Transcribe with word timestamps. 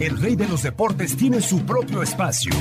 El 0.00 0.20
rey 0.20 0.34
de 0.34 0.48
los 0.48 0.62
deportes 0.64 1.16
tiene 1.16 1.40
su 1.40 1.64
propio 1.64 2.02
espacio. 2.02 2.52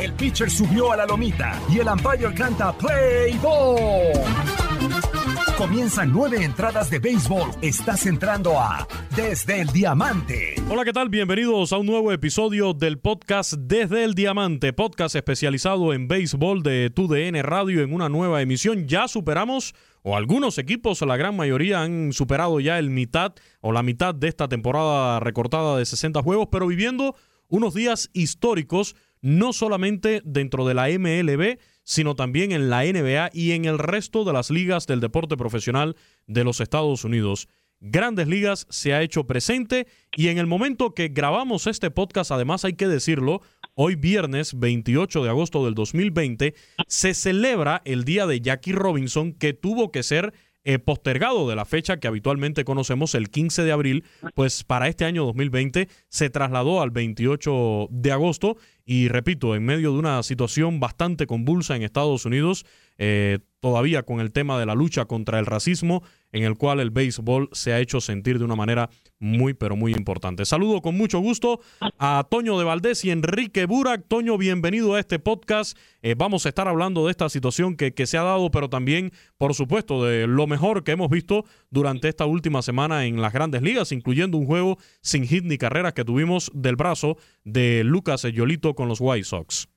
El 0.00 0.14
pitcher 0.14 0.50
subió 0.50 0.92
a 0.92 0.96
la 0.96 1.04
lomita 1.04 1.60
y 1.68 1.78
el 1.78 1.88
umpire 1.88 2.32
canta 2.34 2.72
Play 2.72 3.38
Ball. 3.38 5.19
Comienzan 5.60 6.10
nueve 6.10 6.42
entradas 6.42 6.88
de 6.88 6.98
béisbol. 7.00 7.50
Estás 7.60 8.06
entrando 8.06 8.58
a 8.58 8.88
Desde 9.14 9.60
el 9.60 9.68
Diamante. 9.68 10.54
Hola, 10.70 10.86
¿qué 10.86 10.92
tal? 10.94 11.10
Bienvenidos 11.10 11.74
a 11.74 11.76
un 11.76 11.84
nuevo 11.84 12.12
episodio 12.12 12.72
del 12.72 12.98
podcast 12.98 13.52
Desde 13.52 14.04
el 14.04 14.14
Diamante, 14.14 14.72
podcast 14.72 15.16
especializado 15.16 15.92
en 15.92 16.08
béisbol 16.08 16.62
de 16.62 16.88
TUDN 16.88 17.42
Radio 17.42 17.82
en 17.82 17.92
una 17.92 18.08
nueva 18.08 18.40
emisión. 18.40 18.88
Ya 18.88 19.06
superamos, 19.06 19.74
o 20.00 20.16
algunos 20.16 20.56
equipos, 20.56 21.02
la 21.02 21.18
gran 21.18 21.36
mayoría 21.36 21.82
han 21.82 22.14
superado 22.14 22.58
ya 22.60 22.78
el 22.78 22.88
mitad 22.88 23.34
o 23.60 23.70
la 23.70 23.82
mitad 23.82 24.14
de 24.14 24.28
esta 24.28 24.48
temporada 24.48 25.20
recortada 25.20 25.76
de 25.76 25.84
60 25.84 26.22
juegos, 26.22 26.48
pero 26.50 26.68
viviendo 26.68 27.16
unos 27.48 27.74
días 27.74 28.08
históricos, 28.14 28.96
no 29.20 29.52
solamente 29.52 30.22
dentro 30.24 30.66
de 30.66 30.72
la 30.72 30.88
MLB, 30.88 31.58
sino 31.82 32.14
también 32.14 32.52
en 32.52 32.70
la 32.70 32.84
NBA 32.84 33.30
y 33.32 33.52
en 33.52 33.64
el 33.64 33.78
resto 33.78 34.24
de 34.24 34.32
las 34.32 34.50
ligas 34.50 34.86
del 34.86 35.00
deporte 35.00 35.36
profesional 35.36 35.96
de 36.26 36.44
los 36.44 36.60
Estados 36.60 37.04
Unidos. 37.04 37.48
Grandes 37.80 38.28
Ligas 38.28 38.66
se 38.68 38.92
ha 38.92 39.00
hecho 39.00 39.26
presente 39.26 39.86
y 40.14 40.28
en 40.28 40.36
el 40.36 40.46
momento 40.46 40.94
que 40.94 41.08
grabamos 41.08 41.66
este 41.66 41.90
podcast, 41.90 42.30
además 42.30 42.64
hay 42.66 42.74
que 42.74 42.86
decirlo, 42.86 43.40
hoy 43.74 43.94
viernes 43.94 44.58
28 44.58 45.24
de 45.24 45.30
agosto 45.30 45.64
del 45.64 45.74
2020, 45.74 46.54
se 46.86 47.14
celebra 47.14 47.80
el 47.86 48.04
día 48.04 48.26
de 48.26 48.40
Jackie 48.42 48.72
Robinson 48.72 49.32
que 49.32 49.54
tuvo 49.54 49.90
que 49.90 50.02
ser 50.02 50.34
eh, 50.62 50.78
postergado 50.78 51.48
de 51.48 51.56
la 51.56 51.64
fecha 51.64 51.96
que 51.98 52.06
habitualmente 52.06 52.64
conocemos, 52.64 53.14
el 53.14 53.30
15 53.30 53.64
de 53.64 53.72
abril, 53.72 54.04
pues 54.34 54.62
para 54.62 54.88
este 54.88 55.06
año 55.06 55.24
2020 55.24 55.88
se 56.10 56.28
trasladó 56.28 56.82
al 56.82 56.90
28 56.90 57.88
de 57.90 58.12
agosto 58.12 58.58
y 58.90 59.06
repito, 59.06 59.54
en 59.54 59.64
medio 59.64 59.92
de 59.92 60.00
una 60.00 60.20
situación 60.24 60.80
bastante 60.80 61.28
convulsa 61.28 61.76
en 61.76 61.82
Estados 61.82 62.24
Unidos, 62.24 62.66
eh, 62.98 63.38
todavía 63.60 64.02
con 64.02 64.20
el 64.20 64.32
tema 64.32 64.58
de 64.58 64.66
la 64.66 64.74
lucha 64.74 65.04
contra 65.04 65.38
el 65.38 65.46
racismo, 65.46 66.02
en 66.32 66.44
el 66.44 66.56
cual 66.56 66.80
el 66.80 66.90
béisbol 66.90 67.48
se 67.52 67.72
ha 67.72 67.80
hecho 67.80 68.00
sentir 68.00 68.38
de 68.38 68.44
una 68.44 68.56
manera 68.56 68.90
muy, 69.18 69.54
pero 69.54 69.76
muy 69.76 69.92
importante. 69.92 70.44
Saludo 70.44 70.80
con 70.80 70.96
mucho 70.96 71.18
gusto 71.20 71.60
a 71.98 72.26
Toño 72.30 72.58
de 72.58 72.64
Valdés 72.64 73.04
y 73.04 73.10
Enrique 73.10 73.66
Burak. 73.66 74.06
Toño, 74.08 74.38
bienvenido 74.38 74.94
a 74.94 75.00
este 75.00 75.18
podcast. 75.18 75.76
Eh, 76.02 76.14
vamos 76.16 76.46
a 76.46 76.48
estar 76.48 76.68
hablando 76.68 77.04
de 77.04 77.10
esta 77.10 77.28
situación 77.28 77.76
que, 77.76 77.92
se 78.06 78.16
ha 78.16 78.22
dado, 78.22 78.50
pero 78.50 78.70
también, 78.70 79.12
por 79.36 79.54
supuesto, 79.54 80.04
de 80.04 80.26
lo 80.26 80.46
mejor 80.46 80.82
que 80.82 80.92
hemos 80.92 81.10
visto 81.10 81.44
durante 81.68 82.08
esta 82.08 82.24
última 82.24 82.62
semana 82.62 83.04
en 83.04 83.20
las 83.20 83.32
grandes 83.32 83.62
ligas, 83.62 83.92
incluyendo 83.92 84.38
un 84.38 84.46
juego 84.46 84.78
sin 85.02 85.26
hit 85.26 85.44
ni 85.44 85.58
carreras 85.58 85.92
que 85.92 86.04
tuvimos 86.04 86.50
del 86.54 86.76
brazo 86.76 87.18
de 87.44 87.82
Lucas 87.84 88.22
Yolito 88.22 88.74
con 88.74 88.88
los 88.88 89.00
White 89.00 89.24
Sox. 89.24 89.68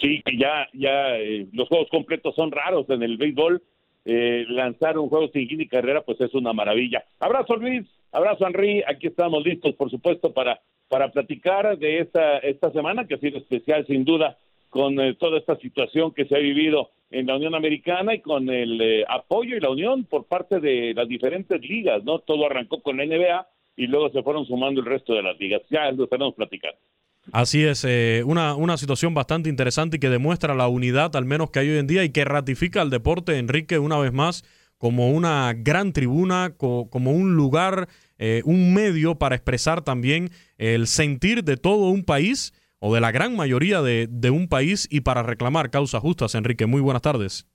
Sí, 0.00 0.22
que 0.24 0.36
ya, 0.36 0.68
ya 0.72 1.16
eh, 1.18 1.46
los 1.52 1.68
juegos 1.68 1.88
completos 1.90 2.34
son 2.34 2.50
raros 2.50 2.88
en 2.88 3.02
el 3.02 3.16
béisbol. 3.16 3.62
Eh, 4.06 4.46
lanzar 4.48 4.98
un 4.98 5.10
juego 5.10 5.28
sin 5.28 5.46
hit 5.46 5.58
ni 5.58 5.68
carrera, 5.68 6.00
pues 6.02 6.20
es 6.20 6.32
una 6.34 6.52
maravilla. 6.54 7.04
Abrazo 7.18 7.56
Luis, 7.56 7.86
abrazo 8.12 8.46
Henry, 8.46 8.82
aquí 8.86 9.08
estamos 9.08 9.44
listos, 9.44 9.74
por 9.74 9.90
supuesto, 9.90 10.32
para, 10.32 10.60
para 10.88 11.10
platicar 11.10 11.76
de 11.76 11.98
esta, 12.00 12.38
esta 12.38 12.72
semana, 12.72 13.06
que 13.06 13.14
ha 13.14 13.18
sido 13.18 13.38
especial 13.38 13.86
sin 13.86 14.04
duda, 14.04 14.38
con 14.70 14.98
eh, 15.00 15.14
toda 15.14 15.38
esta 15.38 15.56
situación 15.56 16.12
que 16.12 16.24
se 16.24 16.34
ha 16.34 16.38
vivido 16.38 16.90
en 17.10 17.26
la 17.26 17.36
Unión 17.36 17.54
Americana 17.54 18.14
y 18.14 18.20
con 18.20 18.48
el 18.48 18.80
eh, 18.80 19.04
apoyo 19.08 19.56
y 19.56 19.60
la 19.60 19.68
unión 19.68 20.04
por 20.04 20.24
parte 20.24 20.60
de 20.60 20.94
las 20.94 21.08
diferentes 21.08 21.60
ligas, 21.60 22.02
¿no? 22.04 22.20
Todo 22.20 22.46
arrancó 22.46 22.80
con 22.80 22.96
la 22.96 23.04
NBA 23.04 23.46
y 23.76 23.86
luego 23.88 24.10
se 24.10 24.22
fueron 24.22 24.46
sumando 24.46 24.80
el 24.80 24.86
resto 24.86 25.12
de 25.14 25.22
las 25.22 25.38
ligas. 25.38 25.62
Ya 25.70 25.90
lo 25.90 26.04
estaremos 26.04 26.34
platicando. 26.34 26.78
Así 27.32 27.62
es, 27.64 27.84
eh, 27.86 28.22
una, 28.26 28.54
una 28.56 28.76
situación 28.76 29.14
bastante 29.14 29.48
interesante 29.48 29.98
y 29.98 30.00
que 30.00 30.08
demuestra 30.10 30.54
la 30.54 30.68
unidad 30.68 31.14
al 31.14 31.26
menos 31.26 31.50
que 31.50 31.60
hay 31.60 31.68
hoy 31.70 31.78
en 31.78 31.86
día 31.86 32.02
y 32.02 32.10
que 32.10 32.24
ratifica 32.24 32.80
al 32.82 32.90
deporte, 32.90 33.38
Enrique, 33.38 33.78
una 33.78 33.98
vez 33.98 34.12
más, 34.12 34.42
como 34.78 35.10
una 35.10 35.52
gran 35.54 35.92
tribuna, 35.92 36.54
co- 36.56 36.88
como 36.90 37.12
un 37.12 37.36
lugar, 37.36 37.88
eh, 38.18 38.42
un 38.46 38.74
medio 38.74 39.16
para 39.16 39.36
expresar 39.36 39.82
también 39.82 40.30
el 40.58 40.86
sentir 40.86 41.44
de 41.44 41.56
todo 41.56 41.90
un 41.90 42.04
país 42.04 42.52
o 42.80 42.94
de 42.94 43.00
la 43.00 43.12
gran 43.12 43.36
mayoría 43.36 43.82
de, 43.82 44.08
de 44.10 44.30
un 44.30 44.48
país 44.48 44.88
y 44.90 45.02
para 45.02 45.22
reclamar 45.22 45.70
causas 45.70 46.00
justas, 46.00 46.34
Enrique. 46.34 46.64
Muy 46.66 46.80
buenas 46.80 47.02
tardes. 47.02 47.46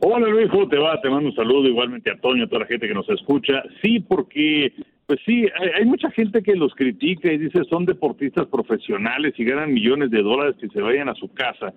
Hola 0.00 0.28
Luis, 0.28 0.50
¿cómo 0.50 0.68
te 0.68 0.76
va? 0.76 1.00
Te 1.00 1.08
mando 1.08 1.30
un 1.30 1.34
saludo 1.34 1.66
igualmente 1.66 2.10
a 2.10 2.20
Toño, 2.20 2.44
a 2.44 2.46
toda 2.46 2.60
la 2.60 2.66
gente 2.66 2.86
que 2.86 2.92
nos 2.94 3.08
escucha. 3.08 3.62
Sí, 3.82 4.00
porque, 4.00 4.74
pues 5.06 5.20
sí, 5.24 5.46
hay, 5.58 5.68
hay 5.80 5.84
mucha 5.84 6.10
gente 6.10 6.42
que 6.42 6.54
los 6.54 6.74
critica 6.74 7.32
y 7.32 7.38
dice 7.38 7.64
son 7.68 7.84
deportistas 7.84 8.46
profesionales 8.46 9.34
y 9.36 9.44
ganan 9.44 9.72
millones 9.72 10.10
de 10.10 10.22
dólares 10.22 10.56
que 10.60 10.68
se 10.68 10.80
vayan 10.80 11.08
a 11.08 11.14
su 11.14 11.32
casa. 11.32 11.72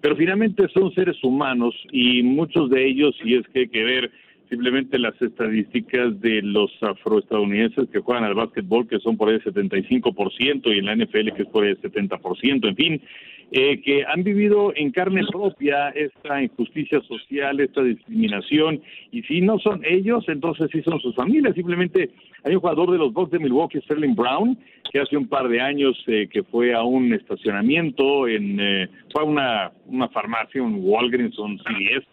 Pero 0.00 0.16
finalmente 0.16 0.66
son 0.72 0.92
seres 0.94 1.22
humanos 1.22 1.74
y 1.92 2.22
muchos 2.22 2.70
de 2.70 2.86
ellos, 2.86 3.14
si 3.22 3.34
es 3.34 3.46
que 3.48 3.60
hay 3.60 3.68
que 3.68 3.84
ver 3.84 4.10
simplemente 4.50 4.98
las 4.98 5.20
estadísticas 5.22 6.20
de 6.20 6.42
los 6.42 6.70
afroestadounidenses 6.82 7.88
que 7.90 8.00
juegan 8.00 8.24
al 8.24 8.34
básquetbol, 8.34 8.88
que 8.88 8.98
son 8.98 9.16
por 9.16 9.28
ahí 9.28 9.36
el 9.36 9.44
75%, 9.44 10.74
y 10.74 10.78
en 10.78 10.86
la 10.86 10.96
NFL 10.96 11.32
que 11.36 11.42
es 11.42 11.48
por 11.48 11.64
ahí 11.64 11.70
el 11.70 11.80
70%, 11.80 12.68
en 12.68 12.76
fin, 12.76 13.02
eh, 13.52 13.80
que 13.82 14.04
han 14.04 14.22
vivido 14.22 14.72
en 14.76 14.92
carne 14.92 15.22
propia 15.30 15.88
esta 15.88 16.40
injusticia 16.40 17.00
social, 17.00 17.58
esta 17.58 17.82
discriminación, 17.82 18.80
y 19.10 19.22
si 19.22 19.40
no 19.40 19.58
son 19.58 19.82
ellos, 19.84 20.24
entonces 20.28 20.68
sí 20.70 20.82
son 20.82 21.00
sus 21.00 21.16
familias. 21.16 21.56
Simplemente 21.56 22.10
hay 22.44 22.54
un 22.54 22.60
jugador 22.60 22.92
de 22.92 22.98
los 22.98 23.12
Bucks 23.12 23.32
de 23.32 23.40
Milwaukee, 23.40 23.80
Sterling 23.80 24.14
Brown, 24.14 24.56
que 24.92 25.00
hace 25.00 25.16
un 25.16 25.26
par 25.26 25.48
de 25.48 25.60
años 25.60 26.00
eh, 26.06 26.28
que 26.30 26.44
fue 26.44 26.74
a 26.74 26.84
un 26.84 27.12
estacionamiento, 27.12 28.28
en, 28.28 28.60
eh, 28.60 28.88
fue 29.12 29.22
a 29.22 29.26
una, 29.26 29.72
una 29.86 30.08
farmacia, 30.10 30.62
un 30.62 30.78
Walgreens, 30.80 31.36
un 31.38 31.58
CVS, 31.58 32.06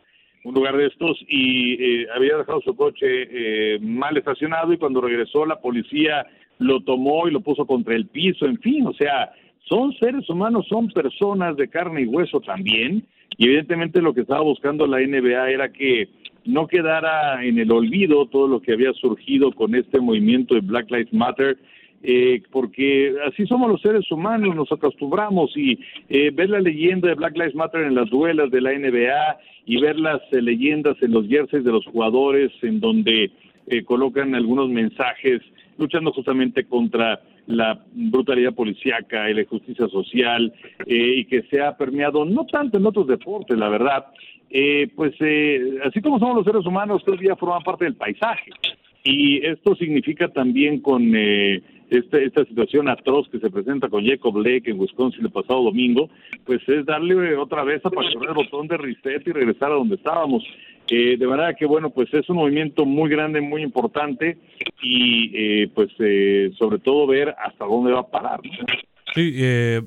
un 0.44 0.56
lugar 0.56 0.76
de 0.76 0.88
estos, 0.88 1.24
y 1.28 2.08
había 2.08 2.38
dejado 2.38 2.62
su 2.62 2.76
coche 2.76 3.78
mal 3.80 4.16
estacionado 4.18 4.72
y 4.72 4.78
cuando 4.78 5.02
regresó 5.02 5.46
la 5.46 5.60
policía 5.60 6.26
lo 6.60 6.82
tomó 6.82 7.28
y 7.28 7.32
lo 7.32 7.42
puso 7.42 7.66
contra 7.66 7.96
el 7.96 8.08
piso, 8.08 8.46
en 8.46 8.58
fin, 8.60 8.88
o 8.88 8.94
sea, 8.94 9.32
son 9.70 9.94
seres 9.94 10.30
humanos, 10.30 10.66
son 10.68 10.90
personas 10.90 11.56
de 11.58 11.68
carne 11.68 12.02
y 12.02 12.06
hueso 12.06 12.40
también, 12.40 13.06
y 13.38 13.46
evidentemente 13.46 14.02
lo 14.02 14.14
que 14.14 14.22
estaba 14.22 14.42
buscando 14.42 14.88
la 14.88 15.00
NBA 15.00 15.50
era 15.50 15.72
que 15.72 16.10
no 16.46 16.68
quedara 16.68 17.44
en 17.44 17.60
el 17.60 17.72
olvido 17.72 18.26
todo 18.28 18.48
lo 18.48 18.62
que 18.62 18.74
había 18.74 18.94
surgido 18.94 19.52
con 19.52 19.76
este 19.76 20.00
movimiento 20.00 20.56
de 20.56 20.62
Black 20.62 20.90
Lives 20.90 21.14
Matter, 21.14 21.58
eh, 22.04 22.42
porque 22.52 23.16
así 23.28 23.46
somos 23.48 23.70
los 23.70 23.82
seres 23.82 24.10
humanos, 24.12 24.56
nos 24.56 24.72
acostumbramos 24.72 25.52
y 25.58 25.80
eh, 26.10 26.32
ver 26.32 26.50
la 26.50 26.62
leyenda 26.62 27.10
de 27.10 27.16
Black 27.16 27.36
Lives 27.36 27.56
Matter 27.56 27.82
en 27.82 27.96
las 27.96 28.10
duelas 28.10 28.50
de 28.52 28.62
la 28.62 28.72
NBA 28.72 29.40
y 29.66 29.82
ver 29.82 30.00
las 30.00 30.22
eh, 30.32 30.42
leyendas 30.42 30.96
en 31.02 31.12
los 31.12 31.28
jerseys 31.28 31.64
de 31.64 31.72
los 31.72 31.86
jugadores 31.86 32.52
en 32.62 32.80
donde 32.80 33.32
eh, 33.68 33.84
colocan 33.84 34.34
algunos 34.34 34.70
mensajes 34.70 35.42
luchando 35.78 36.14
justamente 36.14 36.64
contra 36.64 37.20
la 37.48 37.82
brutalidad 37.94 38.54
policíaca 38.54 39.30
y 39.30 39.34
la 39.34 39.42
injusticia 39.42 39.88
social 39.88 40.54
eh, 40.86 41.14
y 41.18 41.26
que 41.26 41.44
se 41.44 41.62
ha 41.62 41.76
permeado 41.76 42.26
no 42.26 42.46
tanto 42.46 42.78
en 42.78 42.86
otros 42.86 43.08
deportes, 43.08 43.58
la 43.58 43.70
verdad, 43.70 44.06
eh, 44.50 44.90
pues 44.96 45.14
eh, 45.20 45.80
así 45.86 46.02
como 46.02 46.20
somos 46.20 46.36
los 46.36 46.46
seres 46.46 46.66
humanos, 46.66 47.00
estos 47.00 47.20
días 47.20 47.40
forman 47.40 47.64
parte 47.64 47.86
del 47.86 47.96
paisaje. 47.96 48.52
Y 49.04 49.46
esto 49.46 49.74
significa 49.76 50.28
también 50.28 50.82
con 50.82 51.16
este, 51.16 52.26
esta 52.26 52.44
situación 52.44 52.90
atroz 52.90 53.30
que 53.30 53.40
se 53.40 53.50
presenta 53.50 53.88
con 53.88 54.06
Jacob 54.06 54.34
Blake 54.34 54.70
en 54.70 54.80
Wisconsin 54.80 55.24
el 55.24 55.32
pasado 55.32 55.64
domingo, 55.64 56.10
pues 56.46 56.60
es 56.68 56.86
darle 56.86 57.38
otra 57.38 57.64
vez 57.64 57.86
a 57.86 57.90
presionar 57.90 58.30
el 58.30 58.36
botón 58.36 58.68
de 58.68 58.76
reset 58.76 59.26
y 59.26 59.32
regresar 59.32 59.72
a 59.72 59.76
donde 59.76 59.96
estábamos. 59.96 60.44
Eh, 60.90 61.18
de 61.18 61.28
manera 61.28 61.54
que, 61.54 61.66
bueno, 61.66 61.90
pues 61.90 62.14
es 62.14 62.30
un 62.30 62.38
movimiento 62.38 62.86
muy 62.86 63.10
grande, 63.10 63.42
muy 63.42 63.62
importante 63.62 64.38
y 64.82 65.32
eh, 65.34 65.70
pues 65.74 65.90
eh, 66.00 66.52
sobre 66.58 66.80
todo 66.80 67.08
ver 67.08 67.36
hasta 67.38 67.66
dónde 67.66 67.92
va 67.92 68.02
a 68.02 68.08
parar. 68.08 68.40
Sí, 69.14 69.34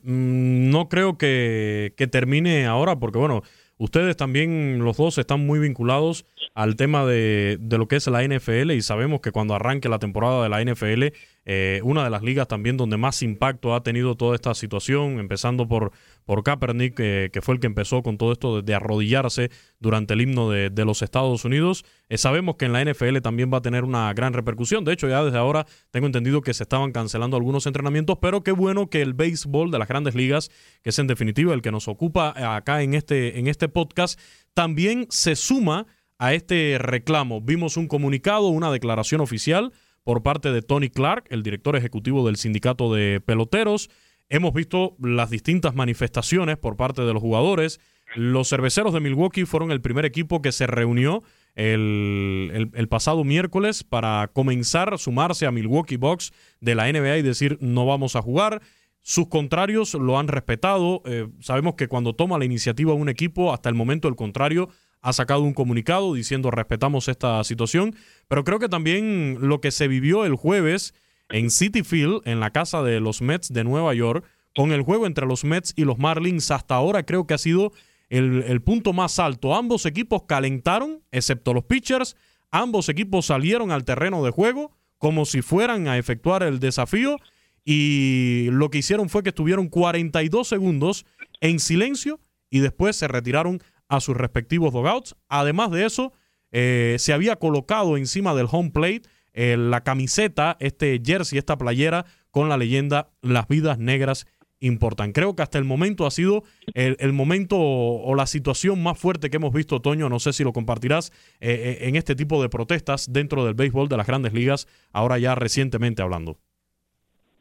mm, 0.02 0.70
no 0.70 0.88
creo 0.88 1.16
que, 1.16 1.94
que 1.96 2.06
termine 2.06 2.66
ahora 2.66 2.96
porque, 2.96 3.18
bueno, 3.18 3.42
ustedes 3.78 4.16
también, 4.16 4.78
los 4.80 4.96
dos, 4.96 5.18
están 5.18 5.46
muy 5.46 5.58
vinculados 5.58 6.26
al 6.54 6.76
tema 6.76 7.06
de, 7.06 7.56
de, 7.60 7.78
lo 7.78 7.88
que 7.88 7.96
es 7.96 8.06
la 8.08 8.22
NFL 8.22 8.72
y 8.72 8.82
sabemos 8.82 9.20
que 9.20 9.30
cuando 9.30 9.54
arranque 9.54 9.88
la 9.88 9.98
temporada 9.98 10.42
de 10.42 10.48
la 10.48 10.62
NFL, 10.62 11.14
eh, 11.46 11.80
una 11.84 12.04
de 12.04 12.10
las 12.10 12.22
ligas 12.22 12.48
también 12.48 12.76
donde 12.76 12.98
más 12.98 13.22
impacto 13.22 13.74
ha 13.74 13.82
tenido 13.82 14.14
toda 14.14 14.34
esta 14.34 14.54
situación, 14.54 15.18
empezando 15.18 15.66
por, 15.66 15.92
por 16.24 16.42
Kaepernick, 16.42 17.00
eh, 17.00 17.30
que 17.32 17.40
fue 17.40 17.54
el 17.54 17.60
que 17.60 17.66
empezó 17.66 18.02
con 18.02 18.18
todo 18.18 18.32
esto 18.32 18.60
de, 18.60 18.74
arrodillarse 18.74 19.50
durante 19.78 20.14
el 20.14 20.20
himno 20.20 20.50
de, 20.50 20.84
los 20.84 21.02
Estados 21.02 21.44
Unidos. 21.44 21.84
Eh, 22.08 22.18
sabemos 22.18 22.56
que 22.56 22.66
en 22.66 22.72
la 22.72 22.84
NFL 22.84 23.18
también 23.18 23.50
va 23.52 23.58
a 23.58 23.62
tener 23.62 23.84
una 23.84 24.12
gran 24.12 24.32
repercusión. 24.32 24.84
De 24.84 24.92
hecho, 24.92 25.08
ya 25.08 25.24
desde 25.24 25.38
ahora 25.38 25.66
tengo 25.90 26.06
entendido 26.06 26.42
que 26.42 26.54
se 26.54 26.62
estaban 26.62 26.92
cancelando 26.92 27.36
algunos 27.36 27.66
entrenamientos, 27.66 28.18
pero 28.20 28.42
qué 28.42 28.52
bueno 28.52 28.88
que 28.90 29.00
el 29.00 29.14
béisbol 29.14 29.70
de 29.70 29.78
las 29.78 29.88
grandes 29.88 30.14
ligas, 30.14 30.50
que 30.82 30.90
es 30.90 30.98
en 30.98 31.06
definitiva 31.06 31.54
el 31.54 31.62
que 31.62 31.72
nos 31.72 31.88
ocupa 31.88 32.34
acá 32.54 32.82
en 32.82 32.94
este, 32.94 33.38
en 33.38 33.46
este 33.46 33.68
podcast, 33.68 34.20
también 34.52 35.06
se 35.08 35.36
suma 35.36 35.86
a 36.18 36.34
este 36.34 36.76
reclamo. 36.78 37.40
Vimos 37.40 37.78
un 37.78 37.88
comunicado, 37.88 38.48
una 38.48 38.70
declaración 38.70 39.22
oficial 39.22 39.72
por 40.04 40.22
parte 40.22 40.52
de 40.52 40.62
Tony 40.62 40.90
Clark, 40.90 41.24
el 41.30 41.42
director 41.42 41.76
ejecutivo 41.76 42.26
del 42.26 42.36
sindicato 42.36 42.92
de 42.92 43.20
peloteros. 43.20 43.90
Hemos 44.28 44.52
visto 44.54 44.96
las 45.00 45.30
distintas 45.30 45.74
manifestaciones 45.74 46.56
por 46.56 46.76
parte 46.76 47.02
de 47.02 47.12
los 47.12 47.22
jugadores. 47.22 47.80
Los 48.14 48.48
cerveceros 48.48 48.92
de 48.92 49.00
Milwaukee 49.00 49.44
fueron 49.44 49.70
el 49.70 49.80
primer 49.80 50.04
equipo 50.04 50.42
que 50.42 50.52
se 50.52 50.66
reunió 50.66 51.22
el, 51.54 52.86
pasado 52.88 53.24
miércoles 53.24 53.84
para 53.84 54.30
comenzar 54.32 54.94
a 54.94 54.98
sumarse 54.98 55.46
a 55.46 55.50
Milwaukee 55.50 55.96
Bucks 55.96 56.32
de 56.60 56.74
la 56.74 56.90
NBA 56.90 57.18
y 57.18 57.22
decir 57.22 57.58
no 57.60 57.86
vamos 57.86 58.16
a 58.16 58.22
jugar. 58.22 58.62
Sus 59.02 59.28
contrarios 59.28 59.94
lo 59.94 60.18
han 60.18 60.28
respetado. 60.28 61.02
Eh, 61.06 61.28
sabemos 61.40 61.74
que 61.74 61.88
cuando 61.88 62.14
toma 62.14 62.38
la 62.38 62.44
iniciativa 62.44 62.92
un 62.92 63.08
equipo, 63.08 63.52
hasta 63.52 63.68
el 63.68 63.74
momento 63.74 64.08
el 64.08 64.16
contrario 64.16 64.68
ha 65.02 65.12
sacado 65.12 65.42
un 65.42 65.54
comunicado 65.54 66.14
diciendo 66.14 66.50
respetamos 66.50 67.08
esta 67.08 67.42
situación, 67.44 67.94
pero 68.28 68.44
creo 68.44 68.58
que 68.58 68.68
también 68.68 69.38
lo 69.40 69.60
que 69.60 69.70
se 69.70 69.88
vivió 69.88 70.24
el 70.24 70.34
jueves 70.34 70.94
en 71.28 71.50
City 71.50 71.82
Field, 71.82 72.22
en 72.24 72.40
la 72.40 72.50
casa 72.50 72.82
de 72.82 73.00
los 73.00 73.22
Mets 73.22 73.52
de 73.52 73.64
Nueva 73.64 73.94
York, 73.94 74.24
con 74.54 74.72
el 74.72 74.82
juego 74.82 75.06
entre 75.06 75.26
los 75.26 75.44
Mets 75.44 75.72
y 75.76 75.84
los 75.84 75.98
Marlins, 75.98 76.50
hasta 76.50 76.74
ahora 76.74 77.04
creo 77.04 77.26
que 77.26 77.34
ha 77.34 77.38
sido 77.38 77.72
el, 78.08 78.44
el 78.46 78.60
punto 78.62 78.92
más 78.92 79.18
alto. 79.18 79.54
Ambos 79.54 79.86
equipos 79.86 80.22
calentaron, 80.26 81.02
excepto 81.12 81.54
los 81.54 81.64
pitchers, 81.64 82.16
ambos 82.50 82.88
equipos 82.88 83.26
salieron 83.26 83.70
al 83.70 83.84
terreno 83.84 84.24
de 84.24 84.30
juego 84.30 84.72
como 85.00 85.24
si 85.24 85.40
fueran 85.40 85.88
a 85.88 85.96
efectuar 85.96 86.42
el 86.42 86.60
desafío. 86.60 87.16
Y 87.64 88.48
lo 88.50 88.70
que 88.70 88.78
hicieron 88.78 89.08
fue 89.08 89.22
que 89.22 89.30
estuvieron 89.30 89.68
42 89.68 90.46
segundos 90.46 91.06
en 91.40 91.58
silencio 91.58 92.20
y 92.50 92.60
después 92.60 92.96
se 92.96 93.08
retiraron 93.08 93.62
a 93.90 94.00
sus 94.00 94.16
respectivos 94.16 94.72
dogouts. 94.72 95.16
Además 95.28 95.70
de 95.70 95.84
eso, 95.84 96.14
eh, 96.52 96.96
se 96.98 97.12
había 97.12 97.36
colocado 97.36 97.98
encima 97.98 98.34
del 98.34 98.46
home 98.50 98.70
plate 98.70 99.02
eh, 99.34 99.56
la 99.58 99.82
camiseta, 99.82 100.56
este 100.60 101.00
jersey, 101.04 101.38
esta 101.38 101.58
playera 101.58 102.04
con 102.30 102.48
la 102.48 102.56
leyenda 102.56 103.10
Las 103.22 103.46
vidas 103.48 103.78
negras 103.78 104.26
importan. 104.60 105.12
Creo 105.12 105.34
que 105.34 105.42
hasta 105.42 105.58
el 105.58 105.64
momento 105.64 106.06
ha 106.06 106.10
sido 106.10 106.42
el, 106.74 107.12
momento 107.12 107.56
o, 107.58 108.14
la 108.14 108.26
situación 108.26 108.82
más 108.82 108.98
fuerte 108.98 109.30
que 109.30 109.36
hemos 109.36 109.54
visto, 109.54 109.80
Toño, 109.80 110.08
no 110.08 110.18
sé 110.18 110.32
si 110.32 110.44
lo 110.44 110.52
compartirás, 110.52 111.12
eh, 111.40 111.78
en 111.82 111.96
este 111.96 112.14
tipo 112.14 112.42
de 112.42 112.48
protestas 112.48 113.10
dentro 113.10 113.44
del 113.44 113.54
béisbol 113.54 113.88
de 113.88 113.96
las 113.96 114.06
grandes 114.06 114.34
ligas, 114.34 114.66
ahora 114.92 115.18
ya 115.18 115.34
recientemente 115.34 116.02
hablando. 116.02 116.38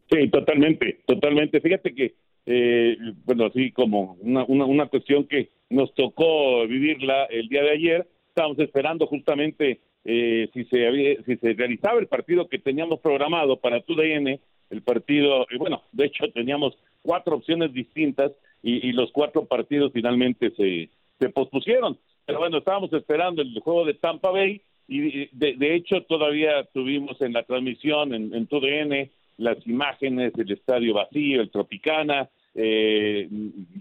Sí, 0.10 0.28
totalmente, 0.30 1.02
totalmente. 1.06 1.62
Fíjate 1.62 1.94
que, 1.94 2.16
bueno, 3.26 3.46
así 3.46 3.72
como 3.72 4.18
una, 4.22 4.44
una, 4.46 4.66
una 4.66 4.86
cuestión 4.88 5.26
que 5.26 5.50
nos 5.70 5.94
tocó 5.94 6.66
vivirla 6.68 7.26
el 7.26 7.48
día 7.48 7.62
de 7.62 7.72
ayer. 7.72 8.08
Estábamos 8.30 8.60
esperando 8.60 9.06
justamente 9.08 9.82
eh, 10.06 10.50
si 10.54 10.64
se 10.66 10.88
había, 10.88 11.22
si 11.24 11.36
se 11.38 11.54
realizaba 11.54 12.00
el 12.00 12.08
partido 12.08 12.48
que 12.48 12.60
teníamos 12.60 13.00
programado 13.00 13.58
para 13.58 13.82
TUDN, 13.82 14.40
el 14.70 14.82
partido, 14.84 15.46
y 15.52 15.58
bueno, 15.58 15.84
de 15.92 16.06
hecho 16.06 16.26
teníamos 16.34 16.78
cuatro 17.02 17.36
opciones 17.36 17.74
distintas 17.74 18.32
y, 18.62 18.92
los 18.92 19.12
cuatro 19.12 19.46
partidos 19.46 19.94
finalmente 19.94 20.52
se, 20.52 20.90
se 21.20 21.30
pospusieron. 21.30 21.98
Pero 22.26 22.40
bueno, 22.40 22.58
estábamos 22.58 22.92
esperando 22.94 23.42
el 23.42 23.58
juego 23.60 23.86
de 23.86 23.94
Tampa 23.94 24.32
Bay 24.32 24.62
y 24.88 25.28
de, 25.28 25.56
de 25.56 25.76
hecho 25.76 26.04
todavía 26.04 26.64
tuvimos 26.74 27.22
en 27.22 27.34
la 27.34 27.44
transmisión 27.44 28.14
en, 28.14 28.34
en 28.34 28.48
TUDN 28.48 29.10
las 29.38 29.66
imágenes 29.66 30.34
del 30.34 30.52
estadio 30.52 30.94
vacío, 30.94 31.42
el 31.42 31.50
Tropicana, 31.50 32.30
eh, 32.56 33.28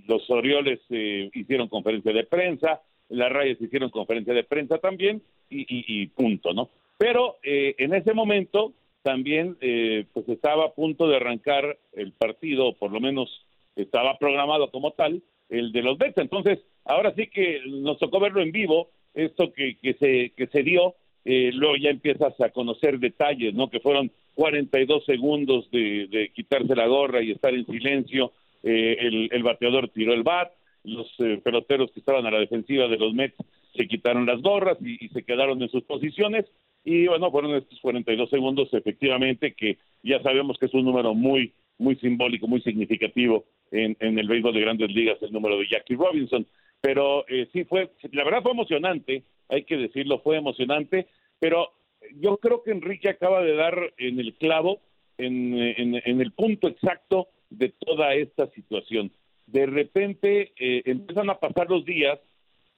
los 0.06 0.28
Orioles 0.30 0.80
eh, 0.90 1.30
hicieron 1.34 1.68
conferencia 1.68 2.12
de 2.12 2.24
prensa, 2.24 2.80
las 3.08 3.32
Rayas 3.32 3.60
hicieron 3.60 3.90
conferencia 3.90 4.34
de 4.34 4.44
prensa 4.44 4.78
también 4.78 5.22
y, 5.50 6.06
punto, 6.08 6.52
¿no? 6.52 6.68
Pero 6.98 7.36
eh, 7.42 7.74
en 7.78 7.94
ese 7.94 8.12
momento 8.12 8.74
también 9.02 9.56
eh, 9.60 10.04
pues 10.12 10.28
estaba 10.28 10.66
a 10.66 10.72
punto 10.72 11.08
de 11.08 11.16
arrancar 11.16 11.78
el 11.92 12.12
partido, 12.12 12.74
por 12.74 12.92
lo 12.92 13.00
menos 13.00 13.46
estaba 13.76 14.18
programado 14.18 14.70
como 14.70 14.90
tal, 14.92 15.22
el 15.48 15.72
de 15.72 15.82
los 15.82 15.96
Betis. 15.96 16.18
Entonces, 16.18 16.58
ahora 16.84 17.14
sí 17.14 17.28
que 17.28 17.60
nos 17.66 17.98
tocó 17.98 18.20
verlo 18.20 18.42
en 18.42 18.52
vivo, 18.52 18.90
esto 19.14 19.52
que, 19.52 19.78
que, 19.78 19.94
se, 19.94 20.32
que 20.36 20.48
se 20.48 20.62
dio, 20.62 20.94
eh, 21.24 21.50
luego 21.54 21.76
ya 21.76 21.90
empiezas 21.90 22.38
a 22.40 22.50
conocer 22.50 22.98
detalles, 22.98 23.54
¿no? 23.54 23.70
Que 23.70 23.80
fueron 23.80 24.10
42 24.34 25.04
segundos 25.04 25.70
de, 25.70 26.06
de 26.08 26.30
quitarse 26.34 26.74
la 26.76 26.86
gorra 26.86 27.22
y 27.22 27.30
estar 27.30 27.54
en 27.54 27.66
silencio, 27.66 28.32
eh, 28.62 29.28
el, 29.30 29.42
bateador 29.42 29.88
tiró 29.88 30.12
el 30.12 30.22
bat, 30.22 30.52
los 30.84 31.08
eh, 31.20 31.40
peloteros 31.42 31.90
que 31.92 32.00
estaban 32.00 32.26
a 32.26 32.30
la 32.30 32.40
defensiva 32.40 32.88
de 32.88 32.96
los 32.96 33.14
Mets 33.14 33.36
se 33.74 33.86
quitaron 33.86 34.26
las 34.26 34.40
gorras 34.42 34.78
y, 34.80 35.08
se 35.08 35.22
quedaron 35.22 35.62
en 35.62 35.68
sus 35.68 35.84
posiciones 35.84 36.46
y 36.84 37.06
bueno, 37.06 37.30
fueron 37.30 37.54
estos 37.54 37.78
42 37.80 38.30
segundos 38.30 38.68
efectivamente 38.72 39.54
que 39.54 39.78
ya 40.02 40.22
sabemos 40.22 40.58
que 40.58 40.66
es 40.66 40.74
un 40.74 40.84
número 40.84 41.14
muy 41.14 41.52
muy 41.78 41.94
simbólico, 41.96 42.48
muy 42.48 42.60
significativo 42.62 43.44
en, 43.70 43.96
en 44.00 44.18
el 44.18 44.26
béisbol 44.26 44.52
de 44.52 44.60
grandes 44.60 44.90
ligas, 44.90 45.22
el 45.22 45.32
número 45.32 45.58
de 45.58 45.68
Jackie 45.68 45.94
Robinson. 45.94 46.44
Pero 46.80 47.24
eh, 47.28 47.48
sí 47.52 47.64
fue, 47.64 47.90
la 48.12 48.24
verdad 48.24 48.42
fue 48.42 48.50
emocionante, 48.50 49.22
hay 49.48 49.64
que 49.64 49.76
decirlo, 49.76 50.18
fue 50.20 50.36
emocionante, 50.36 51.06
pero 51.38 51.70
yo 52.16 52.36
creo 52.38 52.62
que 52.62 52.72
Enrique 52.72 53.08
acaba 53.08 53.42
de 53.42 53.54
dar 53.54 53.92
en 53.96 54.18
el 54.18 54.34
clavo, 54.34 54.80
en, 55.18 55.56
en, 55.56 56.00
en 56.04 56.20
el 56.20 56.32
punto 56.32 56.68
exacto 56.68 57.28
de 57.50 57.70
toda 57.70 58.14
esta 58.14 58.48
situación. 58.50 59.10
de 59.46 59.66
repente 59.66 60.52
eh, 60.58 60.82
empiezan 60.84 61.30
a 61.30 61.38
pasar 61.38 61.70
los 61.70 61.84
días 61.84 62.18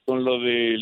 con 0.04 0.24
lo 0.24 0.40
de 0.40 0.76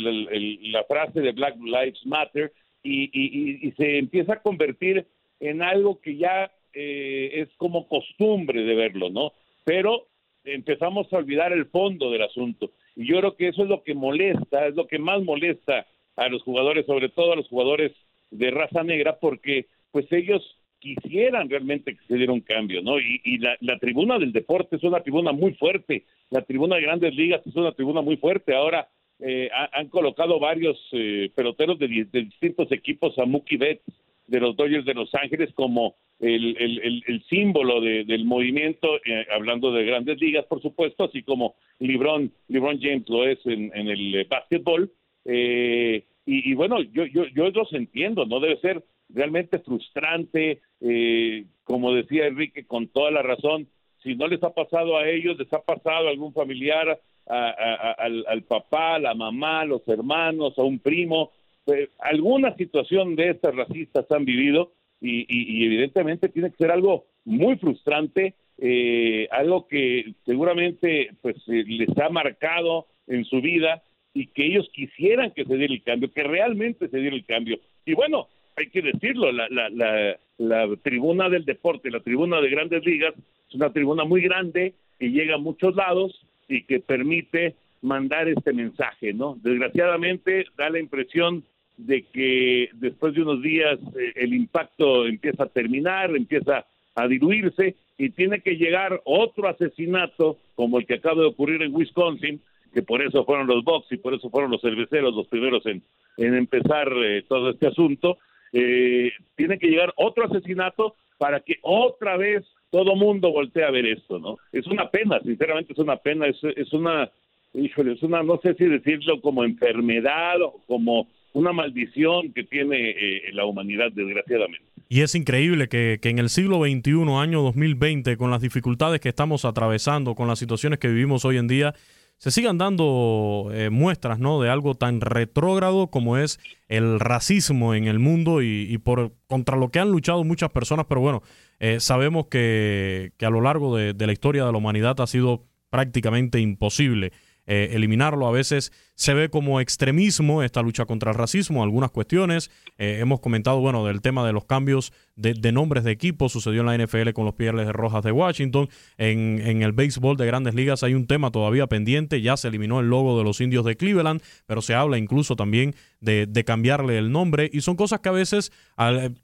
la, 0.73 0.85
frase 0.85 1.21
de 1.21 1.33
Black 1.33 1.57
Lives 1.59 2.05
Matter 2.05 2.53
y, 2.83 3.73
se 3.77 3.99
empieza 3.99 4.35
a 4.35 4.43
convertir 4.43 5.07
en 5.41 5.63
algo 5.63 6.01
que 6.01 6.17
ya 6.17 6.51
eh, 6.73 7.31
es 7.35 7.49
como 7.57 7.89
costumbre 7.89 8.63
de 8.63 8.75
verlo, 8.75 9.11
¿no? 9.11 9.33
Pero 9.65 10.07
empezamos 10.45 11.13
a 11.13 11.19
olvidar 11.19 11.53
el 11.53 11.67
fondo 11.67 12.11
del 12.11 12.23
asunto. 12.23 12.71
Y 12.97 13.07
yo 13.07 13.19
creo 13.19 13.37
que 13.37 13.49
eso 13.49 13.63
es 13.63 13.69
lo 13.69 13.83
que 13.83 13.95
molesta, 13.95 14.67
es 14.67 14.75
lo 14.75 14.87
que 14.87 14.99
más 14.99 15.23
molesta 15.23 15.87
a 16.17 16.29
los 16.29 16.43
jugadores, 16.43 16.87
sobre 16.87 17.09
todo 17.09 17.33
a 17.33 17.37
los 17.37 17.49
jugadores 17.49 17.93
de 18.31 18.51
raza 18.51 18.83
negra, 18.83 19.19
porque 19.21 19.67
pues 19.91 20.11
ellos 20.13 20.43
quisieran 20.79 21.49
realmente 21.49 21.97
que 21.97 22.05
se 22.07 22.17
diera 22.17 22.33
un 22.33 22.41
cambio, 22.41 22.83
¿no? 22.83 22.99
Y, 22.99 23.39
la, 23.39 23.79
tribuna 23.79 24.19
del 24.19 24.33
deporte 24.33 24.77
es 24.77 24.83
una 24.83 25.01
tribuna 25.01 25.33
muy 25.33 25.55
fuerte, 25.55 26.05
la 26.31 26.43
tribuna 26.43 26.77
de 26.77 26.83
grandes 26.83 27.15
ligas 27.15 27.47
es 27.47 27.55
una 27.57 27.73
tribuna 27.73 28.01
muy 28.01 28.17
fuerte. 28.17 28.55
Ahora 28.55 28.89
eh, 29.21 29.51
han 29.73 29.89
colocado 29.89 30.39
varios 30.39 30.79
eh, 30.93 31.31
peloteros 31.35 31.79
de, 31.79 31.89
distintos 31.89 32.71
equipos 32.73 33.19
a 33.19 33.25
Mookie 33.25 33.57
Betts 33.57 33.85
de 34.27 34.41
los 34.41 34.57
Dodgers 34.57 34.85
de 34.85 34.95
Los 34.95 35.15
Ángeles 35.15 35.53
como 35.55 35.97
el, 36.21 37.25
símbolo 37.31 37.81
del 37.81 38.25
movimiento, 38.25 38.97
eh, 39.05 39.27
hablando 39.33 39.73
de 39.73 39.87
grandes 39.87 40.21
ligas, 40.21 40.45
por 40.47 40.61
supuesto, 40.61 41.05
así 41.05 41.23
como 41.23 41.55
LeBron, 41.79 42.31
LeBron 42.49 42.79
James 42.81 43.09
lo 43.09 43.27
es 43.27 43.39
en, 43.47 43.73
el 43.75 44.27
básquetbol. 44.29 44.91
y, 45.25 46.03
y, 46.27 46.55
bueno, 46.55 46.83
yo, 46.83 47.07
yo, 47.07 47.25
yo 47.29 47.49
los 47.51 47.73
entiendo, 47.73 48.27
no 48.27 48.41
debe 48.41 48.61
ser 48.61 48.83
realmente 49.09 49.59
frustrante, 49.61 50.61
eh, 50.81 51.45
como 51.65 51.95
decía 51.95 52.27
Enrique, 52.27 52.67
con 52.67 52.89
toda 52.89 53.11
la 53.11 53.23
razón, 53.23 53.69
si 54.03 54.15
no 54.15 54.27
les 54.27 54.43
ha 54.43 54.51
pasado 54.51 54.97
a 54.97 55.09
ellos, 55.09 55.39
les 55.39 55.53
ha 55.53 55.61
pasado 55.61 56.09
a 56.09 56.11
algún 56.11 56.33
familiar, 56.33 57.01
al, 57.27 58.43
papá, 58.49 58.95
a 58.95 58.99
la 58.99 59.15
mamá, 59.15 59.61
a 59.61 59.65
los 59.67 59.87
hermanos, 59.87 60.59
a 60.59 60.63
un 60.63 60.79
primo, 60.79 61.31
pues, 61.65 61.91
alguna 61.99 62.55
situación 62.57 63.15
de 63.15 63.31
estas 63.31 63.55
racistas 63.55 64.11
han 64.11 64.25
vivido 64.25 64.73
y, 65.01 65.65
evidentemente 65.67 66.31
tiene 66.31 66.51
que 66.51 66.57
ser 66.57 66.71
algo 66.71 67.05
muy 67.25 67.57
frustrante, 67.57 68.35
eh, 68.57 69.29
algo 69.31 69.69
que 69.69 70.15
seguramente 70.25 71.11
pues 71.21 71.37
eh, 71.47 71.65
les 71.67 71.97
ha 71.99 72.09
marcado 72.09 72.87
en 73.07 73.25
su 73.27 73.41
vida 73.41 73.83
y 74.15 74.29
que 74.29 74.47
ellos 74.47 74.69
quisieran 74.73 75.33
que 75.33 75.45
se 75.45 75.57
diera 75.57 75.73
el 75.73 75.83
cambio, 75.83 76.11
que 76.11 76.23
realmente 76.23 76.89
se 76.89 76.99
diera 76.99 77.15
el 77.15 77.27
cambio. 77.27 77.61
Y 77.85 77.95
bueno, 77.95 78.29
hay 78.59 78.69
que 78.69 78.83
decirlo, 78.83 79.33
la, 79.33 79.49
la, 79.49 80.17
la, 80.39 80.77
tribuna 80.83 81.29
del 81.29 81.45
deporte, 81.45 81.91
la 81.91 82.01
tribuna 82.01 82.41
de 82.41 82.51
grandes 82.51 82.85
ligas, 82.85 83.15
es 83.49 83.55
una 83.55 83.73
tribuna 83.73 84.05
muy 84.05 84.21
grande 84.23 84.75
que 84.99 85.11
llega 85.11 85.37
a 85.37 85.39
muchos 85.39 85.75
lados 85.75 86.27
y 86.49 86.65
que 86.65 86.81
permite 86.81 87.55
mandar 87.83 88.29
este 88.29 88.53
mensaje, 88.53 89.13
¿no? 89.13 89.39
Desgraciadamente 89.43 90.47
da 90.57 90.71
la 90.71 90.81
impresión 90.81 91.45
de 91.77 92.03
que 92.03 92.71
después 92.75 93.15
de 93.15 93.23
unos 93.23 93.41
días 93.41 93.79
eh, 93.97 94.13
el 94.17 94.35
impacto 94.35 95.07
empieza 95.07 95.45
a 95.45 95.49
terminar, 95.49 96.15
empieza 96.15 96.67
a 96.97 97.07
diluirse 97.07 97.77
y 97.97 98.11
tiene 98.11 98.41
que 98.41 98.57
llegar 98.57 99.01
otro 99.05 99.49
asesinato 99.49 100.39
como 100.57 100.79
el 100.79 100.87
que 100.87 100.95
acaba 100.95 101.23
de 101.23 101.29
ocurrir 101.29 101.63
en 101.63 101.75
Wisconsin, 101.75 102.41
que 102.75 102.83
por 102.83 103.01
eso 103.01 103.25
fueron 103.25 103.47
los 103.47 103.65
Bucks 103.65 103.93
y 103.93 103.97
por 103.97 104.15
eso 104.15 104.29
fueron 104.29 104.51
los 104.51 104.61
cerveceros 104.61 105.15
los 105.15 105.29
primeros 105.29 105.65
en, 105.67 105.83
en 106.17 106.35
empezar 106.35 106.93
eh, 106.97 107.25
todo 107.29 107.51
este 107.51 107.69
asunto, 107.69 108.19
eh, 108.53 109.13
tiene 109.37 109.59
que 109.59 109.69
llegar 109.69 109.93
otro 109.97 110.27
asesinato 110.27 110.95
para 111.19 111.41
que 111.41 111.57
otra 111.63 112.17
vez 112.17 112.45
todo 112.71 112.97
mundo 112.97 113.33
voltee 113.33 113.65
a 113.65 113.71
ver 113.71 113.87
esto, 113.87 114.19
¿no? 114.19 114.37
Es 114.53 114.67
una 114.67 114.91
pena, 114.91 115.21
sinceramente 115.21 115.73
es 115.73 115.79
una 115.79 115.97
pena, 115.97 116.27
es, 116.27 116.37
es 116.57 116.73
una, 116.73 117.11
híjole, 117.55 117.93
es 117.93 118.03
una, 118.03 118.23
no 118.23 118.39
sé 118.43 118.55
si 118.55 118.67
decirlo 118.67 119.21
como 119.21 119.45
enfermedad 119.45 120.41
o 120.43 120.61
como 120.67 121.09
una 121.33 121.53
maldición 121.53 122.33
que 122.33 122.45
tiene 122.45 122.91
eh, 122.91 123.23
la 123.33 123.45
humanidad, 123.45 123.91
desgraciadamente. 123.93 124.65
Y 124.89 125.03
es 125.03 125.15
increíble 125.15 125.69
que, 125.69 125.99
que, 126.01 126.09
en 126.09 126.19
el 126.19 126.31
siglo 126.31 126.65
XXI, 126.65 127.13
año 127.17 127.43
2020, 127.43 128.17
con 128.17 128.31
las 128.31 128.41
dificultades 128.41 129.01
que 129.01 129.11
estamos 129.11 129.45
atravesando, 129.45 130.15
con 130.15 130.29
las 130.29 130.39
situaciones 130.39 130.79
que 130.79 130.89
vivimos 130.89 131.25
hoy 131.25 131.37
en 131.37 131.47
día, 131.47 131.75
se 132.19 132.31
sigan 132.33 132.59
dando 132.59 133.51
eh, 133.53 133.71
muestras 133.71 134.19
¿no? 134.19 134.41
de 134.43 134.51
algo 134.51 134.75
tan 134.75 135.01
retrógrado 135.01 135.87
como 135.89 136.19
es 136.19 136.41
el 136.69 137.01
racismo 137.01 137.75
en 137.75 137.87
el 137.87 137.99
mundo 137.99 138.43
y, 138.43 138.77
por 138.79 139.15
contra 139.27 139.57
lo 139.57 139.71
que 139.71 139.79
han 139.79 139.91
luchado 139.91 140.25
muchas 140.25 140.51
personas, 140.51 140.87
pero 140.89 141.01
bueno, 141.01 141.23
eh, 141.61 141.81
sabemos 141.81 142.27
que, 142.27 143.13
que, 143.17 143.27
a 143.27 143.31
lo 143.31 143.41
largo 143.41 143.77
de, 143.77 143.95
de 143.95 144.07
la 144.07 144.13
historia 144.13 144.45
de 144.45 144.53
la 144.53 144.59
humanidad 144.59 145.01
ha 145.01 145.07
sido 145.07 145.47
prácticamente 145.71 146.41
imposible 146.41 147.13
eh, 147.51 147.71
eliminarlo. 147.73 148.29
A 148.29 148.31
veces 148.31 148.73
se 148.95 149.15
ve 149.15 149.31
como 149.31 149.59
extremismo 149.59 150.43
esta 150.43 150.61
lucha 150.61 150.85
contra 150.85 151.13
el 151.13 151.17
racismo, 151.17 151.63
algunas 151.63 151.91
cuestiones. 151.91 152.51
Eh, 152.77 152.99
hemos 153.01 153.21
comentado, 153.21 153.59
bueno, 153.59 153.87
del 153.87 154.03
tema 154.03 154.27
de 154.27 154.35
los 154.35 154.45
cambios 154.45 154.93
de, 155.17 155.51
nombres 155.51 155.83
de 155.83 155.91
equipos, 155.91 156.31
sucedió 156.31 156.61
en 156.61 156.67
la 156.67 156.77
NFL 156.77 157.13
con 157.15 157.25
los 157.25 157.35
Pieles 157.35 157.67
Rojas 157.73 158.05
de 158.05 158.13
Washington. 158.13 158.69
En, 158.99 159.41
en, 159.43 159.63
el 159.63 159.73
béisbol 159.73 160.19
de 160.19 160.27
grandes 160.27 160.55
ligas 160.55 160.83
hay 160.83 160.93
un 160.93 161.07
tema 161.07 161.31
todavía 161.31 161.67
pendiente, 161.69 162.21
ya 162.21 162.37
se 162.37 162.49
eliminó 162.49 162.81
el 162.81 162.91
logo 162.91 163.17
de 163.17 163.25
los 163.25 163.41
indios 163.41 163.65
de 163.65 163.79
Cleveland, 163.79 164.21
pero 164.45 164.61
se 164.61 164.75
habla 164.75 164.99
incluso 164.99 165.35
también 165.35 165.75
de, 166.01 166.27
de 166.27 166.45
cambiarle 166.45 166.99
el 166.99 167.11
nombre 167.11 167.49
y 167.51 167.63
son 167.63 167.77
cosas 167.77 168.01
que 168.01 168.11
a 168.11 168.13
veces 168.13 168.53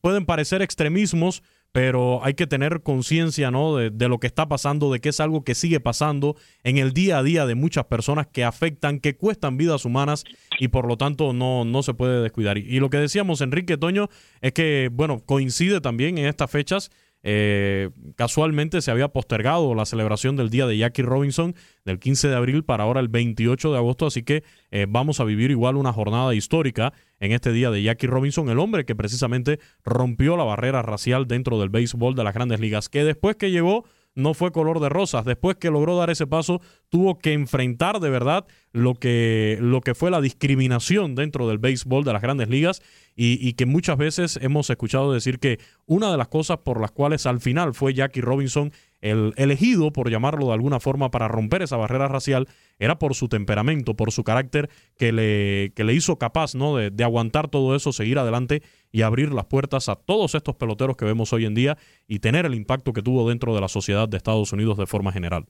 pueden 0.00 0.24
parecer 0.24 0.62
extremismos, 0.62 1.42
pero 1.74 2.24
hay 2.24 2.34
que 2.34 2.46
tener 2.46 2.82
conciencia 2.82 3.50
¿no? 3.50 3.74
De, 3.74 4.08
lo 4.08 4.20
que 4.20 4.28
está 4.28 4.46
pasando, 4.46 4.92
de 4.92 5.00
que 5.00 5.08
es 5.08 5.18
algo 5.18 5.42
que 5.42 5.56
sigue 5.56 5.80
pasando 5.80 6.36
en 6.62 6.78
el 6.78 6.92
día 6.92 7.18
a 7.18 7.24
día 7.24 7.46
de 7.46 7.56
muchas 7.56 7.86
personas 7.86 8.28
que 8.28 8.44
afectan, 8.44 9.00
que 9.00 9.16
cuestan 9.16 9.56
vidas 9.56 9.84
humanas 9.84 10.22
y 10.60 10.68
por 10.68 10.86
lo 10.86 10.96
tanto 10.96 11.32
no, 11.32 11.64
no 11.64 11.82
se 11.82 11.92
puede 11.92 12.22
descuidar. 12.22 12.58
Y, 12.58 12.60
y 12.60 12.78
lo 12.78 12.90
que 12.90 12.98
decíamos, 12.98 13.40
Enrique 13.40 13.76
Toño, 13.76 14.08
es 14.40 14.52
que, 14.52 14.88
bueno, 14.92 15.24
coincide 15.26 15.80
también 15.80 16.16
en 16.16 16.26
estas 16.26 16.48
fechas 16.48 16.92
eh, 17.26 17.88
casualmente 18.16 18.82
se 18.82 18.90
había 18.90 19.08
postergado 19.08 19.74
la 19.74 19.86
celebración 19.86 20.36
del 20.36 20.50
día 20.50 20.66
de 20.66 20.76
Jackie 20.76 21.00
Robinson 21.00 21.54
del 21.86 21.98
15 21.98 22.28
de 22.28 22.36
abril 22.36 22.64
para 22.64 22.84
ahora 22.84 23.00
el 23.00 23.08
28 23.08 23.72
de 23.72 23.78
agosto, 23.78 24.06
así 24.06 24.22
que 24.22 24.44
eh, 24.70 24.84
vamos 24.86 25.20
a 25.20 25.24
vivir 25.24 25.50
igual 25.50 25.76
una 25.76 25.94
jornada 25.94 26.34
histórica 26.34 26.92
en 27.20 27.32
este 27.32 27.50
día 27.50 27.70
de 27.70 27.82
Jackie 27.82 28.06
Robinson, 28.06 28.50
el 28.50 28.58
hombre 28.58 28.84
que 28.84 28.94
precisamente 28.94 29.58
rompió 29.84 30.36
la 30.36 30.44
barrera 30.44 30.82
racial 30.82 31.26
dentro 31.26 31.58
del 31.58 31.70
béisbol 31.70 32.14
de 32.14 32.24
las 32.24 32.34
grandes 32.34 32.60
ligas, 32.60 32.90
que 32.90 33.04
después 33.04 33.36
que 33.36 33.50
llegó 33.50 33.86
no 34.14 34.34
fue 34.34 34.52
color 34.52 34.80
de 34.80 34.88
rosas. 34.88 35.24
Después 35.24 35.56
que 35.56 35.70
logró 35.70 35.96
dar 35.96 36.10
ese 36.10 36.26
paso, 36.26 36.60
tuvo 36.88 37.18
que 37.18 37.32
enfrentar 37.32 38.00
de 38.00 38.10
verdad 38.10 38.46
lo 38.72 38.94
que, 38.94 39.58
lo 39.60 39.80
que 39.80 39.94
fue 39.94 40.10
la 40.10 40.20
discriminación 40.20 41.14
dentro 41.14 41.48
del 41.48 41.58
béisbol 41.58 42.04
de 42.04 42.12
las 42.12 42.22
grandes 42.22 42.48
ligas 42.48 42.82
y, 43.16 43.52
que 43.52 43.66
muchas 43.66 43.96
veces 43.96 44.38
hemos 44.42 44.68
escuchado 44.70 45.12
decir 45.12 45.38
que 45.38 45.60
una 45.86 46.10
de 46.10 46.18
las 46.18 46.26
cosas 46.28 46.58
por 46.58 46.80
las 46.80 46.90
cuales 46.90 47.26
al 47.26 47.40
final 47.40 47.72
fue 47.72 47.94
Jackie 47.94 48.20
Robinson 48.20 48.72
el 49.00 49.34
elegido, 49.36 49.92
por 49.92 50.10
llamarlo 50.10 50.46
de 50.46 50.54
alguna 50.54 50.80
forma, 50.80 51.10
para 51.10 51.28
romper 51.28 51.60
esa 51.60 51.76
barrera 51.76 52.08
racial, 52.08 52.48
era 52.78 52.98
por 52.98 53.14
su 53.14 53.28
temperamento, 53.28 53.94
por 53.94 54.10
su 54.12 54.24
carácter 54.24 54.70
que 54.96 55.12
le, 55.12 55.72
que 55.76 55.84
le 55.84 55.92
hizo 55.92 56.16
capaz 56.16 56.54
¿no? 56.54 56.76
de 56.76 57.04
aguantar 57.04 57.48
todo 57.48 57.76
eso, 57.76 57.92
seguir 57.92 58.18
adelante 58.18 58.62
y 58.94 59.02
abrir 59.02 59.32
las 59.32 59.46
puertas 59.46 59.88
a 59.88 59.96
todos 59.96 60.36
estos 60.36 60.54
peloteros 60.54 60.96
que 60.96 61.04
vemos 61.04 61.32
hoy 61.32 61.46
en 61.46 61.54
día 61.56 61.76
y 62.06 62.20
tener 62.20 62.46
el 62.46 62.54
impacto 62.54 62.92
que 62.92 63.02
tuvo 63.02 63.28
dentro 63.28 63.52
de 63.52 63.60
la 63.60 63.66
sociedad 63.66 64.08
de 64.08 64.16
Estados 64.16 64.52
Unidos 64.52 64.78
de 64.78 64.86
forma 64.86 65.10
general. 65.10 65.46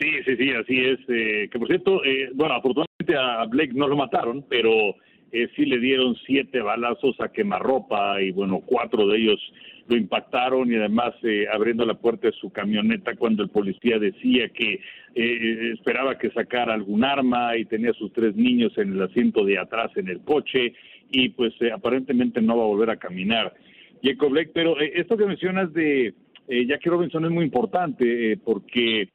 Sí, 0.00 0.10
sí, 0.26 0.36
sí, 0.36 0.50
así 0.50 0.80
es. 0.80 0.98
Eh, 1.06 1.48
que 1.52 1.56
por 1.56 1.68
cierto, 1.68 2.04
eh, 2.04 2.30
bueno, 2.34 2.54
afortunadamente 2.54 3.16
a 3.16 3.44
Blake 3.44 3.74
no 3.74 3.86
lo 3.86 3.96
mataron, 3.96 4.44
pero 4.48 4.96
eh, 5.30 5.48
sí 5.54 5.66
le 5.66 5.78
dieron 5.78 6.16
siete 6.26 6.60
balazos 6.62 7.14
a 7.20 7.28
quemarropa 7.28 8.20
y 8.20 8.32
bueno, 8.32 8.60
cuatro 8.66 9.06
de 9.06 9.16
ellos 9.16 9.40
lo 9.86 9.96
impactaron 9.96 10.70
y 10.70 10.76
además 10.76 11.14
eh, 11.22 11.46
abriendo 11.52 11.84
la 11.84 11.94
puerta 11.94 12.28
de 12.28 12.32
su 12.34 12.50
camioneta 12.50 13.14
cuando 13.16 13.42
el 13.42 13.50
policía 13.50 13.98
decía 13.98 14.48
que 14.48 14.80
eh, 15.14 15.72
esperaba 15.72 16.18
que 16.18 16.30
sacara 16.30 16.74
algún 16.74 17.04
arma 17.04 17.56
y 17.56 17.64
tenía 17.64 17.92
sus 17.92 18.12
tres 18.12 18.34
niños 18.34 18.76
en 18.78 18.92
el 18.92 19.02
asiento 19.02 19.44
de 19.44 19.58
atrás 19.58 19.90
en 19.96 20.08
el 20.08 20.20
coche 20.20 20.74
y 21.10 21.30
pues 21.30 21.52
aparentemente 21.72 22.40
no 22.40 22.56
va 22.56 22.64
a 22.64 22.68
volver 22.68 22.90
a 22.90 22.96
caminar. 22.96 23.54
Jacob 24.02 24.30
Blake, 24.30 24.50
pero 24.52 24.78
esto 24.80 25.16
que 25.16 25.26
mencionas 25.26 25.72
de 25.72 26.14
Jackie 26.48 26.90
Robinson 26.90 27.24
es 27.24 27.30
muy 27.30 27.44
importante 27.44 28.38
porque 28.44 29.08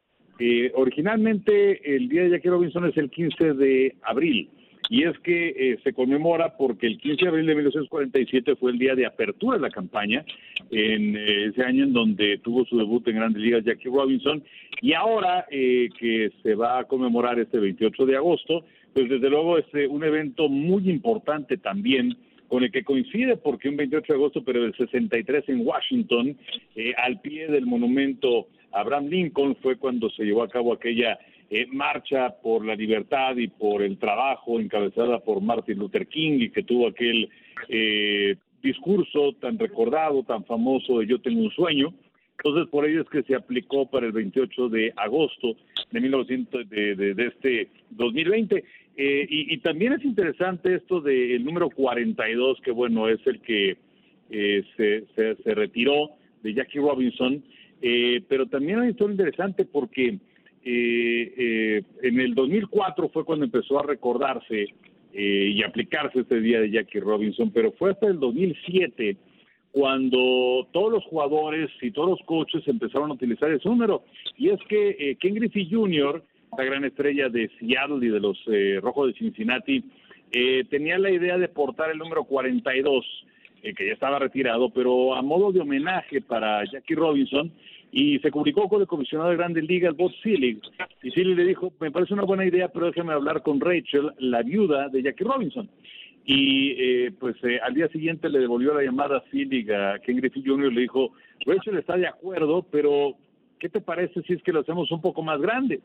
originalmente 0.73 1.95
el 1.95 2.09
día 2.09 2.23
de 2.23 2.31
Jackie 2.31 2.49
Robinson 2.49 2.85
es 2.85 2.97
el 2.97 3.09
15 3.09 3.53
de 3.53 3.95
abril 4.03 4.49
y 4.89 5.03
es 5.03 5.17
que 5.19 5.50
eh, 5.50 5.79
se 5.84 5.93
conmemora 5.93 6.58
porque 6.58 6.88
el 6.88 6.98
15 6.98 7.22
de 7.24 7.29
abril 7.29 7.46
de 7.46 7.55
1947 7.55 8.55
fue 8.55 8.72
el 8.72 8.79
día 8.79 8.96
de 8.96 9.05
apertura 9.05 9.58
de 9.58 9.62
la 9.62 9.69
campaña, 9.69 10.25
en 10.72 11.15
eh, 11.15 11.46
ese 11.46 11.63
año 11.63 11.84
en 11.84 11.93
donde 11.93 12.39
tuvo 12.39 12.65
su 12.65 12.75
debut 12.75 13.08
en 13.08 13.17
Grandes 13.17 13.41
Ligas 13.41 13.63
Jackie 13.63 13.89
Robinson, 13.89 14.43
y 14.81 14.93
ahora 14.93 15.46
eh, 15.51 15.89
que 16.00 16.31
se 16.41 16.55
va 16.55 16.79
a 16.79 16.84
conmemorar 16.86 17.39
este 17.39 17.60
28 17.60 18.05
de 18.08 18.15
agosto, 18.15 18.65
pues 18.93 19.08
desde 19.08 19.29
luego 19.29 19.60
es 19.60 19.65
un 19.89 20.03
evento 20.03 20.50
muy 20.50 20.89
importante 20.89 21.58
también 21.58 22.17
con 22.48 22.63
el 22.63 22.72
que 22.72 22.84
coincide 22.84 23.38
porque 23.38 23.69
un 23.69 23.77
28 23.77 24.12
de 24.12 24.17
agosto, 24.17 24.43
pero 24.43 24.63
del 24.63 24.75
63 24.75 25.48
en 25.50 25.67
Washington, 25.67 26.36
al 26.98 27.22
pie 27.22 27.48
del 27.48 27.67
monumento 27.67 28.48
Abraham 28.72 29.08
Lincoln 29.08 29.55
fue 29.62 29.75
cuando 29.75 30.10
se 30.10 30.24
llevó 30.24 30.41
a 30.41 30.50
cabo 30.50 30.74
aquella 30.74 31.19
eh, 31.50 31.68
marcha 31.72 32.29
por 32.41 32.65
la 32.65 32.75
libertad 32.75 33.36
y 33.38 33.48
por 33.48 33.82
el 33.82 33.98
trabajo 33.98 34.60
encabezada 34.60 35.20
por 35.20 35.41
Martin 35.41 35.79
Luther 35.79 36.08
King 36.08 36.39
y 36.41 36.50
que 36.50 36.63
tuvo 36.63 36.88
aquel 36.88 37.29
eh, 37.68 38.36
discurso 38.62 39.34
tan 39.34 39.58
recordado, 39.58 40.24
tan 40.24 40.46
famoso 40.46 41.00
de 41.00 41.08
Yo 41.08 41.20
tengo 41.20 41.41
un 41.41 41.51
sueño. 41.51 41.94
Entonces, 42.38 42.70
por 42.70 42.86
ello 42.86 43.01
es 43.01 43.10
que 43.10 43.24
se 43.24 43.36
aplicó 43.36 43.86
para 43.89 44.06
el 44.06 44.13
28 44.13 44.70
de 44.70 44.94
agosto 44.96 45.58
de, 45.91 46.00
1900, 46.00 46.70
de, 46.70 46.96
de, 46.96 47.13
de 47.13 47.25
este 47.27 47.68
2020. 47.89 48.63
Eh, 49.01 49.25
y, 49.29 49.58
también 49.60 49.94
es 49.94 50.03
interesante 50.03 50.75
esto 50.75 51.00
del 51.00 51.46
número 51.46 51.70
42, 51.70 52.60
que 52.60 52.72
bueno, 52.72 53.08
es 53.08 53.25
el 53.25 53.39
que 53.39 53.77
eh, 54.29 54.63
se, 54.75 55.06
se, 55.15 55.41
se, 55.41 55.56
retiró 55.56 56.10
de 56.44 56.53
Jackie 56.53 56.79
Robinson, 56.79 57.41
eh, 57.82 58.22
pero 58.27 58.48
también 58.48 58.79
hay 58.79 58.82
una 58.82 58.91
historia 58.91 59.13
interesante 59.13 59.63
porque 59.63 60.20
eh, 60.63 61.81
en 62.03 62.19
el 62.19 62.35
2004 62.35 63.09
fue 63.09 63.25
cuando 63.25 63.45
empezó 63.45 63.79
a 63.79 63.83
recordarse 63.83 64.67
y 65.11 65.63
aplicarse 65.63 66.19
este 66.19 66.39
día 66.39 66.61
de 66.61 66.69
Jackie 66.69 66.99
Robinson, 66.99 67.51
pero 67.51 67.71
fue 67.71 67.91
hasta 67.91 68.05
el 68.05 68.19
2007 68.19 69.17
cuando 69.71 70.67
todos 70.71 70.91
los 70.91 71.03
jugadores 71.05 71.69
y 71.81 71.89
todos 71.91 72.11
los 72.11 72.19
coaches 72.27 72.61
empezaron 72.67 73.09
a 73.09 73.15
utilizar 73.15 73.51
ese 73.51 73.67
número. 73.67 74.03
Y 74.37 74.49
es 74.49 74.59
que 74.69 75.17
Ken 75.19 75.33
Griffey 75.33 75.67
Jr., 75.69 76.23
la 76.57 76.63
gran 76.63 76.83
estrella 76.85 77.29
de 77.29 77.49
Seattle 77.59 78.05
y 78.05 78.09
de 78.09 78.19
los 78.19 78.37
eh, 78.47 78.79
Rojos 78.81 79.07
de 79.07 79.19
Cincinnati, 79.19 79.83
eh, 80.31 80.63
tenía 80.69 80.97
la 80.97 81.11
idea 81.11 81.37
de 81.37 81.47
portar 81.47 81.91
el 81.91 81.97
número 81.97 82.23
42, 82.23 83.05
eh, 83.63 83.73
que 83.73 83.87
ya 83.87 83.93
estaba 83.93 84.19
retirado, 84.19 84.69
pero 84.69 85.15
a 85.15 85.21
modo 85.21 85.51
de 85.51 85.61
homenaje 85.61 86.21
para 86.21 86.63
Jackie 86.65 86.95
Robinson, 86.95 87.51
y 87.91 88.19
se 88.19 88.31
comunicó 88.31 88.67
con 88.69 88.81
el 88.81 88.88
comisionado 88.88 89.29
de 89.29 89.38
Grandes 89.38 89.63
Ligas, 89.63 89.96
Bob 89.96 90.12
Seelig, 90.22 90.62
y 91.01 91.12
Seelig 91.12 91.38
le 91.38 91.46
dijo, 91.46 91.74
me 91.79 91.91
parece 91.91 92.13
una 92.13 92.24
buena 92.24 92.46
idea, 92.46 92.67
pero 92.67 92.88
déjame 92.88 93.13
hablar 93.13 93.41
con 93.41 93.60
Rachel, 93.60 94.12
la 94.19 94.43
viuda 94.43 94.89
de 94.89 95.03
Jackie 95.03 95.24
Robinson. 95.24 95.69
Y 96.25 96.75
eh, 96.77 97.12
pues 97.19 97.36
eh, 97.43 97.60
al 97.63 97.74
día 97.74 97.88
siguiente 97.88 98.29
le 98.29 98.39
devolvió 98.39 98.74
la 98.75 98.84
llamada 98.84 99.24
Seelig 99.31 99.72
a 99.72 99.98
Ken 100.00 100.17
Griffey 100.17 100.43
Jr. 100.46 100.72
y 100.72 100.75
le 100.75 100.81
dijo, 100.81 101.13
Rachel 101.46 101.77
está 101.77 101.98
de 101.98 102.08
acuerdo, 102.08 102.63
pero 102.69 103.15
¿qué 103.60 103.69
te 103.69 103.81
parece 103.81 104.22
si 104.22 104.34
es 104.34 104.43
que 104.43 104.53
lo 104.53 104.60
hacemos 104.60 104.91
un 104.91 105.01
poco 105.01 105.24
más 105.24 105.41
grande? 105.41 105.81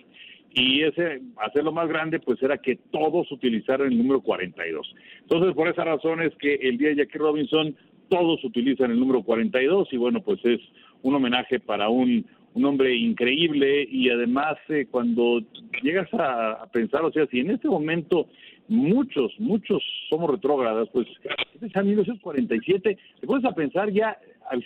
Y 0.53 0.83
ese 0.83 1.23
hacerlo 1.39 1.73
más 1.73 1.89
grande, 1.89 2.21
pues 2.21 2.43
era 2.43 2.59
que 2.59 2.77
todos 2.93 3.31
utilizaran 3.33 3.91
el 3.91 3.99
número 3.99 4.21
42. 4.21 4.95
Entonces, 5.23 5.55
por 5.55 5.69
esa 5.69 5.85
razón 5.85 6.23
es 6.23 6.35
que 6.37 6.55
el 6.55 6.77
día 6.77 6.91
de 6.91 6.97
Jackie 6.97 7.19
Robinson, 7.19 7.75
todos 8.09 8.45
utilizan 8.45 8.91
el 8.91 9.01
número 9.01 9.23
42 9.23 9.89
y 9.93 9.97
bueno, 9.97 10.21
pues 10.21 10.39
es 10.45 10.61
un 11.05 11.15
homenaje 11.15 11.61
para 11.61 11.89
un, 11.89 12.27
un 12.55 12.65
hombre 12.65 12.97
increíble 12.97 13.87
y 13.89 14.09
además 14.09 14.57
eh, 14.69 14.87
cuando 14.91 15.43
llegas 15.83 16.09
a, 16.15 16.67
pensar, 16.73 17.05
o 17.05 17.13
sea, 17.13 17.27
si 17.27 17.41
en 17.41 17.51
este 17.51 17.69
momento 17.69 18.27
muchos, 18.69 19.33
muchos 19.39 19.83
somos 20.09 20.31
retrógradas, 20.31 20.89
pues 20.93 21.07
este 21.55 21.67
es 21.67 21.85
1947, 21.85 22.99
te 23.21 23.27
pones 23.27 23.45
a 23.45 23.55
pensar 23.55 23.93
ya, 23.93 24.19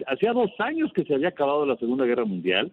hacía 0.06 0.32
dos 0.32 0.50
años 0.60 0.92
que 0.92 1.04
se 1.04 1.14
había 1.14 1.28
acabado 1.28 1.66
la 1.66 1.76
Segunda 1.76 2.04
Guerra 2.04 2.24
Mundial, 2.24 2.70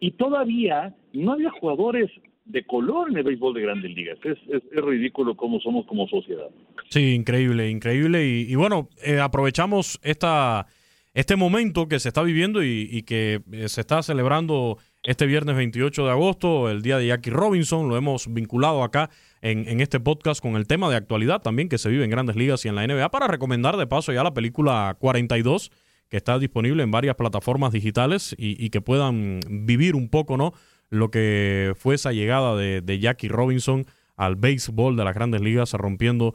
y 0.00 0.10
todavía 0.12 0.94
no 1.12 1.32
había 1.32 1.50
jugadores 1.50 2.10
de 2.46 2.64
color 2.66 3.10
en 3.10 3.18
el 3.18 3.22
béisbol 3.22 3.54
de 3.54 3.62
grandes 3.62 3.94
ligas. 3.94 4.18
Es, 4.24 4.36
es, 4.48 4.62
es 4.70 4.84
ridículo 4.84 5.36
cómo 5.36 5.60
somos 5.60 5.86
como 5.86 6.08
sociedad. 6.08 6.50
Sí, 6.90 7.14
increíble, 7.14 7.70
increíble. 7.70 8.26
Y, 8.26 8.52
y 8.52 8.54
bueno, 8.56 8.88
eh, 9.02 9.20
aprovechamos 9.20 9.98
esta, 10.02 10.66
este 11.14 11.36
momento 11.36 11.86
que 11.88 12.00
se 12.00 12.08
está 12.08 12.22
viviendo 12.22 12.62
y, 12.64 13.02
que 13.02 13.40
eh, 13.52 13.68
se 13.68 13.80
está 13.80 14.02
celebrando 14.02 14.78
este 15.04 15.26
viernes 15.26 15.54
28 15.54 16.04
de 16.04 16.10
agosto, 16.10 16.68
el 16.68 16.82
día 16.82 16.98
de 16.98 17.06
Jackie 17.06 17.30
Robinson. 17.30 17.88
Lo 17.88 17.96
hemos 17.96 18.32
vinculado 18.32 18.82
acá 18.82 19.10
en, 19.40 19.68
en, 19.68 19.80
este 19.80 20.00
podcast 20.00 20.42
con 20.42 20.56
el 20.56 20.66
tema 20.66 20.90
de 20.90 20.96
actualidad 20.96 21.40
también 21.40 21.68
que 21.68 21.78
se 21.78 21.88
vive 21.88 22.04
en 22.04 22.10
grandes 22.10 22.34
ligas 22.34 22.64
y 22.64 22.68
en 22.68 22.74
la 22.74 22.86
NBA 22.86 23.10
para 23.10 23.28
recomendar 23.28 23.76
de 23.76 23.86
paso 23.86 24.12
ya 24.12 24.24
la 24.24 24.34
película 24.34 24.96
42 24.98 25.70
que 26.08 26.16
está 26.16 26.38
disponible 26.38 26.82
en 26.82 26.90
varias 26.90 27.14
plataformas 27.14 27.72
digitales 27.72 28.34
y, 28.36 28.62
y, 28.62 28.70
que 28.70 28.80
puedan 28.80 29.40
vivir 29.48 29.94
un 29.94 30.08
poco, 30.08 30.36
¿no? 30.36 30.52
Lo 30.90 31.10
que 31.10 31.74
fue 31.76 31.94
esa 31.94 32.12
llegada 32.12 32.56
de, 32.56 32.80
de 32.80 32.98
Jackie 32.98 33.28
Robinson 33.28 33.86
al 34.16 34.36
béisbol 34.36 34.96
de 34.96 35.04
las 35.04 35.14
grandes 35.14 35.40
ligas, 35.40 35.72
rompiendo 35.72 36.34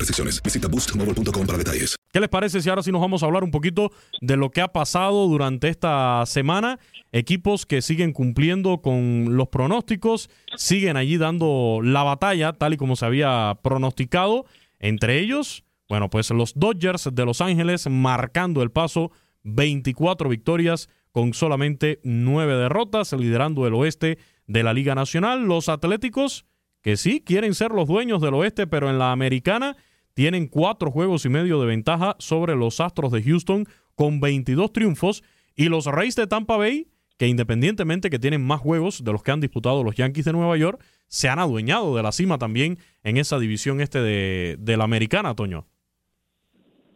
restricciones. 0.00 0.42
Visita 0.42 0.68
boostmobile.com 0.68 1.46
para 1.46 1.58
detalles. 1.58 1.96
¿Qué 2.12 2.18
les 2.18 2.28
parece 2.28 2.60
si 2.60 2.68
ahora 2.68 2.82
sí 2.82 2.90
nos 2.90 3.00
vamos 3.00 3.22
a 3.22 3.26
hablar 3.26 3.44
un 3.44 3.52
poquito 3.52 3.92
de 4.20 4.36
lo 4.36 4.50
que 4.50 4.60
ha 4.60 4.68
pasado 4.68 5.28
durante 5.28 5.68
esta 5.68 6.24
semana? 6.26 6.80
Equipos 7.12 7.66
que 7.66 7.82
siguen 7.82 8.12
cumpliendo 8.12 8.80
con 8.82 9.36
los 9.36 9.48
pronósticos, 9.48 10.28
siguen 10.56 10.96
allí 10.96 11.18
dando 11.18 11.80
la 11.82 12.02
batalla 12.02 12.52
tal 12.52 12.72
y 12.72 12.76
como 12.76 12.96
se 12.96 13.06
había 13.06 13.58
pronosticado. 13.62 14.44
Entre 14.80 15.20
ellos, 15.20 15.62
bueno, 15.88 16.10
pues 16.10 16.30
los 16.30 16.54
Dodgers 16.54 17.08
de 17.12 17.24
Los 17.24 17.40
Ángeles 17.40 17.88
marcando 17.88 18.62
el 18.62 18.72
paso, 18.72 19.12
24 19.44 20.28
victorias 20.28 20.88
con 21.12 21.32
solamente 21.32 22.00
9 22.02 22.56
derrotas, 22.56 23.12
liderando 23.12 23.66
el 23.66 23.74
oeste 23.74 24.18
de 24.46 24.62
la 24.62 24.72
Liga 24.72 24.94
Nacional. 24.94 25.44
Los 25.44 25.68
Atléticos, 25.68 26.44
que 26.82 26.96
sí 26.96 27.22
quieren 27.24 27.54
ser 27.54 27.70
los 27.70 27.86
dueños 27.86 28.20
del 28.20 28.34
oeste, 28.34 28.66
pero 28.66 28.90
en 28.90 28.98
la 28.98 29.12
americana 29.12 29.76
tienen 30.20 30.48
cuatro 30.48 30.90
juegos 30.90 31.24
y 31.24 31.30
medio 31.30 31.62
de 31.62 31.66
ventaja 31.66 32.14
sobre 32.18 32.54
los 32.54 32.78
Astros 32.78 33.10
de 33.10 33.22
Houston 33.22 33.64
con 33.94 34.20
22 34.20 34.70
triunfos 34.70 35.24
y 35.56 35.70
los 35.70 35.86
Reyes 35.86 36.14
de 36.14 36.26
Tampa 36.26 36.58
Bay, 36.58 36.88
que 37.16 37.26
independientemente 37.26 38.10
que 38.10 38.18
tienen 38.18 38.46
más 38.46 38.60
juegos 38.60 39.02
de 39.02 39.12
los 39.12 39.22
que 39.22 39.30
han 39.30 39.40
disputado 39.40 39.82
los 39.82 39.94
Yankees 39.94 40.26
de 40.26 40.34
Nueva 40.34 40.58
York, 40.58 40.84
se 41.08 41.30
han 41.30 41.38
adueñado 41.38 41.96
de 41.96 42.02
la 42.02 42.12
cima 42.12 42.36
también 42.36 42.76
en 43.02 43.16
esa 43.16 43.38
división 43.38 43.80
este 43.80 44.02
de, 44.02 44.56
de 44.58 44.76
la 44.76 44.84
americana, 44.84 45.34
Toño. 45.34 45.64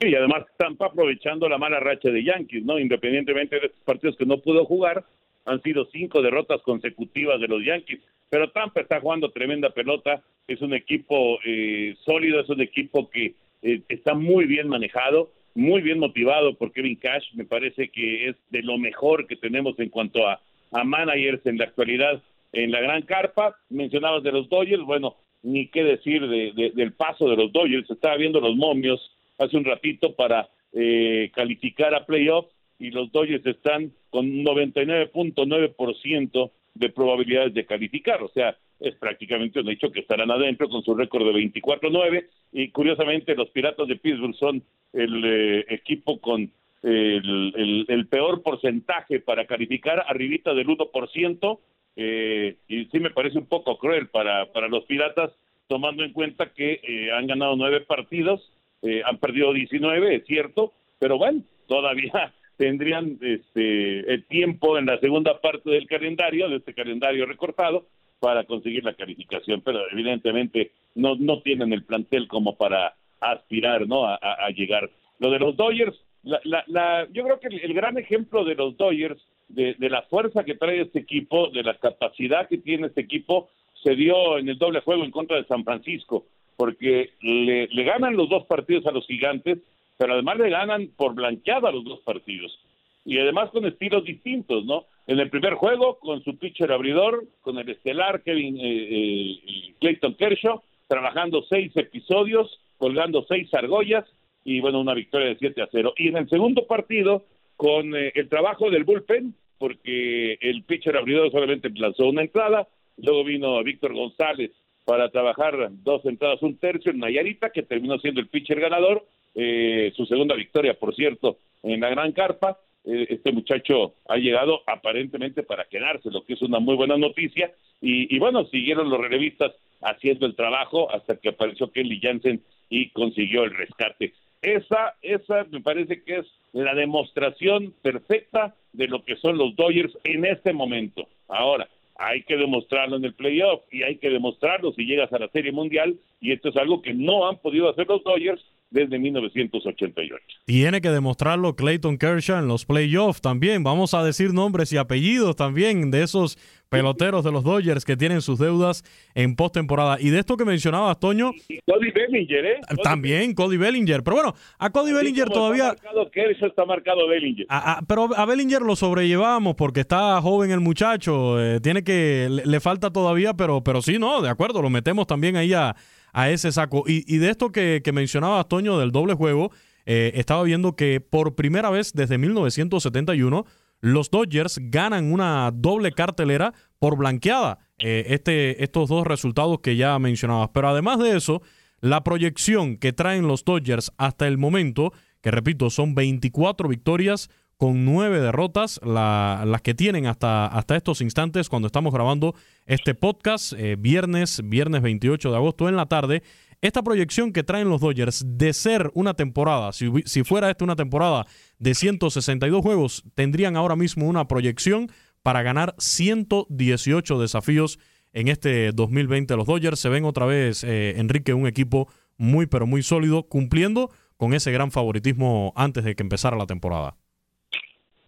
Sí, 0.03 0.09
y 0.09 0.15
además 0.15 0.45
Tampa 0.59 0.89
aprovechando 0.89 1.49
la 1.49 1.57
mala 1.57 1.81
racha 1.81 2.11
de 2.11 2.23
Yankees, 2.23 2.63
¿no? 2.67 2.79
Independientemente 2.79 3.59
de 3.59 3.69
estos 3.69 3.83
partidos 3.85 4.19
que 4.19 4.27
no 4.27 4.43
pudo 4.43 4.67
jugar, 4.67 5.03
han 5.45 5.63
sido 5.63 5.87
cinco 5.93 6.23
derrotas 6.23 6.63
consecutivas 6.63 7.41
de 7.41 7.49
los 7.49 7.65
Yankees. 7.65 8.01
Pero 8.31 8.51
Tampa 8.51 8.81
está 8.81 9.01
jugando 9.01 9.31
tremenda 9.31 9.71
pelota, 9.71 10.23
es 10.49 10.61
un 10.61 10.75
equipo 10.75 11.39
eh, 11.45 11.95
sólido, 12.05 12.41
es 12.41 12.49
un 12.49 12.61
equipo 12.61 13.09
que 13.11 13.35
eh, 13.63 13.81
está 13.89 14.15
muy 14.15 14.47
bien 14.47 14.69
manejado, 14.69 15.31
muy 15.55 15.83
bien 15.83 15.99
motivado 15.99 16.55
por 16.55 16.73
Kevin 16.73 16.97
Cash, 16.97 17.33
me 17.35 17.45
parece 17.45 17.89
que 17.89 18.29
es 18.29 18.37
de 18.51 18.63
lo 18.63 18.77
mejor 18.77 19.27
que 19.27 19.37
tenemos 19.37 19.79
en 19.79 19.89
cuanto 19.89 20.27
a, 20.27 20.41
a 20.73 20.85
managers 20.85 21.47
en 21.47 21.59
la 21.59 21.65
actualidad 21.65 22.23
en 22.53 22.71
la 22.71 22.81
gran 22.81 23.03
carpa. 23.03 23.57
Mencionabas 23.69 24.23
de 24.23 24.33
los 24.33 24.49
Dodgers, 24.49 24.83
bueno, 24.83 25.17
ni 25.43 25.69
qué 25.69 25.85
decir 25.85 26.27
de, 26.27 26.53
de, 26.53 26.71
del 26.71 26.93
paso 26.93 27.29
de 27.29 27.37
los 27.37 27.53
Dodgers, 27.53 27.91
estaba 27.91 28.17
viendo 28.17 28.41
los 28.41 28.57
momios 28.57 29.01
hace 29.39 29.57
un 29.57 29.65
ratito 29.65 30.15
para 30.15 30.49
eh, 30.73 31.31
calificar 31.35 31.95
a 31.95 32.07
playoffs 32.07 32.54
y 32.79 32.91
los 32.91 33.11
Dodgers 33.13 33.47
están 33.47 33.93
con 34.11 34.45
99.9% 34.45 36.51
de 36.75 36.91
probabilidades 36.91 37.55
de 37.55 37.67
calificar, 37.67 38.23
o 38.23 38.29
sea, 38.29 38.57
es 38.81 38.95
prácticamente 38.97 39.61
un 39.61 39.69
hecho 39.69 39.93
que 39.93 40.01
estarán 40.01 40.31
adentro 40.31 40.69
con 40.69 40.83
su 40.83 40.95
récord 40.95 41.25
de 41.25 41.33
24-9 41.33 42.27
y 42.53 42.69
curiosamente 42.71 43.37
los 43.37 43.49
Piratas 43.51 43.87
de 43.87 43.97
Pittsburgh 43.97 44.35
son 44.35 44.63
el 44.93 45.25
eh, 45.25 45.65
equipo 45.69 46.21
con 46.21 46.51
el, 46.83 47.53
el, 47.57 47.87
el, 47.89 48.07
peor 48.09 48.43
porcentaje 48.43 49.21
para 49.21 49.47
calificar, 49.47 50.05
arribita 50.07 50.53
del 50.53 50.67
1%, 50.67 51.59
eh, 51.97 52.57
y 52.69 52.85
sí 52.87 52.99
me 52.99 53.11
parece 53.11 53.39
un 53.39 53.47
poco 53.47 53.79
cruel 53.79 54.09
para, 54.09 54.53
para 54.53 54.69
los 54.69 54.85
Piratas, 54.85 55.31
tomando 55.69 56.05
en 56.05 56.13
cuenta 56.13 56.53
que 56.53 56.81
eh, 56.83 57.13
han 57.13 57.27
ganado 57.27 57.57
nueve 57.57 57.81
partidos, 57.81 58.51
eh, 58.83 59.03
han 59.05 59.19
perdido 59.19 59.53
19, 59.53 60.17
es 60.17 60.27
cierto, 60.27 60.73
pero 60.99 61.17
bueno, 61.17 61.43
todavía 61.69 62.35
tendrían 62.57 63.19
este 63.21 64.13
el 64.13 64.25
tiempo 64.27 64.79
en 64.79 64.87
la 64.87 64.99
segunda 64.99 65.41
parte 65.41 65.71
del 65.71 65.87
calendario, 65.87 66.49
de 66.49 66.57
este 66.57 66.75
calendario 66.75 67.27
recortado, 67.27 67.87
para 68.21 68.45
conseguir 68.45 68.85
la 68.85 68.95
calificación, 68.95 69.61
pero 69.61 69.81
evidentemente 69.91 70.73
no, 70.95 71.15
no 71.17 71.43
tienen 71.43 71.73
el 71.73 71.85
plantel 71.85 72.27
como 72.27 72.57
para 72.57 72.95
aspirar 73.21 73.87
¿no? 73.87 74.07
a, 74.07 74.49
llegar. 74.57 74.91
Lo 75.19 75.31
de 75.31 75.39
los 75.39 75.57
Dodgers, 75.57 75.95
la, 76.23 76.41
la, 76.45 76.65
la, 76.69 77.09
yo 77.13 77.25
creo 77.25 77.41
que 77.41 77.49
el, 77.49 77.61
el, 77.61 77.75
gran 77.75 77.99
ejemplo 77.99 78.45
de 78.45 78.55
los 78.55 78.77
Dodgers 78.77 79.21
de, 79.49 79.75
de 79.75 79.91
la 79.91 80.03
fuerza 80.03 80.45
que 80.45 80.55
trae 80.55 80.81
este 80.81 81.01
equipo, 81.01 81.49
de 81.51 81.63
la 81.63 81.75
capacidad 81.75 82.49
que 82.49 82.59
tiene 82.59 82.87
este 82.87 83.03
equipo, 83.03 83.51
se 83.83 83.95
dio 83.95 84.39
en 84.39 84.49
el 84.49 84.57
doble 84.57 84.81
juego 84.81 85.05
en 85.05 85.11
contra 85.11 85.37
de 85.37 85.45
San 85.45 85.65
Francisco, 85.65 86.25
porque 86.57 87.11
le, 87.21 87.67
le 87.67 87.85
ganan 87.85 88.17
los 88.17 88.29
dos 88.31 88.47
partidos 88.47 88.87
a 88.87 88.93
los 88.93 89.07
gigantes, 89.07 89.59
pero 89.97 90.15
además 90.15 90.39
le 90.39 90.51
ganan 90.51 90.89
por 90.97 91.15
blanqueada 91.15 91.71
los 91.71 91.85
dos 91.85 92.01
partidos. 92.01 92.59
Y 93.05 93.19
además 93.19 93.51
con 93.51 93.67
estilos 93.67 94.05
distintos, 94.05 94.65
¿no? 94.65 94.87
En 95.07 95.21
el 95.21 95.29
primer 95.29 95.55
juego, 95.55 95.99
con 95.99 96.25
su 96.25 96.39
pitcher 96.39 96.73
abridor, 96.73 97.25
con 97.43 97.59
el 97.59 97.69
estelar 97.69 98.23
Kevin 98.23 98.57
eh, 98.57 98.63
eh, 98.63 99.75
Clayton 99.79 100.15
Kershaw, 100.15 100.63
trabajando 100.89 101.45
seis 101.49 101.77
episodios, 101.77 102.59
colgando 102.79 103.25
seis 103.29 103.53
argollas, 103.53 104.05
y 104.45 104.61
bueno, 104.61 104.81
una 104.81 104.95
victoria 104.95 105.29
de 105.29 105.39
7 105.39 105.63
a 105.63 105.69
0. 105.71 105.95
Y 105.97 106.09
en 106.09 106.19
el 106.19 106.29
segundo 106.29 106.67
partido, 106.67 107.25
con 107.57 107.95
eh, 107.97 108.13
el 108.15 108.29
trabajo 108.29 108.71
del 108.71 108.85
bullpen, 108.85 109.35
porque 109.59 110.37
el 110.41 110.65
pitcher 110.65 110.97
abridor 110.97 111.31
solamente 111.31 111.71
lanzó 111.75 112.09
una 112.09 112.23
entrada, 112.23 112.69
luego 112.99 113.25
vino 113.25 113.63
Víctor 113.63 113.95
González 113.95 114.53
para 114.85 115.09
trabajar 115.11 115.71
dos 115.83 116.05
entradas, 116.05 116.43
un 116.43 116.59
tercio 116.59 116.93
en 116.93 116.99
Nayarita, 116.99 117.51
que 117.51 117.63
terminó 117.63 117.99
siendo 117.99 118.21
el 118.21 118.29
pitcher 118.29 118.61
ganador, 118.61 119.07
eh, 119.35 119.93
su 119.97 120.07
segunda 120.07 120.35
victoria, 120.35 120.75
por 120.75 120.95
cierto, 120.95 121.39
en 121.63 121.81
la 121.81 121.91
Gran 121.91 122.13
Carpa. 122.13 122.59
Eh, 122.85 123.07
este 123.11 123.33
muchacho 123.33 123.95
ha 124.09 124.17
llegado 124.17 124.61
aparentemente 124.67 125.43
para 125.43 125.65
quedarse, 125.65 126.11
lo 126.11 126.25
que 126.25 126.35
es 126.35 126.43
una 126.43 126.59
muy 126.59 126.77
buena 126.77 126.97
noticia. 126.97 127.53
Y, 127.81 128.19
bueno, 128.19 128.47
siguieron 128.47 128.89
los 128.89 128.99
relevistas 128.99 129.53
haciendo 129.83 130.25
el 130.25 130.35
trabajo 130.35 130.91
hasta 130.91 131.17
que 131.17 131.29
apareció 131.29 131.71
Kelly 131.71 132.01
Jansen 132.01 132.43
y 132.71 132.89
consiguió 132.91 133.45
el 133.45 133.55
rescate. 133.55 134.15
Esa, 134.41 134.95
esa 135.03 135.45
me 135.51 135.61
parece 135.61 136.03
que 136.03 136.19
es 136.19 136.27
la 136.53 136.75
demostración 136.75 137.75
perfecta 137.83 138.55
de 138.73 138.89
lo 138.89 139.05
que 139.05 139.17
son 139.17 139.37
los 139.37 139.55
Dodgers 139.57 139.99
en 140.05 140.25
este 140.25 140.55
momento. 140.55 141.07
Ahora, 141.29 141.69
hay 141.97 142.23
que 142.23 142.37
demostrarlo 142.37 142.97
en 142.97 143.05
el 143.05 143.15
playoff 143.15 143.63
y 143.71 143.83
hay 143.83 143.97
que 143.97 144.11
demostrarlo 144.11 144.73
si 144.73 144.85
llegas 144.85 145.13
a 145.13 145.19
la 145.19 145.29
Serie 145.29 145.53
Mundial 145.53 145.97
y 146.21 146.33
esto 146.33 146.49
es 146.49 146.57
algo 146.57 146.83
que 146.83 146.95
no 146.95 147.29
han 147.29 147.37
podido 147.37 147.69
hacer 147.69 147.87
los 147.87 148.03
Dodgers 148.03 148.45
desde 148.75 148.99
1988. 148.99 150.25
Tiene 150.45 150.81
que 150.81 150.91
demostrarlo 150.91 151.55
Clayton 151.55 151.97
Kershaw 151.97 152.41
en 152.41 152.49
los 152.49 152.67
playoffs 152.67 153.21
también. 153.21 153.63
Vamos 153.63 153.95
a 153.95 154.05
decir 154.05 154.35
nombres 154.35 154.73
y 154.73 154.77
apellidos 154.77 155.37
también 155.37 155.93
de 155.93 156.03
esos 156.03 156.37
peloteros 156.69 157.25
de 157.25 157.31
los 157.31 157.45
Dodgers 157.45 157.85
que 157.85 157.97
tienen 157.97 158.21
sus 158.21 158.41
deudas 158.41 158.83
en 159.15 159.37
postemporada. 159.37 159.99
Y 160.01 160.11
de 160.11 160.19
esto 160.19 160.37
que 160.37 160.45
mencionabas, 160.45 160.99
Toño. 160.99 161.31
Y 161.49 161.61
Cody 161.61 161.93
Bellinger, 161.93 162.45
¿eh? 162.45 162.61
También 162.83 163.33
Cody 163.35 163.57
Bellinger. 163.57 164.03
Pero 164.03 164.17
bueno, 164.17 164.35
a 164.59 164.71
Cody 164.71 164.93
Bellinger 164.93 165.29
todavía. 165.29 165.69
Está 165.69 165.85
marcado 165.85 166.11
Kershaw, 166.11 166.49
está 166.49 166.65
marcado 166.65 167.07
Bellinger. 167.07 167.47
A, 167.49 167.79
a, 167.79 167.83
pero 167.83 168.09
a 168.17 168.27
Bellinger 168.27 168.63
lo 168.63 168.75
sobrellevamos 168.75 169.55
porque 169.55 169.81
está 169.81 170.21
joven 170.21 170.51
el 170.51 170.61
muchacho. 170.61 171.41
Eh, 171.41 171.61
tiene 171.61 171.85
que. 171.85 172.27
Le, 172.29 172.45
le, 172.45 172.59
falta 172.59 172.91
todavía, 172.91 173.35
pero, 173.35 173.63
pero 173.63 173.81
sí, 173.81 174.01
no, 174.01 174.21
de 174.21 174.31
acuerdo, 174.31 174.61
lo 174.61 174.69
metemos 174.69 175.07
también 175.07 175.37
ahí 175.37 175.53
a, 175.53 175.77
a 176.15 176.31
ese 176.31 176.51
saco. 176.53 176.85
Y, 176.87 177.05
y 177.13 177.19
de 177.19 177.29
esto 177.29 177.53
que, 177.53 177.83
mencionabas, 177.93 178.49
Toño, 178.49 178.79
del 178.79 178.93
doble 178.93 179.13
juego, 179.15 179.51
eh, 179.85 180.13
estaba 180.15 180.43
viendo 180.45 180.75
que 180.77 181.01
por 181.01 181.35
primera 181.35 181.69
vez 181.69 181.93
desde 181.93 182.17
1971 182.17 183.45
los 183.81 184.11
Dodgers 184.11 184.59
ganan 184.63 185.13
una 185.13 185.51
doble 185.53 185.93
cartelera 185.93 186.55
por 186.79 186.97
blanqueada. 186.97 187.59
Eh, 187.79 188.07
este, 188.09 188.65
estos 188.65 188.89
dos 188.89 189.07
resultados 189.07 189.59
que 189.61 189.77
ya 189.77 189.99
mencionabas. 189.99 190.51
Pero 190.55 190.69
además 190.69 191.01
de 191.01 191.17
eso, 191.17 191.43
la 191.81 192.03
proyección 192.03 192.79
que 192.79 192.95
traen 192.95 193.27
los 193.27 193.45
Dodgers 193.45 193.93
hasta 193.99 194.27
el 194.27 194.39
momento, 194.39 194.93
que 195.21 195.31
repito, 195.31 195.69
son 195.69 195.95
24 195.95 196.69
victorias 196.69 197.29
con 197.57 197.85
9 197.85 198.21
derrotas, 198.21 198.81
la, 198.85 199.45
las 199.47 199.63
que 199.63 199.75
tienen 199.75 200.07
hasta, 200.07 200.47
hasta 200.47 200.77
estos 200.77 201.01
instantes 201.01 201.49
cuando 201.49 201.67
estamos 201.67 201.93
grabando 201.93 202.35
este 202.67 202.95
podcast, 202.95 203.53
eh, 203.55 203.77
viernes, 203.79 204.41
viernes 204.45 204.83
28 204.83 205.31
de 205.31 205.37
agosto 205.37 205.69
en 205.69 205.77
la 205.77 205.87
tarde. 205.87 206.23
Esta 206.61 206.83
proyección 206.83 207.33
que 207.33 207.43
traen 207.43 207.69
los 207.69 207.81
Dodgers 207.81 208.25
de 208.27 208.53
ser 208.53 208.91
una 208.95 209.15
temporada, 209.15 209.73
si, 209.73 209.91
si 210.07 210.25
fuera 210.25 210.51
esta 210.51 210.65
una 210.65 210.77
temporada 210.77 211.27
de 211.59 211.75
162 211.75 212.63
juegos, 212.63 213.05
tendrían 213.15 213.57
ahora 213.57 213.77
mismo 213.77 214.09
una 214.09 214.27
proyección 214.27 214.91
para 215.23 215.43
ganar 215.43 215.75
118 215.79 217.21
desafíos 217.21 217.79
en 218.13 218.29
este 218.29 218.73
2020. 218.73 219.37
Los 219.37 219.47
Dodgers 219.47 219.79
se 219.79 219.89
ven 219.89 220.05
otra 220.05 220.27
vez, 220.27 220.65
eh, 220.65 220.95
Enrique, 220.97 221.35
un 221.35 221.47
equipo 221.47 221.89
muy 222.17 222.47
pero 222.47 222.67
muy 222.67 222.83
sólido, 222.83 223.25
cumpliendo 223.25 223.91
con 224.17 224.33
ese 224.33 224.53
gran 224.53 224.71
favoritismo 224.71 225.53
antes 225.57 225.85
de 225.85 225.95
que 225.95 226.03
empezara 226.03 226.37
la 226.37 226.47
temporada. 226.47 226.97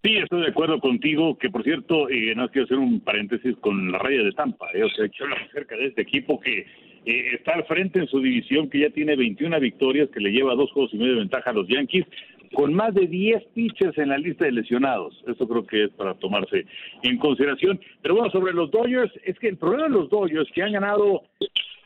Sí, 0.07 0.19
estoy 0.19 0.43
de 0.43 0.51
acuerdo 0.51 0.79
contigo, 0.79 1.37
que 1.37 1.51
por 1.51 1.65
cierto, 1.65 2.09
eh, 2.09 2.33
no 2.37 2.49
quiero 2.49 2.67
hacer 2.67 2.79
un 2.79 3.01
paréntesis 3.01 3.57
con 3.57 3.91
la 3.91 3.99
raya 3.99 4.23
de 4.23 4.31
Tampa, 4.31 4.69
eh, 4.73 4.85
o 4.85 4.89
sea, 4.91 5.09
que 5.09 5.25
habla 5.25 5.35
acerca 5.49 5.77
de 5.77 5.87
este 5.87 6.03
equipo 6.03 6.39
que 6.39 6.61
eh, 6.61 7.35
está 7.35 7.55
al 7.55 7.65
frente 7.65 7.99
en 7.99 8.07
su 8.07 8.21
división, 8.21 8.71
que 8.71 8.79
ya 8.79 8.91
tiene 8.91 9.17
21 9.17 9.59
victorias, 9.59 10.09
que 10.11 10.21
le 10.21 10.31
lleva 10.31 10.55
dos 10.55 10.71
juegos 10.71 10.95
y 10.95 10.99
medio 10.99 11.15
de 11.15 11.19
ventaja 11.19 11.51
a 11.51 11.55
los 11.55 11.67
Yankees, 11.67 12.05
con 12.53 12.73
más 12.73 12.95
de 12.95 13.09
10 13.09 13.47
pitchers 13.53 13.99
en 13.99 14.11
la 14.11 14.19
lista 14.19 14.45
de 14.45 14.53
lesionados. 14.53 15.25
Eso 15.27 15.49
creo 15.49 15.67
que 15.67 15.85
es 15.87 15.91
para 15.91 16.15
tomarse 16.15 16.67
en 17.03 17.19
consideración. 17.19 17.81
Pero 18.01 18.15
bueno, 18.15 18.31
sobre 18.31 18.53
los 18.53 18.71
Dodgers, 18.71 19.13
es 19.25 19.37
que 19.41 19.49
el 19.49 19.57
problema 19.57 19.89
de 19.89 19.91
los 19.91 20.09
Dodgers, 20.09 20.49
que 20.53 20.63
han 20.63 20.71
ganado, 20.71 21.25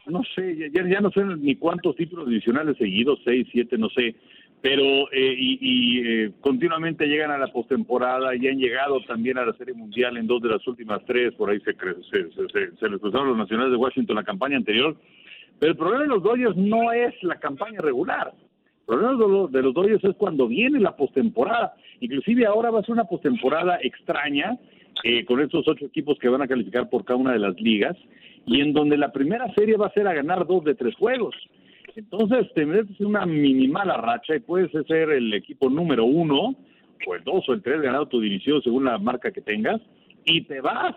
no 0.04 0.22
sé, 0.34 0.70
ya, 0.74 0.86
ya 0.86 1.00
no 1.00 1.10
sé 1.10 1.24
ni 1.24 1.56
cuántos 1.56 1.96
títulos 1.96 2.28
divisionales 2.28 2.76
seguidos, 2.76 3.18
6, 3.24 3.48
7, 3.50 3.78
no 3.78 3.88
sé, 3.88 4.14
pero 4.60 5.10
eh, 5.10 5.34
y, 5.38 5.58
y 5.60 5.98
eh, 6.06 6.32
continuamente 6.40 7.06
llegan 7.06 7.30
a 7.30 7.38
la 7.38 7.48
postemporada 7.48 8.34
y 8.34 8.46
han 8.46 8.58
llegado 8.58 9.00
también 9.06 9.38
a 9.38 9.46
la 9.46 9.54
Serie 9.54 9.74
Mundial 9.74 10.16
en 10.16 10.26
dos 10.26 10.42
de 10.42 10.50
las 10.50 10.66
últimas 10.66 11.02
tres, 11.06 11.32
por 11.34 11.50
ahí 11.50 11.60
se, 11.60 11.72
se, 11.72 12.30
se, 12.30 12.76
se, 12.76 12.88
les 12.88 13.00
cruzaron 13.00 13.28
los 13.28 13.38
nacionales 13.38 13.72
de 13.72 13.78
Washington 13.78 14.16
la 14.16 14.24
campaña 14.24 14.56
anterior, 14.56 14.96
pero 15.58 15.72
el 15.72 15.78
problema 15.78 16.02
de 16.02 16.08
los 16.08 16.22
Dodgers 16.22 16.56
no 16.56 16.92
es 16.92 17.14
la 17.22 17.36
campaña 17.36 17.80
regular, 17.80 18.34
el 18.80 18.86
problema 18.86 19.12
de 19.12 19.18
los, 19.18 19.52
de 19.52 19.62
los 19.62 19.74
Dodgers 19.74 20.04
es 20.04 20.16
cuando 20.16 20.46
viene 20.46 20.78
la 20.78 20.94
postemporada, 20.94 21.74
inclusive 22.00 22.44
ahora 22.44 22.70
va 22.70 22.80
a 22.80 22.82
ser 22.82 22.92
una 22.92 23.04
postemporada 23.04 23.78
extraña, 23.82 24.58
eh, 25.04 25.24
con 25.24 25.40
estos 25.40 25.66
ocho 25.66 25.86
equipos 25.86 26.18
que 26.18 26.28
van 26.28 26.42
a 26.42 26.48
calificar 26.48 26.90
por 26.90 27.04
cada 27.06 27.18
una 27.18 27.32
de 27.32 27.38
las 27.38 27.58
ligas, 27.58 27.96
y 28.44 28.60
en 28.60 28.74
donde 28.74 28.98
la 28.98 29.12
primera 29.12 29.50
serie 29.54 29.76
va 29.76 29.86
a 29.86 29.92
ser 29.92 30.06
a 30.06 30.12
ganar 30.12 30.46
dos 30.46 30.64
de 30.64 30.74
tres 30.74 30.94
juegos. 30.96 31.34
Entonces 31.96 32.52
te 32.54 32.66
metes 32.66 32.98
en 33.00 33.06
una 33.06 33.26
minimala 33.26 33.96
racha 33.96 34.36
y 34.36 34.40
puedes 34.40 34.70
ser 34.86 35.10
el 35.10 35.32
equipo 35.34 35.68
número 35.68 36.04
uno, 36.04 36.56
o 37.06 37.14
el 37.14 37.24
dos 37.24 37.48
o 37.48 37.52
el 37.52 37.62
tres 37.62 37.80
ganado 37.80 38.06
tu 38.06 38.20
división 38.20 38.62
según 38.62 38.84
la 38.84 38.98
marca 38.98 39.32
que 39.32 39.40
tengas, 39.40 39.80
y 40.24 40.42
te 40.42 40.60
vas. 40.60 40.96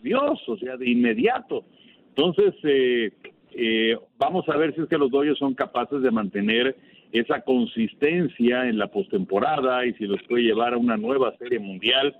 Adiós, 0.00 0.40
o 0.48 0.56
sea, 0.56 0.76
de 0.76 0.90
inmediato. 0.90 1.64
Entonces, 2.08 2.54
eh, 2.64 3.12
eh, 3.52 3.96
vamos 4.18 4.48
a 4.48 4.56
ver 4.56 4.74
si 4.74 4.82
es 4.82 4.88
que 4.88 4.98
los 4.98 5.10
Dodgers 5.10 5.38
son 5.38 5.54
capaces 5.54 6.02
de 6.02 6.10
mantener 6.10 6.76
esa 7.12 7.40
consistencia 7.40 8.68
en 8.68 8.78
la 8.78 8.88
postemporada 8.88 9.86
y 9.86 9.94
si 9.94 10.06
los 10.06 10.22
puede 10.24 10.42
llevar 10.42 10.74
a 10.74 10.78
una 10.78 10.96
nueva 10.96 11.36
serie 11.38 11.58
mundial 11.58 12.14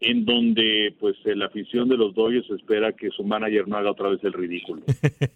en 0.00 0.24
donde 0.24 0.94
pues 1.00 1.16
la 1.24 1.46
afición 1.46 1.88
de 1.88 1.96
los 1.96 2.14
Dodgers 2.14 2.48
espera 2.50 2.92
que 2.92 3.10
su 3.10 3.24
manager 3.24 3.68
no 3.68 3.76
haga 3.76 3.92
otra 3.92 4.08
vez 4.08 4.22
el 4.22 4.32
ridículo. 4.32 4.82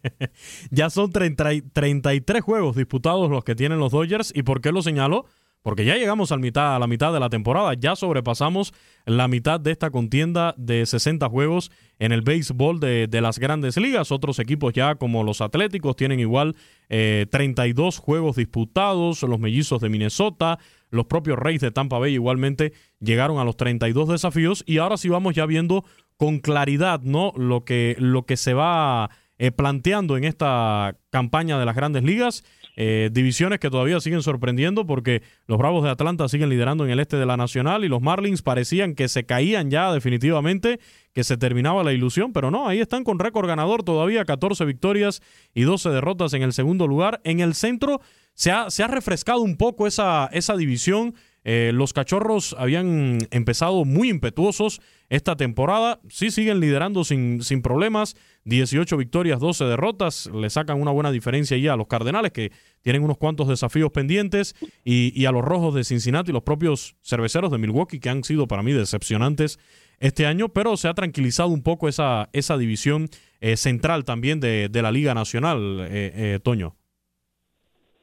ya 0.71 0.90
son 0.90 1.11
30, 1.11 1.44
33 1.73 2.42
juegos 2.42 2.77
disputados 2.77 3.31
los 3.31 3.44
que 3.44 3.55
tienen 3.55 3.79
los 3.79 3.92
Dodgers 3.92 4.33
y 4.35 4.42
¿por 4.42 4.61
qué 4.61 4.73
lo 4.73 4.83
señalo? 4.83 5.25
Porque 5.62 5.85
ya 5.85 5.97
llegamos 5.97 6.33
al 6.33 6.40
mitad, 6.40 6.77
a 6.77 6.79
la 6.79 6.87
mitad 6.87 7.12
de 7.12 7.21
la 7.21 7.29
temporada, 7.29 7.75
ya 7.75 7.97
sobrepasamos 7.97 8.73
la 9.05 9.29
mitad 9.29 9.59
de 9.61 9.73
esta 9.73 9.90
contienda 9.90 10.55
de 10.57 10.87
60 10.87 11.29
juegos 11.29 11.71
en 11.99 12.12
el 12.12 12.23
béisbol 12.23 12.81
de, 12.81 13.07
de 13.07 13.21
las 13.21 13.38
grandes 13.38 13.77
ligas. 13.77 14.12
Otros 14.12 14.38
equipos 14.38 14.73
ya 14.73 14.94
como 14.94 15.25
los 15.25 15.40
Atléticos 15.40 15.97
tienen 15.97 16.21
igual 16.21 16.57
eh, 16.88 17.27
32 17.31 17.99
juegos 17.99 18.37
disputados, 18.37 19.23
los 19.23 19.38
Mellizos 19.38 19.81
de 19.81 19.88
Minnesota, 19.88 20.59
los 20.90 21.07
propios 21.07 21.38
Reyes 21.38 21.61
de 21.61 21.71
Tampa 21.71 21.99
Bay 21.99 22.14
igualmente 22.14 22.73
llegaron 23.01 23.38
a 23.38 23.44
los 23.44 23.57
32 23.57 24.09
desafíos 24.09 24.64
y 24.66 24.79
ahora 24.79 24.97
sí 24.97 25.09
vamos 25.09 25.35
ya 25.35 25.44
viendo 25.47 25.85
con 26.16 26.38
claridad 26.38 27.01
no 27.03 27.33
lo 27.37 27.64
que, 27.64 27.97
lo 27.99 28.25
que 28.25 28.37
se 28.37 28.55
va 28.55 29.11
eh, 29.38 29.53
planteando 29.53 30.16
en 30.16 30.25
esta 30.25 30.97
campaña 31.11 31.59
de 31.59 31.64
las 31.64 31.77
grandes 31.77 32.03
ligas. 32.03 32.44
Eh, 32.81 33.11
divisiones 33.11 33.59
que 33.59 33.71
todavía 33.71 33.99
siguen 33.99 34.23
sorprendiendo 34.23 34.87
porque 34.87 35.23
los 35.49 35.59
Bravos 35.59 35.83
de 35.83 35.91
Atlanta 35.91 36.29
siguen 36.29 36.49
liderando 36.49 36.85
en 36.85 36.93
el 36.93 37.01
este 37.01 37.17
de 37.17 37.27
la 37.27 37.37
Nacional 37.37 37.85
y 37.85 37.88
los 37.88 38.01
Marlins 38.01 38.41
parecían 38.41 38.95
que 38.95 39.09
se 39.09 39.27
caían 39.27 39.69
ya 39.69 39.93
definitivamente, 39.93 40.79
que 41.12 41.25
se 41.25 41.37
terminaba 41.37 41.83
la 41.83 41.93
ilusión, 41.93 42.33
pero 42.33 42.53
no, 42.53 42.69
ahí 42.69 42.79
están 42.79 43.03
con 43.03 43.19
récord 43.19 43.49
ganador 43.49 43.83
todavía, 43.83 44.25
14 44.25 44.64
victorias 44.64 45.23
y 45.55 45.62
12 45.62 45.91
derrotas 45.91 46.35
en 46.35 46.43
el 46.43 46.53
segundo 46.53 46.87
lugar. 46.87 47.21
En 47.25 47.41
el 47.41 47.55
centro 47.55 48.01
se 48.35 48.53
ha, 48.53 48.71
se 48.71 48.85
ha 48.85 48.87
refrescado 48.87 49.41
un 49.41 49.57
poco 49.57 49.88
esa, 49.88 50.29
esa 50.33 50.57
división. 50.57 51.17
Eh, 51.50 51.72
los 51.72 51.94
cachorros 51.94 52.54
habían 52.58 53.20
empezado 53.30 53.87
muy 53.87 54.11
impetuosos 54.11 54.82
esta 55.08 55.34
temporada. 55.34 55.98
Sí 56.11 56.30
siguen 56.30 56.61
liderando 56.61 57.04
sin, 57.04 57.42
sin 57.42 57.62
problemas. 57.62 58.16
18 58.44 58.98
victorias, 58.98 59.40
12 59.40 59.64
derrotas. 59.64 60.26
Le 60.26 60.50
sacan 60.50 60.78
una 60.78 60.90
buena 60.90 61.11
diferencia 61.11 61.56
ahí 61.56 61.66
a 61.66 61.74
los 61.74 61.87
Cardenales, 61.87 62.32
que 62.32 62.52
tienen 62.82 63.02
unos 63.02 63.16
cuantos 63.16 63.48
desafíos 63.48 63.90
pendientes. 63.92 64.54
Y, 64.84 65.24
a 65.24 65.32
los 65.32 65.42
Rojos 65.42 65.74
de 65.74 65.84
Cincinnati, 65.84 66.32
los 66.32 66.42
propios 66.42 66.96
cerveceros 67.00 67.50
de 67.50 67.56
Milwaukee, 67.56 67.98
que 67.98 68.11
han 68.11 68.24
sido 68.24 68.46
para 68.46 68.62
mí 68.62 68.72
decepcionantes 68.74 69.58
este 70.00 70.26
año. 70.26 70.50
Pero 70.50 70.76
se 70.76 70.88
ha 70.88 70.92
tranquilizado 70.92 71.48
un 71.48 71.62
poco 71.62 71.88
esa, 71.88 72.28
esa 72.34 72.58
división 72.58 73.08
eh, 73.40 73.56
central 73.56 74.04
también 74.04 74.38
de, 74.38 74.68
la 74.70 74.92
Liga 74.92 75.14
Nacional, 75.14 75.88
eh, 75.88 76.40
Toño. 76.42 76.76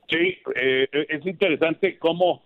Sí, 0.10 0.36
es 0.55 1.25
interesante 1.27 1.99
cómo 1.99 2.43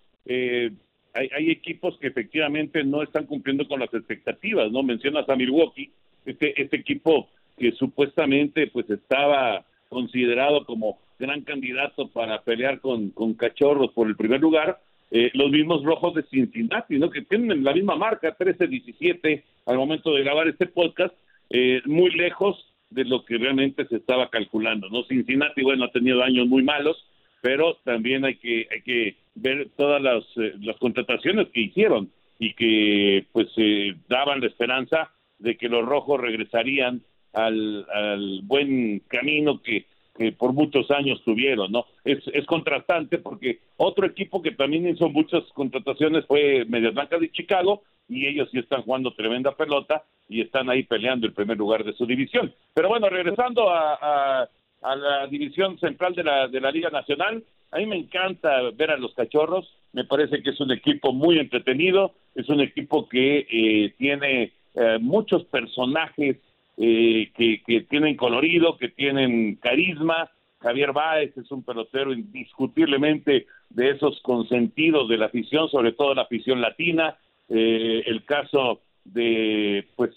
hay, 1.14 1.28
hay, 1.34 1.50
equipos 1.50 1.96
que 1.98 2.08
efectivamente 2.08 2.84
no 2.84 3.02
están 3.02 3.26
cumpliendo 3.26 3.66
con 3.66 3.80
las 3.80 3.92
expectativas, 3.92 4.70
¿no? 4.70 4.82
Mencionas 4.82 5.28
a 5.28 5.36
Milwaukee, 5.36 5.90
este, 6.24 6.60
este 6.60 6.76
equipo 6.76 7.28
que 7.58 7.72
supuestamente 7.72 8.68
pues 8.68 8.88
estaba 8.90 9.64
considerado 9.88 10.64
como 10.64 10.98
gran 11.18 11.42
candidato 11.42 12.08
para 12.08 12.42
pelear 12.42 12.80
con, 12.80 13.12
cachorros 13.34 13.92
por 13.92 14.08
el 14.08 14.16
primer 14.16 14.40
lugar, 14.40 14.80
eh, 15.10 15.30
los 15.34 15.50
mismos 15.50 15.84
rojos 15.84 16.14
de 16.14 16.22
Cincinnati, 16.24 16.98
¿no? 16.98 17.10
Que 17.10 17.22
tienen 17.22 17.62
la 17.62 17.74
misma 17.74 17.96
marca, 17.96 18.36
13-17 18.36 19.42
al 19.66 19.76
momento 19.76 20.14
de 20.14 20.22
grabar 20.22 20.48
este 20.48 20.66
podcast, 20.66 21.14
eh, 21.50 21.82
muy 21.84 22.10
lejos 22.10 22.64
de 22.88 23.04
lo 23.04 23.24
que 23.24 23.36
realmente 23.36 23.86
se 23.86 23.96
estaba 23.96 24.30
calculando, 24.30 24.88
¿no? 24.88 25.04
Cincinnati, 25.04 25.62
bueno, 25.62 25.84
ha 25.84 25.92
tenido 25.92 26.22
años 26.22 26.46
muy 26.46 26.62
malos, 26.62 27.04
pero 27.40 27.76
también 27.84 28.24
hay 28.24 28.36
que 28.36 28.66
hay 28.70 28.82
que 28.82 29.16
ver 29.34 29.68
todas 29.76 30.02
las, 30.02 30.24
eh, 30.36 30.54
las 30.60 30.76
contrataciones 30.78 31.48
que 31.48 31.60
hicieron 31.60 32.10
y 32.38 32.54
que 32.54 33.26
pues 33.32 33.48
eh, 33.56 33.94
daban 34.08 34.40
la 34.40 34.46
esperanza 34.46 35.10
de 35.38 35.56
que 35.56 35.68
los 35.68 35.84
rojos 35.84 36.20
regresarían 36.20 37.02
al, 37.32 37.86
al 37.92 38.40
buen 38.42 39.00
camino 39.08 39.62
que, 39.62 39.86
que 40.16 40.32
por 40.32 40.52
muchos 40.52 40.90
años 40.90 41.22
tuvieron, 41.24 41.70
¿no? 41.72 41.86
Es, 42.04 42.18
es 42.34 42.44
contrastante 42.46 43.18
porque 43.18 43.60
otro 43.76 44.06
equipo 44.06 44.42
que 44.42 44.50
también 44.52 44.88
hizo 44.88 45.08
muchas 45.08 45.44
contrataciones 45.54 46.26
fue 46.26 46.64
Medias 46.66 46.94
Blancas 46.94 47.20
de 47.20 47.30
Chicago 47.30 47.82
y 48.08 48.26
ellos 48.26 48.48
sí 48.50 48.58
están 48.58 48.82
jugando 48.82 49.14
tremenda 49.14 49.54
pelota 49.56 50.04
y 50.28 50.40
están 50.40 50.68
ahí 50.68 50.82
peleando 50.82 51.26
el 51.26 51.32
primer 51.32 51.56
lugar 51.56 51.84
de 51.84 51.92
su 51.92 52.06
división. 52.06 52.52
Pero 52.74 52.88
bueno, 52.88 53.08
regresando 53.08 53.70
a 53.70 53.98
a 54.00 54.48
la 54.82 55.26
división 55.26 55.78
central 55.78 56.14
de 56.14 56.24
la, 56.24 56.48
de 56.48 56.60
la 56.60 56.70
Liga 56.70 56.90
Nacional. 56.90 57.42
A 57.70 57.78
mí 57.78 57.86
me 57.86 57.96
encanta 57.96 58.62
ver 58.74 58.90
a 58.90 58.96
los 58.96 59.14
cachorros, 59.14 59.72
me 59.92 60.04
parece 60.04 60.42
que 60.42 60.50
es 60.50 60.60
un 60.60 60.72
equipo 60.72 61.12
muy 61.12 61.38
entretenido, 61.38 62.14
es 62.34 62.48
un 62.48 62.60
equipo 62.60 63.08
que 63.08 63.46
eh, 63.50 63.94
tiene 63.98 64.52
eh, 64.74 64.98
muchos 65.00 65.44
personajes 65.44 66.36
eh, 66.76 67.30
que, 67.36 67.62
que 67.66 67.82
tienen 67.82 68.16
colorido, 68.16 68.76
que 68.78 68.88
tienen 68.88 69.56
carisma. 69.56 70.30
Javier 70.60 70.92
Báez 70.92 71.36
es 71.36 71.50
un 71.50 71.62
pelotero 71.62 72.12
indiscutiblemente 72.12 73.46
de 73.70 73.90
esos 73.90 74.20
consentidos 74.20 75.08
de 75.08 75.18
la 75.18 75.26
afición, 75.26 75.68
sobre 75.70 75.92
todo 75.92 76.14
la 76.14 76.22
afición 76.22 76.60
latina. 76.60 77.16
el 77.48 78.24
caso 78.24 78.80
de, 79.04 79.86
pues, 79.96 80.14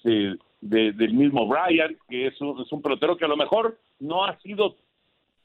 del 0.70 1.14
mismo 1.14 1.48
Brian, 1.48 1.98
que 2.08 2.28
es 2.28 2.40
un, 2.40 2.62
es 2.62 2.72
un 2.72 2.82
pelotero 2.82 3.18
que 3.18 3.26
a 3.26 3.30
lo 3.30 3.38
mejor 3.38 3.78
no 4.00 4.24
ha 4.24 4.40
sido 4.40 4.78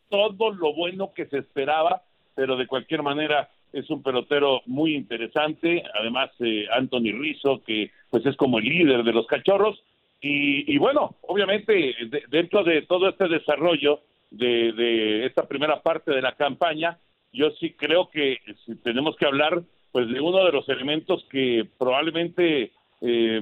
todo 0.08 0.52
lo 0.52 0.74
bueno 0.74 1.12
que 1.14 1.26
se 1.26 1.38
esperaba, 1.38 2.02
pero 2.34 2.56
de 2.56 2.66
cualquier 2.66 3.02
manera 3.02 3.50
es 3.72 3.90
un 3.90 4.02
pelotero 4.02 4.62
muy 4.66 4.94
interesante, 4.94 5.82
además 5.98 6.30
eh, 6.40 6.66
Anthony 6.72 7.12
Rizzo, 7.12 7.62
que 7.64 7.90
pues 8.10 8.24
es 8.26 8.36
como 8.36 8.58
el 8.58 8.64
líder 8.64 9.02
de 9.02 9.12
los 9.12 9.26
cachorros, 9.26 9.82
y, 10.20 10.76
bueno, 10.78 11.14
obviamente 11.22 11.94
dentro 12.28 12.64
de 12.64 12.82
todo 12.82 13.08
este 13.08 13.28
desarrollo 13.28 14.00
de, 14.32 14.72
de, 14.72 15.26
esta 15.26 15.46
primera 15.46 15.80
parte 15.80 16.10
de 16.10 16.20
la 16.20 16.32
campaña, 16.32 16.98
yo 17.32 17.52
sí 17.52 17.74
creo 17.74 18.10
que 18.10 18.38
tenemos 18.82 19.14
que 19.14 19.26
hablar 19.26 19.62
pues 19.92 20.08
de 20.08 20.20
uno 20.20 20.44
de 20.44 20.50
los 20.50 20.68
elementos 20.68 21.24
que 21.30 21.68
probablemente 21.78 22.72
eh, 23.00 23.40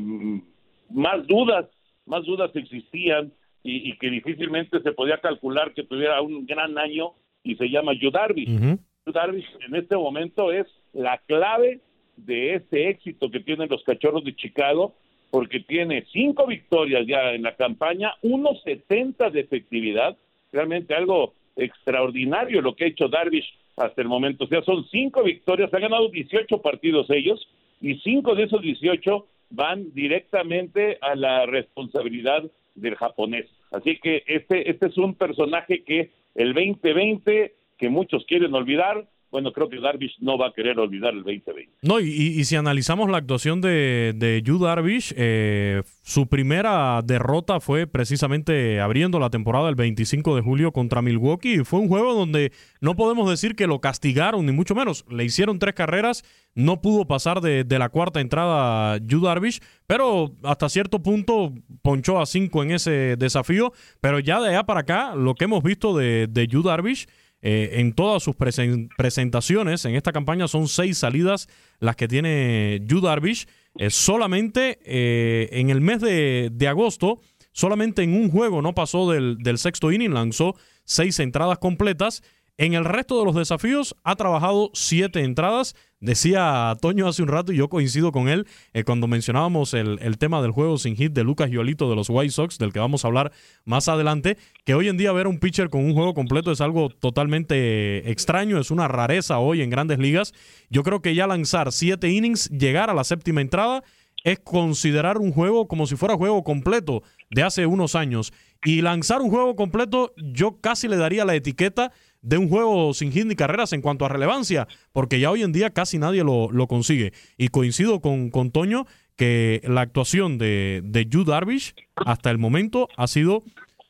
más 0.90 1.26
dudas, 1.26 1.66
más 2.06 2.24
dudas 2.24 2.50
existían 2.54 3.32
y, 3.62 3.96
que 3.98 4.10
difícilmente 4.10 4.80
se 4.80 4.92
podía 4.92 5.18
calcular 5.18 5.74
que 5.74 5.82
tuviera 5.82 6.20
un 6.22 6.46
gran 6.46 6.78
año 6.78 7.12
y 7.42 7.56
se 7.56 7.68
llama 7.68 7.94
Yu 7.94 8.10
Darvish. 8.10 8.78
Darvish 9.06 9.46
en 9.66 9.74
este 9.74 9.96
momento 9.96 10.52
es 10.52 10.66
la 10.92 11.18
clave 11.26 11.80
de 12.16 12.54
este 12.54 12.88
éxito 12.88 13.30
que 13.30 13.40
tienen 13.40 13.68
los 13.68 13.82
Cachorros 13.82 14.24
de 14.24 14.34
Chicago 14.34 14.94
porque 15.30 15.60
tiene 15.60 16.06
cinco 16.12 16.46
victorias 16.46 17.06
ya 17.06 17.32
en 17.32 17.42
la 17.42 17.56
campaña, 17.56 18.14
unos 18.22 18.62
70 18.62 19.30
de 19.30 19.40
efectividad, 19.40 20.16
realmente 20.52 20.94
algo 20.94 21.34
extraordinario 21.56 22.60
lo 22.60 22.76
que 22.76 22.84
ha 22.84 22.88
hecho 22.88 23.08
Darvish 23.08 23.52
hasta 23.76 24.00
el 24.00 24.08
momento. 24.08 24.44
O 24.44 24.48
sea, 24.48 24.62
son 24.62 24.86
cinco 24.90 25.22
victorias, 25.22 25.72
ha 25.74 25.78
ganado 25.78 26.08
18 26.08 26.62
partidos 26.62 27.10
ellos 27.10 27.46
y 27.80 27.96
cinco 27.98 28.34
de 28.34 28.44
esos 28.44 28.62
18 28.62 29.26
van 29.50 29.92
directamente 29.94 30.98
a 31.00 31.14
la 31.14 31.46
responsabilidad 31.46 32.42
del 32.74 32.96
japonés. 32.96 33.46
Así 33.72 33.98
que 33.98 34.22
este, 34.26 34.70
este 34.70 34.86
es 34.86 34.98
un 34.98 35.14
personaje 35.14 35.82
que 35.84 36.10
el 36.34 36.54
2020, 36.54 37.54
que 37.78 37.88
muchos 37.88 38.24
quieren 38.26 38.54
olvidar, 38.54 39.06
bueno, 39.30 39.52
creo 39.52 39.68
que 39.68 39.80
Darvish 39.80 40.16
no 40.20 40.38
va 40.38 40.48
a 40.48 40.52
querer 40.52 40.78
olvidar 40.78 41.12
el 41.12 41.22
2020. 41.22 41.72
No, 41.82 42.00
y, 42.00 42.44
si 42.44 42.56
analizamos 42.56 43.10
la 43.10 43.18
actuación 43.18 43.60
de, 43.60 44.12
de 44.14 44.40
Yu 44.42 44.58
Darvish, 44.58 45.12
eh, 45.16 45.82
su 46.02 46.28
primera 46.28 47.02
derrota 47.02 47.60
fue 47.60 47.86
precisamente 47.86 48.80
abriendo 48.80 49.18
la 49.18 49.30
temporada 49.30 49.68
el 49.68 49.74
25 49.74 50.36
de 50.36 50.42
julio 50.42 50.72
contra 50.72 51.02
Milwaukee. 51.02 51.64
Fue 51.64 51.80
un 51.80 51.88
juego 51.88 52.14
donde 52.14 52.52
no 52.80 52.94
podemos 52.94 53.28
decir 53.28 53.56
que 53.56 53.66
lo 53.66 53.80
castigaron, 53.80 54.46
ni 54.46 54.52
mucho 54.52 54.74
menos. 54.74 55.04
Le 55.10 55.24
hicieron 55.24 55.58
tres 55.58 55.74
carreras, 55.74 56.24
no 56.54 56.80
pudo 56.80 57.06
pasar 57.06 57.40
de, 57.40 57.66
la 57.68 57.88
cuarta 57.88 58.20
entrada 58.20 58.98
Yu 58.98 59.20
Darvish, 59.20 59.60
pero 59.86 60.32
hasta 60.44 60.68
cierto 60.68 61.02
punto 61.02 61.52
ponchó 61.82 62.20
a 62.20 62.26
cinco 62.26 62.62
en 62.62 62.70
ese 62.70 63.16
desafío. 63.16 63.72
Pero 64.00 64.20
ya 64.20 64.40
de 64.40 64.50
allá 64.50 64.64
para 64.64 64.80
acá, 64.80 65.14
lo 65.16 65.34
que 65.34 65.44
hemos 65.44 65.62
visto 65.62 65.96
de, 65.96 66.28
de 66.28 66.46
Yu 66.46 66.62
Darvish 66.62 67.06
eh, 67.42 67.80
en 67.80 67.92
todas 67.92 68.22
sus 68.22 68.34
presentaciones 68.34 69.84
en 69.84 69.94
esta 69.94 70.12
campaña 70.12 70.48
son 70.48 70.68
seis 70.68 70.98
salidas 70.98 71.48
las 71.78 71.96
que 71.96 72.08
tiene 72.08 72.80
Yu 72.84 73.00
Darvish. 73.00 73.46
Eh, 73.78 73.90
solamente 73.90 74.78
eh, 74.84 75.48
en 75.52 75.70
el 75.70 75.80
mes 75.80 76.00
de, 76.00 76.68
agosto, 76.68 77.20
solamente 77.52 78.02
en 78.02 78.14
un 78.14 78.30
juego 78.30 78.62
no 78.62 78.74
pasó 78.74 79.10
del, 79.10 79.36
del 79.38 79.58
sexto 79.58 79.92
inning, 79.92 80.14
lanzó 80.14 80.56
seis 80.84 81.20
entradas 81.20 81.58
completas 81.58 82.22
en 82.58 82.74
el 82.74 82.84
resto 82.84 83.18
de 83.18 83.24
los 83.24 83.34
desafíos 83.34 83.96
ha 84.02 84.16
trabajado 84.16 84.70
siete 84.72 85.22
entradas. 85.22 85.74
Decía 86.00 86.76
Toño 86.80 87.08
hace 87.08 87.22
un 87.22 87.28
rato, 87.28 87.52
y 87.52 87.56
yo 87.56 87.68
coincido 87.68 88.12
con 88.12 88.28
él, 88.28 88.46
eh, 88.72 88.84
cuando 88.84 89.06
mencionábamos 89.06 89.74
el, 89.74 90.18
tema 90.18 90.42
del 90.42 90.50
juego 90.50 90.78
sin 90.78 90.94
hit 90.96 91.12
de 91.12 91.24
Lucas 91.24 91.50
Yolito 91.50 91.88
de 91.88 91.96
los 91.96 92.10
White 92.10 92.32
Sox, 92.32 92.58
del 92.58 92.72
que 92.72 92.78
vamos 92.78 93.04
a 93.04 93.08
hablar 93.08 93.32
más 93.64 93.88
adelante, 93.88 94.36
que 94.64 94.74
hoy 94.74 94.88
en 94.88 94.96
día 94.96 95.12
ver 95.12 95.26
un 95.26 95.38
pitcher 95.38 95.70
con 95.70 95.84
un 95.84 95.94
juego 95.94 96.14
completo 96.14 96.52
es 96.52 96.60
algo 96.60 96.90
totalmente 96.90 98.10
extraño, 98.10 98.58
es 98.58 98.70
una 98.70 98.88
rareza 98.88 99.38
hoy 99.38 99.62
en 99.62 99.70
grandes 99.70 99.98
ligas. 99.98 100.32
Yo 100.70 100.82
creo 100.82 101.00
que 101.00 101.14
ya 101.14 101.26
lanzar 101.26 101.72
siete 101.72 102.10
innings, 102.10 102.48
llegar 102.50 102.90
a 102.90 102.94
la 102.94 103.04
séptima 103.04 103.40
entrada, 103.40 103.82
es 104.26 104.40
considerar 104.40 105.18
un 105.18 105.32
juego 105.32 105.68
como 105.68 105.86
si 105.86 105.94
fuera 105.94 106.16
juego 106.16 106.42
completo 106.42 107.04
de 107.30 107.44
hace 107.44 107.64
unos 107.64 107.94
años. 107.94 108.32
Y 108.64 108.82
lanzar 108.82 109.22
un 109.22 109.30
juego 109.30 109.54
completo, 109.54 110.12
yo 110.16 110.60
casi 110.60 110.88
le 110.88 110.96
daría 110.96 111.24
la 111.24 111.36
etiqueta 111.36 111.92
de 112.22 112.36
un 112.36 112.48
juego 112.48 112.92
sin 112.92 113.12
hit 113.12 113.24
ni 113.24 113.36
carreras 113.36 113.72
en 113.72 113.82
cuanto 113.82 114.04
a 114.04 114.08
relevancia, 114.08 114.66
porque 114.92 115.20
ya 115.20 115.30
hoy 115.30 115.44
en 115.44 115.52
día 115.52 115.70
casi 115.70 115.98
nadie 115.98 116.24
lo, 116.24 116.66
consigue. 116.66 117.12
Y 117.38 117.48
coincido 117.48 118.00
con, 118.00 118.30
con, 118.30 118.50
Toño 118.50 118.86
que 119.14 119.60
la 119.62 119.82
actuación 119.82 120.38
de, 120.38 120.80
de 120.82 121.06
Yu 121.06 121.22
Darvish 121.22 121.76
hasta 121.94 122.28
el 122.32 122.38
momento 122.38 122.88
ha 122.96 123.06
sido 123.06 123.44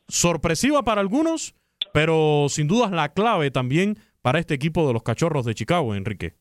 sorpresiva 0.07 0.83
para 0.83 1.01
algunos, 1.01 1.55
pero 1.95 2.49
sin 2.51 2.69
dudas 2.69 2.91
la 2.91 3.15
clave 3.15 3.51
también 3.51 3.99
para 4.21 4.39
este 4.39 4.53
equipo 4.53 4.87
de 4.87 4.93
los 4.93 5.03
cachorros 5.03 5.47
de 5.47 5.55
Chicago, 5.55 5.95
Enrique. 5.95 6.35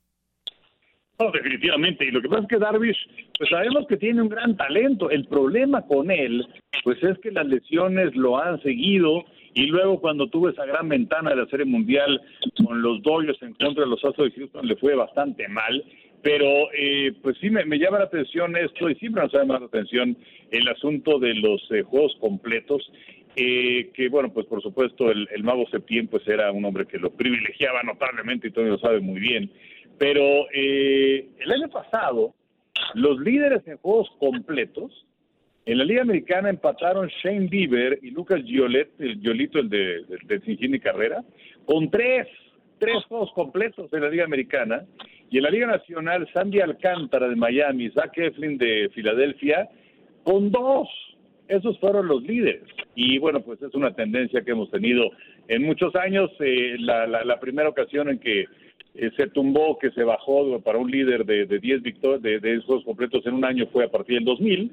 No, 1.20 1.32
definitivamente. 1.32 2.06
Y 2.06 2.12
lo 2.12 2.22
que 2.22 2.28
pasa 2.28 2.42
es 2.42 2.48
que 2.48 2.58
Darvish, 2.58 3.08
pues 3.38 3.50
sabemos 3.50 3.88
que 3.88 3.98
tiene 3.98 4.22
un 4.22 4.30
gran 4.30 4.58
talento. 4.58 5.10
El 5.10 5.26
problema 5.26 5.82
con 5.84 6.12
él, 6.12 6.46
pues 6.84 7.02
es 7.04 7.18
que 7.20 7.32
las 7.32 7.48
lesiones 7.48 8.16
lo 8.16 8.38
han 8.38 8.62
seguido 8.62 9.24
y 9.56 9.68
luego 9.68 10.02
cuando 10.02 10.28
tuvo 10.28 10.50
esa 10.50 10.66
gran 10.66 10.90
ventana 10.90 11.30
de 11.30 11.38
la 11.38 11.46
Serie 11.48 11.66
Mundial 11.66 12.22
con 12.64 12.82
los 12.82 13.02
Dodgers 13.02 13.42
en 13.42 13.54
contra 13.54 13.86
de 13.86 13.90
los 13.90 14.04
Astros 14.04 14.30
de 14.30 14.42
Houston 14.42 14.68
le 14.68 14.76
fue 14.76 14.96
bastante 14.96 15.48
mal, 15.48 15.82
pero 16.22 16.46
eh, 16.78 17.14
pues 17.24 17.38
sí 17.40 17.50
me, 17.50 17.64
llama 17.80 18.00
la 18.00 18.06
atención 18.06 18.56
esto 18.58 18.90
y 18.90 18.96
siempre 18.96 19.24
nos 19.24 19.34
llama 19.34 19.58
la 19.58 19.68
atención 19.68 20.18
el 20.52 20.68
asunto 20.68 21.20
de 21.20 21.36
los 21.36 21.66
eh, 21.72 21.84
juegos 21.84 22.18
completos, 22.20 22.92
eh, 23.38 23.92
que 23.94 24.10
bueno, 24.10 24.34
pues 24.34 24.46
por 24.46 24.62
supuesto 24.62 25.10
el, 25.10 25.28
mago 25.44 25.66
Septién 25.72 26.08
pues 26.08 26.28
era 26.28 26.52
un 26.52 26.66
hombre 26.66 26.86
que 26.86 27.00
lo 27.00 27.12
privilegiaba 27.12 27.82
notablemente 27.84 28.50
y 28.50 28.52
todo 28.52 28.66
lo 28.66 28.78
sabe 28.78 29.00
muy 29.00 29.22
bien, 29.22 29.50
Pero 29.98 30.48
eh, 30.54 31.30
el 31.40 31.52
año 31.52 31.70
pasado, 31.70 32.34
los 32.94 33.20
líderes 33.20 33.66
en 33.68 33.78
juegos 33.78 34.10
completos, 34.20 35.06
en 35.66 35.80
la 35.80 35.84
Liga 35.84 36.04
Americana 36.04 36.50
empataron 36.50 37.08
Shane 37.24 37.48
Bieber 37.48 37.98
y 38.04 38.12
Lucas 38.12 38.44
Giolet, 38.44 38.90
el 39.00 39.20
Giolito, 39.20 39.58
el 39.58 39.70
de, 39.70 40.04
de, 40.28 40.80
Carrera, 40.80 41.24
con 41.66 41.90
tres, 41.90 42.28
tres 42.78 43.04
juegos 43.06 43.32
completos 43.34 43.92
en 43.92 44.02
la 44.02 44.10
Liga 44.10 44.26
Americana. 44.26 44.86
Y 45.32 45.38
en 45.38 45.44
la 45.44 45.50
Liga 45.50 45.66
Nacional, 45.66 46.30
Sandy 46.32 46.60
Alcántara 46.60 47.28
de 47.28 47.36
Miami, 47.36 47.90
Zach 47.90 48.16
Eflin 48.16 48.60
de 48.60 48.92
Filadelfia, 48.94 49.68
con 50.24 50.52
dos. 50.52 50.88
Esos 51.48 51.80
fueron 51.80 52.08
los 52.08 52.22
líderes. 52.22 52.64
Y 52.94 53.18
bueno, 53.18 53.42
pues 53.42 53.62
es 53.62 53.74
una 53.74 53.94
tendencia 53.94 54.42
que 54.42 54.52
hemos 54.52 54.70
tenido 54.70 55.12
en 55.48 55.64
muchos 55.64 55.96
años. 55.96 56.30
Eh, 56.40 56.76
la, 56.80 57.08
la, 57.08 57.40
primera 57.40 57.70
ocasión 57.70 58.10
en 58.10 58.20
que 58.20 58.46
eh, 58.98 59.12
se 59.16 59.28
tumbó, 59.28 59.78
que 59.78 59.92
se 59.92 60.04
bajó 60.04 60.60
para 60.62 60.78
un 60.78 60.90
líder 60.90 61.26
de 61.26 61.46
10 61.60 61.82
victorias, 61.82 62.22
de, 62.22 62.40
de 62.40 62.56
esos 62.56 62.84
completos 62.84 63.26
en 63.26 63.34
un 63.34 63.46
año 63.46 63.68
fue 63.72 63.86
a 63.86 63.92
partir 63.92 64.16
del 64.16 64.26
2000 64.26 64.72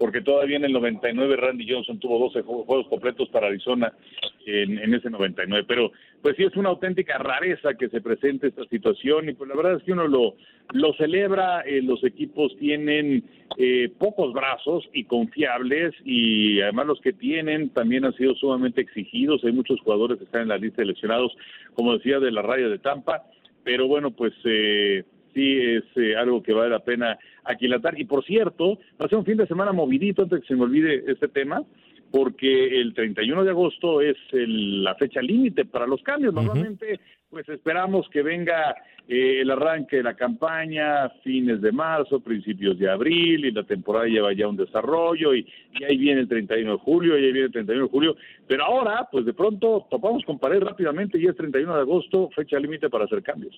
porque 0.00 0.22
todavía 0.22 0.56
en 0.56 0.64
el 0.64 0.72
99 0.72 1.36
Randy 1.36 1.70
Johnson 1.70 1.98
tuvo 1.98 2.18
12 2.18 2.40
juegos 2.40 2.88
completos 2.88 3.28
para 3.28 3.48
Arizona 3.48 3.92
en, 4.46 4.94
ese 4.94 5.10
99. 5.10 5.66
Pero 5.68 5.92
pues 6.22 6.36
sí 6.36 6.44
es 6.44 6.56
una 6.56 6.70
auténtica 6.70 7.18
rareza 7.18 7.74
que 7.74 7.90
se 7.90 8.00
presente 8.00 8.46
esta 8.46 8.64
situación 8.64 9.28
y 9.28 9.34
pues 9.34 9.50
la 9.50 9.56
verdad 9.56 9.74
es 9.76 9.82
que 9.82 9.92
uno 9.92 10.08
lo, 10.08 10.34
celebra, 10.94 11.60
eh, 11.66 11.82
los 11.82 12.02
equipos 12.02 12.56
tienen 12.58 13.24
eh, 13.58 13.92
pocos 13.98 14.32
brazos 14.32 14.88
y 14.94 15.04
confiables 15.04 15.92
y 16.02 16.62
además 16.62 16.86
los 16.86 17.00
que 17.02 17.12
tienen 17.12 17.68
también 17.68 18.06
han 18.06 18.14
sido 18.14 18.34
sumamente 18.36 18.80
exigidos, 18.80 19.44
hay 19.44 19.52
muchos 19.52 19.82
jugadores 19.82 20.16
que 20.16 20.24
están 20.24 20.42
en 20.42 20.48
la 20.48 20.56
lista 20.56 20.80
de 20.80 20.86
lesionados, 20.86 21.36
como 21.74 21.92
decía, 21.98 22.20
de 22.20 22.30
la 22.30 22.40
raya 22.40 22.70
de 22.70 22.78
Tampa, 22.78 23.24
pero 23.64 23.86
bueno, 23.86 24.10
pues... 24.10 24.32
Eh, 24.44 25.04
sí 25.34 25.58
es 25.60 25.84
eh, 25.96 26.16
algo 26.16 26.42
que 26.42 26.52
vale 26.52 26.70
la 26.70 26.80
pena 26.80 27.18
aquilatar. 27.44 27.98
Y 28.00 28.04
por 28.04 28.24
cierto, 28.24 28.78
va 29.00 29.06
a 29.06 29.08
ser 29.08 29.18
un 29.18 29.24
fin 29.24 29.36
de 29.36 29.46
semana 29.46 29.72
movidito 29.72 30.22
antes 30.22 30.40
que 30.40 30.48
se 30.48 30.56
me 30.56 30.64
olvide 30.64 31.04
este 31.06 31.28
tema, 31.28 31.62
porque 32.10 32.80
el 32.80 32.94
31 32.94 33.44
de 33.44 33.50
agosto 33.50 34.00
es 34.00 34.16
la 34.32 34.94
fecha 34.96 35.22
límite 35.22 35.64
para 35.64 35.86
los 35.86 36.02
cambios. 36.02 36.34
Normalmente, 36.34 37.00
pues 37.28 37.48
esperamos 37.48 38.08
que 38.08 38.22
venga 38.22 38.74
eh, 39.06 39.40
el 39.40 39.50
arranque 39.50 39.96
de 39.96 40.02
la 40.02 40.14
campaña, 40.14 41.08
fines 41.22 41.60
de 41.60 41.72
marzo, 41.72 42.20
principios 42.20 42.78
de 42.78 42.90
abril, 42.90 43.44
y 43.44 43.52
la 43.52 43.64
temporada 43.64 44.06
lleva 44.06 44.32
ya 44.32 44.48
un 44.48 44.56
desarrollo, 44.56 45.34
y, 45.34 45.46
y, 45.78 45.84
ahí 45.84 45.96
viene 45.96 46.20
el 46.20 46.28
31 46.28 46.72
de 46.72 46.78
julio, 46.78 47.18
y 47.18 47.24
ahí 47.24 47.32
viene 47.32 47.46
el 47.46 47.52
31 47.52 47.84
de 47.84 47.90
julio. 47.90 48.16
Pero 48.46 48.64
ahora, 48.64 49.08
pues 49.10 49.24
de 49.24 49.32
pronto 49.32 49.86
topamos 49.90 50.24
con 50.24 50.38
pared 50.38 50.60
rápidamente, 50.60 51.18
y 51.18 51.26
es 51.26 51.36
31 51.36 51.74
de 51.74 51.80
agosto, 51.80 52.30
fecha 52.36 52.58
límite 52.58 52.88
para 52.88 53.04
hacer 53.04 53.22
cambios. 53.22 53.54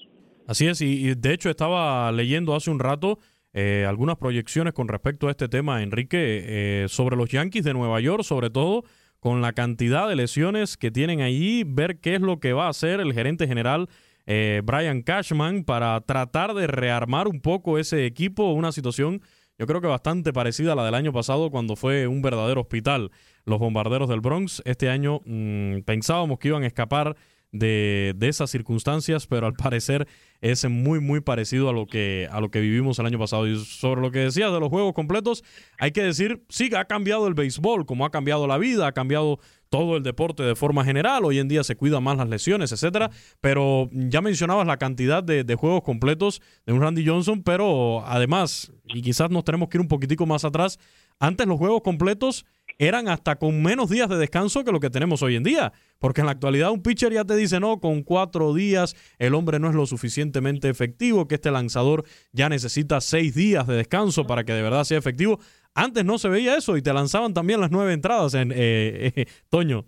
Así 0.46 0.66
es, 0.66 0.80
y, 0.80 1.14
de 1.14 1.32
hecho 1.34 1.50
estaba 1.50 2.10
leyendo 2.12 2.54
hace 2.54 2.70
un 2.70 2.78
rato 2.78 3.18
eh, 3.52 3.84
algunas 3.88 4.16
proyecciones 4.16 4.72
con 4.72 4.88
respecto 4.88 5.28
a 5.28 5.30
este 5.30 5.48
tema, 5.48 5.82
Enrique, 5.82 6.18
eh, 6.44 6.86
sobre 6.88 7.16
los 7.16 7.28
Yankees 7.28 7.64
de 7.64 7.74
Nueva 7.74 8.00
York, 8.00 8.22
sobre 8.22 8.50
todo 8.50 8.84
con 9.20 9.40
la 9.40 9.52
cantidad 9.52 10.08
de 10.08 10.16
lesiones 10.16 10.76
que 10.76 10.90
tienen 10.90 11.20
allí, 11.20 11.64
ver 11.64 11.98
qué 11.98 12.16
es 12.16 12.20
lo 12.20 12.40
que 12.40 12.52
va 12.52 12.66
a 12.66 12.70
hacer 12.70 13.00
el 13.00 13.12
gerente 13.12 13.46
general 13.46 13.88
eh, 14.26 14.62
Brian 14.64 15.02
Cashman 15.02 15.64
para 15.64 16.00
tratar 16.00 16.54
de 16.54 16.66
rearmar 16.66 17.28
un 17.28 17.40
poco 17.40 17.78
ese 17.78 18.06
equipo, 18.06 18.52
una 18.52 18.72
situación 18.72 19.22
yo 19.58 19.66
creo 19.66 19.80
que 19.80 19.86
bastante 19.86 20.32
parecida 20.32 20.72
a 20.72 20.74
la 20.74 20.84
del 20.84 20.94
año 20.94 21.12
pasado 21.12 21.50
cuando 21.50 21.76
fue 21.76 22.06
un 22.06 22.22
verdadero 22.22 22.62
hospital 22.62 23.12
los 23.44 23.58
bombarderos 23.58 24.08
del 24.08 24.20
Bronx. 24.20 24.62
Este 24.64 24.88
año 24.88 25.20
mm, 25.24 25.82
pensábamos 25.82 26.38
que 26.38 26.48
iban 26.48 26.64
a 26.64 26.66
escapar 26.66 27.16
de, 27.52 28.14
de, 28.16 28.28
esas 28.28 28.50
circunstancias, 28.50 29.26
pero 29.26 29.46
al 29.46 29.52
parecer 29.52 30.08
es 30.40 30.68
muy, 30.68 31.00
muy 31.00 31.20
parecido 31.20 31.68
a 31.68 31.72
lo, 31.72 31.86
que, 31.86 32.26
a 32.30 32.40
lo 32.40 32.50
que 32.50 32.60
vivimos 32.60 32.98
el 32.98 33.06
año 33.06 33.18
pasado. 33.18 33.46
Y 33.46 33.62
sobre 33.64 34.00
lo 34.00 34.10
que 34.10 34.20
decías 34.20 34.52
de 34.52 34.58
los 34.58 34.70
juegos 34.70 34.94
completos, 34.94 35.44
hay 35.78 35.92
que 35.92 36.02
decir, 36.02 36.42
sí, 36.48 36.70
ha 36.74 36.86
cambiado 36.86 37.28
el 37.28 37.34
béisbol, 37.34 37.86
como 37.86 38.06
ha 38.06 38.10
cambiado 38.10 38.46
la 38.46 38.58
vida, 38.58 38.86
ha 38.86 38.92
cambiado 38.92 39.38
todo 39.68 39.96
el 39.96 40.02
deporte 40.02 40.42
de 40.42 40.54
forma 40.54 40.84
general. 40.84 41.24
Hoy 41.24 41.38
en 41.38 41.48
día 41.48 41.62
se 41.62 41.76
cuidan 41.76 42.02
más 42.02 42.16
las 42.16 42.28
lesiones, 42.28 42.72
etcétera. 42.72 43.10
Pero 43.40 43.88
ya 43.92 44.20
mencionabas 44.20 44.66
la 44.66 44.78
cantidad 44.78 45.22
de, 45.22 45.44
de, 45.44 45.54
juegos 45.54 45.82
completos 45.82 46.42
de 46.66 46.72
un 46.72 46.80
Randy 46.80 47.06
Johnson, 47.06 47.42
pero 47.42 48.04
además, 48.06 48.72
y 48.84 49.02
quizás 49.02 49.30
nos 49.30 49.44
tenemos 49.44 49.68
que 49.68 49.78
ir 49.78 49.82
un 49.82 49.88
poquitico 49.88 50.26
más 50.26 50.44
atrás, 50.44 50.78
antes 51.18 51.46
los 51.46 51.58
juegos 51.58 51.82
completos 51.82 52.44
eran 52.78 53.08
hasta 53.08 53.37
con 53.37 53.62
menos 53.62 53.90
días 53.90 54.08
de 54.08 54.16
descanso 54.16 54.64
que 54.64 54.72
lo 54.72 54.80
que 54.80 54.90
tenemos 54.90 55.22
hoy 55.22 55.37
en 55.37 55.42
día. 55.42 55.72
Porque 55.98 56.20
en 56.20 56.26
la 56.26 56.32
actualidad 56.32 56.70
un 56.70 56.82
pitcher 56.82 57.12
ya 57.12 57.24
te 57.24 57.37
dice, 57.37 57.61
no, 57.61 57.80
con 57.80 58.02
cuatro 58.02 58.54
días 58.54 58.96
el 59.18 59.35
hombre 59.35 59.58
no 59.58 59.68
es 59.68 59.74
lo 59.74 59.87
suficientemente 59.87 60.68
efectivo, 60.68 61.28
que 61.28 61.37
este 61.37 61.50
lanzador 61.50 62.04
ya 62.32 62.48
necesita 62.48 63.00
seis 63.00 63.35
días 63.35 63.66
de 63.66 63.76
descanso 63.76 64.26
para 64.26 64.44
que 64.44 64.52
de 64.52 64.62
verdad 64.62 64.85
sea 64.85 64.98
efectivo. 64.98 65.38
Antes 65.74 66.04
no 66.04 66.18
se 66.18 66.28
veía 66.28 66.56
eso 66.56 66.76
y 66.76 66.82
te 66.82 66.92
lanzaban 66.92 67.32
también 67.32 67.61
las 67.61 67.70
nueve 67.70 67.92
entradas 67.92 68.35
en 68.35 68.52
eh, 68.52 69.12
eh, 69.16 69.24
Toño. 69.48 69.87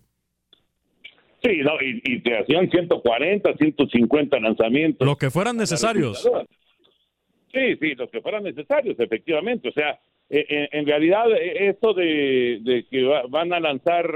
Sí, 1.43 1.59
no, 1.59 1.73
y, 1.79 2.21
te 2.21 2.39
hacían 2.39 2.71
140, 2.71 3.55
150 3.55 4.41
lanzamientos. 4.41 5.07
Los 5.07 5.19
que 5.19 5.31
fueran 5.31 5.59
necesarios. 5.59 6.27
Sí, 7.53 7.77
sí, 7.79 7.95
los 7.95 8.11
que 8.11 8.23
fueran 8.23 8.45
necesarios, 8.45 8.99
efectivamente. 8.99 9.69
O 9.69 9.73
sea, 9.73 10.01
eh, 10.31 10.69
en 10.73 10.87
realidad 10.87 11.27
esto 11.33 11.95
de, 11.95 12.85
que 12.91 13.05
van 13.29 13.53
a 13.53 13.61
lanzar 13.61 14.07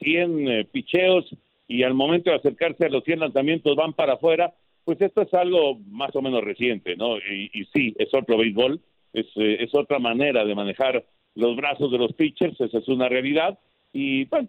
100 0.00 0.48
eh, 0.48 0.64
picheos 0.70 1.26
y 1.66 1.82
al 1.82 1.94
momento 1.94 2.30
de 2.30 2.36
acercarse 2.36 2.86
a 2.86 2.88
los 2.88 3.04
100 3.04 3.20
lanzamientos 3.20 3.76
van 3.76 3.92
para 3.92 4.14
afuera, 4.14 4.54
pues 4.84 5.00
esto 5.00 5.22
es 5.22 5.34
algo 5.34 5.78
más 5.90 6.14
o 6.16 6.22
menos 6.22 6.42
reciente, 6.42 6.96
¿no? 6.96 7.18
Y, 7.18 7.66
sí, 7.74 7.94
es 7.98 8.08
otro 8.14 8.38
béisbol, 8.38 8.80
es, 9.12 9.26
eh, 9.36 9.58
es 9.60 9.74
otra 9.74 9.98
manera 9.98 10.44
de 10.44 10.54
manejar 10.54 11.04
los 11.34 11.56
brazos 11.56 11.92
de 11.92 11.98
los 11.98 12.14
pitchers, 12.14 12.58
esa 12.60 12.78
es 12.78 12.88
una 12.88 13.08
realidad. 13.08 13.58
Y 13.92 14.24
bueno, 14.24 14.48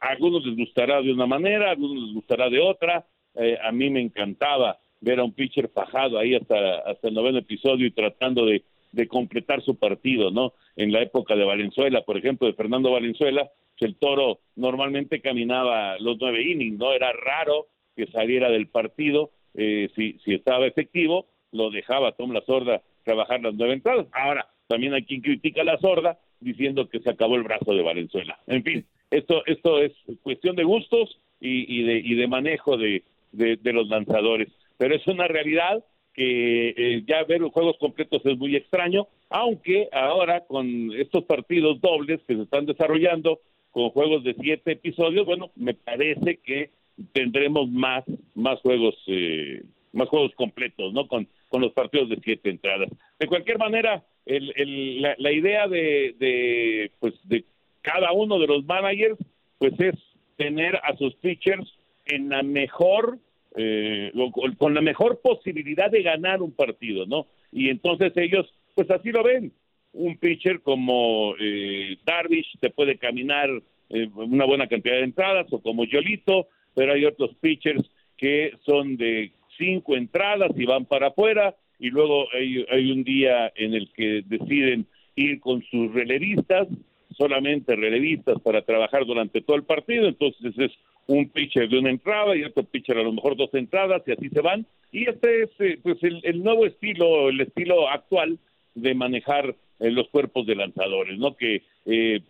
a, 0.00 0.08
algunos 0.08 0.44
les 0.44 0.56
gustará 0.56 1.00
de 1.02 1.12
una 1.12 1.26
manera, 1.26 1.68
a 1.68 1.70
algunos 1.70 2.02
les 2.02 2.14
gustará 2.14 2.50
de 2.50 2.58
otra. 2.58 3.06
Eh, 3.36 3.56
a 3.62 3.70
mí 3.70 3.88
me 3.90 4.00
encantaba 4.00 4.78
ver 5.00 5.20
a 5.20 5.24
un 5.24 5.32
pitcher 5.32 5.68
fajado 5.68 6.18
ahí 6.18 6.34
hasta, 6.34 6.78
hasta 6.80 7.06
el 7.06 7.14
noveno 7.14 7.38
episodio 7.38 7.86
y 7.86 7.92
tratando 7.92 8.44
de, 8.44 8.64
de 8.92 9.08
completar 9.08 9.62
su 9.62 9.76
partido, 9.76 10.30
¿no? 10.30 10.54
En 10.76 10.92
la 10.92 11.02
época 11.02 11.36
de 11.36 11.44
Valenzuela, 11.44 12.02
por 12.02 12.16
ejemplo, 12.16 12.46
de 12.46 12.54
Fernando 12.54 12.92
Valenzuela, 12.92 13.50
el 13.80 13.96
toro 13.96 14.40
normalmente 14.56 15.20
caminaba 15.20 15.98
los 15.98 16.18
nueve 16.20 16.42
innings, 16.42 16.78
¿no? 16.78 16.92
Era 16.92 17.12
raro 17.12 17.66
que 17.96 18.06
saliera 18.06 18.50
del 18.50 18.68
partido, 18.68 19.30
eh, 19.54 19.88
si, 19.94 20.18
si 20.24 20.34
estaba 20.34 20.66
efectivo, 20.66 21.26
lo 21.52 21.70
dejaba 21.70 22.12
Tom 22.12 22.32
La 22.32 22.42
Sorda 22.42 22.82
trabajar 23.04 23.40
las 23.40 23.54
nueve 23.54 23.74
entradas. 23.74 24.06
Ahora, 24.12 24.48
también 24.66 24.94
hay 24.94 25.04
quien 25.04 25.22
critica 25.22 25.62
a 25.62 25.64
La 25.64 25.78
Sorda 25.78 26.18
diciendo 26.40 26.88
que 26.88 27.00
se 27.00 27.10
acabó 27.10 27.36
el 27.36 27.42
brazo 27.42 27.72
de 27.72 27.82
Valenzuela. 27.82 28.38
En 28.46 28.62
fin, 28.62 28.86
esto, 29.10 29.44
esto 29.46 29.80
es 29.80 29.92
cuestión 30.22 30.56
de 30.56 30.64
gustos 30.64 31.18
y, 31.40 31.80
y, 31.80 31.82
de, 31.84 31.98
y 31.98 32.14
de 32.14 32.28
manejo 32.28 32.76
de, 32.76 33.02
de, 33.32 33.72
los 33.72 33.88
lanzadores. 33.88 34.48
Pero 34.76 34.94
es 34.94 35.06
una 35.06 35.26
realidad 35.26 35.84
que 36.18 36.74
eh, 36.76 37.04
ya 37.06 37.22
ver 37.22 37.40
los 37.40 37.52
juegos 37.52 37.76
completos 37.78 38.20
es 38.24 38.36
muy 38.36 38.56
extraño, 38.56 39.06
aunque 39.30 39.88
ahora 39.92 40.44
con 40.46 40.92
estos 40.94 41.22
partidos 41.24 41.80
dobles 41.80 42.20
que 42.26 42.34
se 42.34 42.42
están 42.42 42.66
desarrollando, 42.66 43.38
con 43.70 43.90
juegos 43.90 44.24
de 44.24 44.34
siete 44.34 44.72
episodios, 44.72 45.24
bueno, 45.26 45.52
me 45.54 45.74
parece 45.74 46.38
que 46.38 46.70
tendremos 47.12 47.70
más, 47.70 48.02
más 48.34 48.58
juegos, 48.62 48.96
eh, 49.06 49.62
más 49.92 50.08
juegos 50.08 50.34
completos, 50.34 50.92
¿no? 50.92 51.06
Con, 51.06 51.28
con 51.50 51.60
los 51.60 51.72
partidos 51.72 52.08
de 52.08 52.18
siete 52.24 52.50
entradas. 52.50 52.90
De 53.20 53.28
cualquier 53.28 53.58
manera, 53.58 54.02
el, 54.26 55.00
la, 55.00 55.14
la, 55.18 55.30
idea 55.30 55.68
de, 55.68 56.16
de, 56.18 56.90
pues, 56.98 57.14
de 57.28 57.44
cada 57.82 58.10
uno 58.10 58.40
de 58.40 58.48
los 58.48 58.64
managers, 58.64 59.18
pues 59.58 59.78
es 59.78 59.94
tener 60.36 60.80
a 60.82 60.96
sus 60.96 61.14
pitchers 61.14 61.72
en 62.06 62.30
la 62.30 62.42
mejor, 62.42 63.18
eh, 63.56 64.12
con 64.58 64.74
la 64.74 64.80
mejor 64.80 65.20
posibilidad 65.20 65.90
de 65.90 66.02
ganar 66.02 66.42
un 66.42 66.52
partido, 66.52 67.06
¿no? 67.06 67.26
Y 67.52 67.68
entonces 67.68 68.12
ellos, 68.16 68.52
pues 68.74 68.90
así 68.90 69.10
lo 69.10 69.22
ven 69.22 69.52
un 69.92 70.16
pitcher 70.18 70.60
como 70.60 71.34
eh, 71.38 71.96
Darvish 72.04 72.58
te 72.60 72.70
puede 72.70 72.98
caminar 72.98 73.50
eh, 73.90 74.08
una 74.14 74.44
buena 74.44 74.66
cantidad 74.66 74.96
de 74.96 75.04
entradas 75.04 75.46
o 75.50 75.60
como 75.60 75.84
Yolito, 75.84 76.48
pero 76.74 76.92
hay 76.92 77.04
otros 77.04 77.34
pitchers 77.40 77.82
que 78.16 78.52
son 78.64 78.96
de 78.96 79.32
cinco 79.56 79.96
entradas 79.96 80.50
y 80.56 80.66
van 80.66 80.84
para 80.84 81.08
afuera 81.08 81.54
y 81.78 81.90
luego 81.90 82.26
hay, 82.32 82.64
hay 82.70 82.90
un 82.90 83.04
día 83.04 83.52
en 83.56 83.74
el 83.74 83.90
que 83.92 84.22
deciden 84.26 84.86
ir 85.14 85.40
con 85.40 85.62
sus 85.64 85.92
relevistas, 85.92 86.68
solamente 87.16 87.74
relevistas 87.74 88.40
para 88.40 88.62
trabajar 88.62 89.04
durante 89.04 89.40
todo 89.40 89.56
el 89.56 89.64
partido, 89.64 90.06
entonces 90.06 90.56
es 90.58 90.72
un 91.08 91.28
pitcher 91.30 91.68
de 91.68 91.78
una 91.78 91.90
entrada 91.90 92.36
y 92.36 92.44
otro 92.44 92.62
pitcher 92.64 92.98
a 92.98 93.02
lo 93.02 93.12
mejor 93.12 93.34
dos 93.36 93.52
entradas 93.54 94.02
y 94.06 94.12
así 94.12 94.28
se 94.28 94.40
van. 94.40 94.66
Y 94.92 95.08
este 95.08 95.42
es 95.42 95.50
eh, 95.58 95.78
pues 95.82 95.98
el, 96.02 96.42
nuevo 96.42 96.66
estilo, 96.66 97.30
el 97.30 97.40
estilo 97.40 97.88
actual 97.88 98.38
de 98.74 98.94
manejar 98.94 99.56
en 99.80 99.94
los 99.94 100.08
cuerpos 100.08 100.46
de 100.46 100.54
lanzadores, 100.54 101.18
¿no? 101.18 101.34
Que 101.34 101.62
eh, 101.86 102.20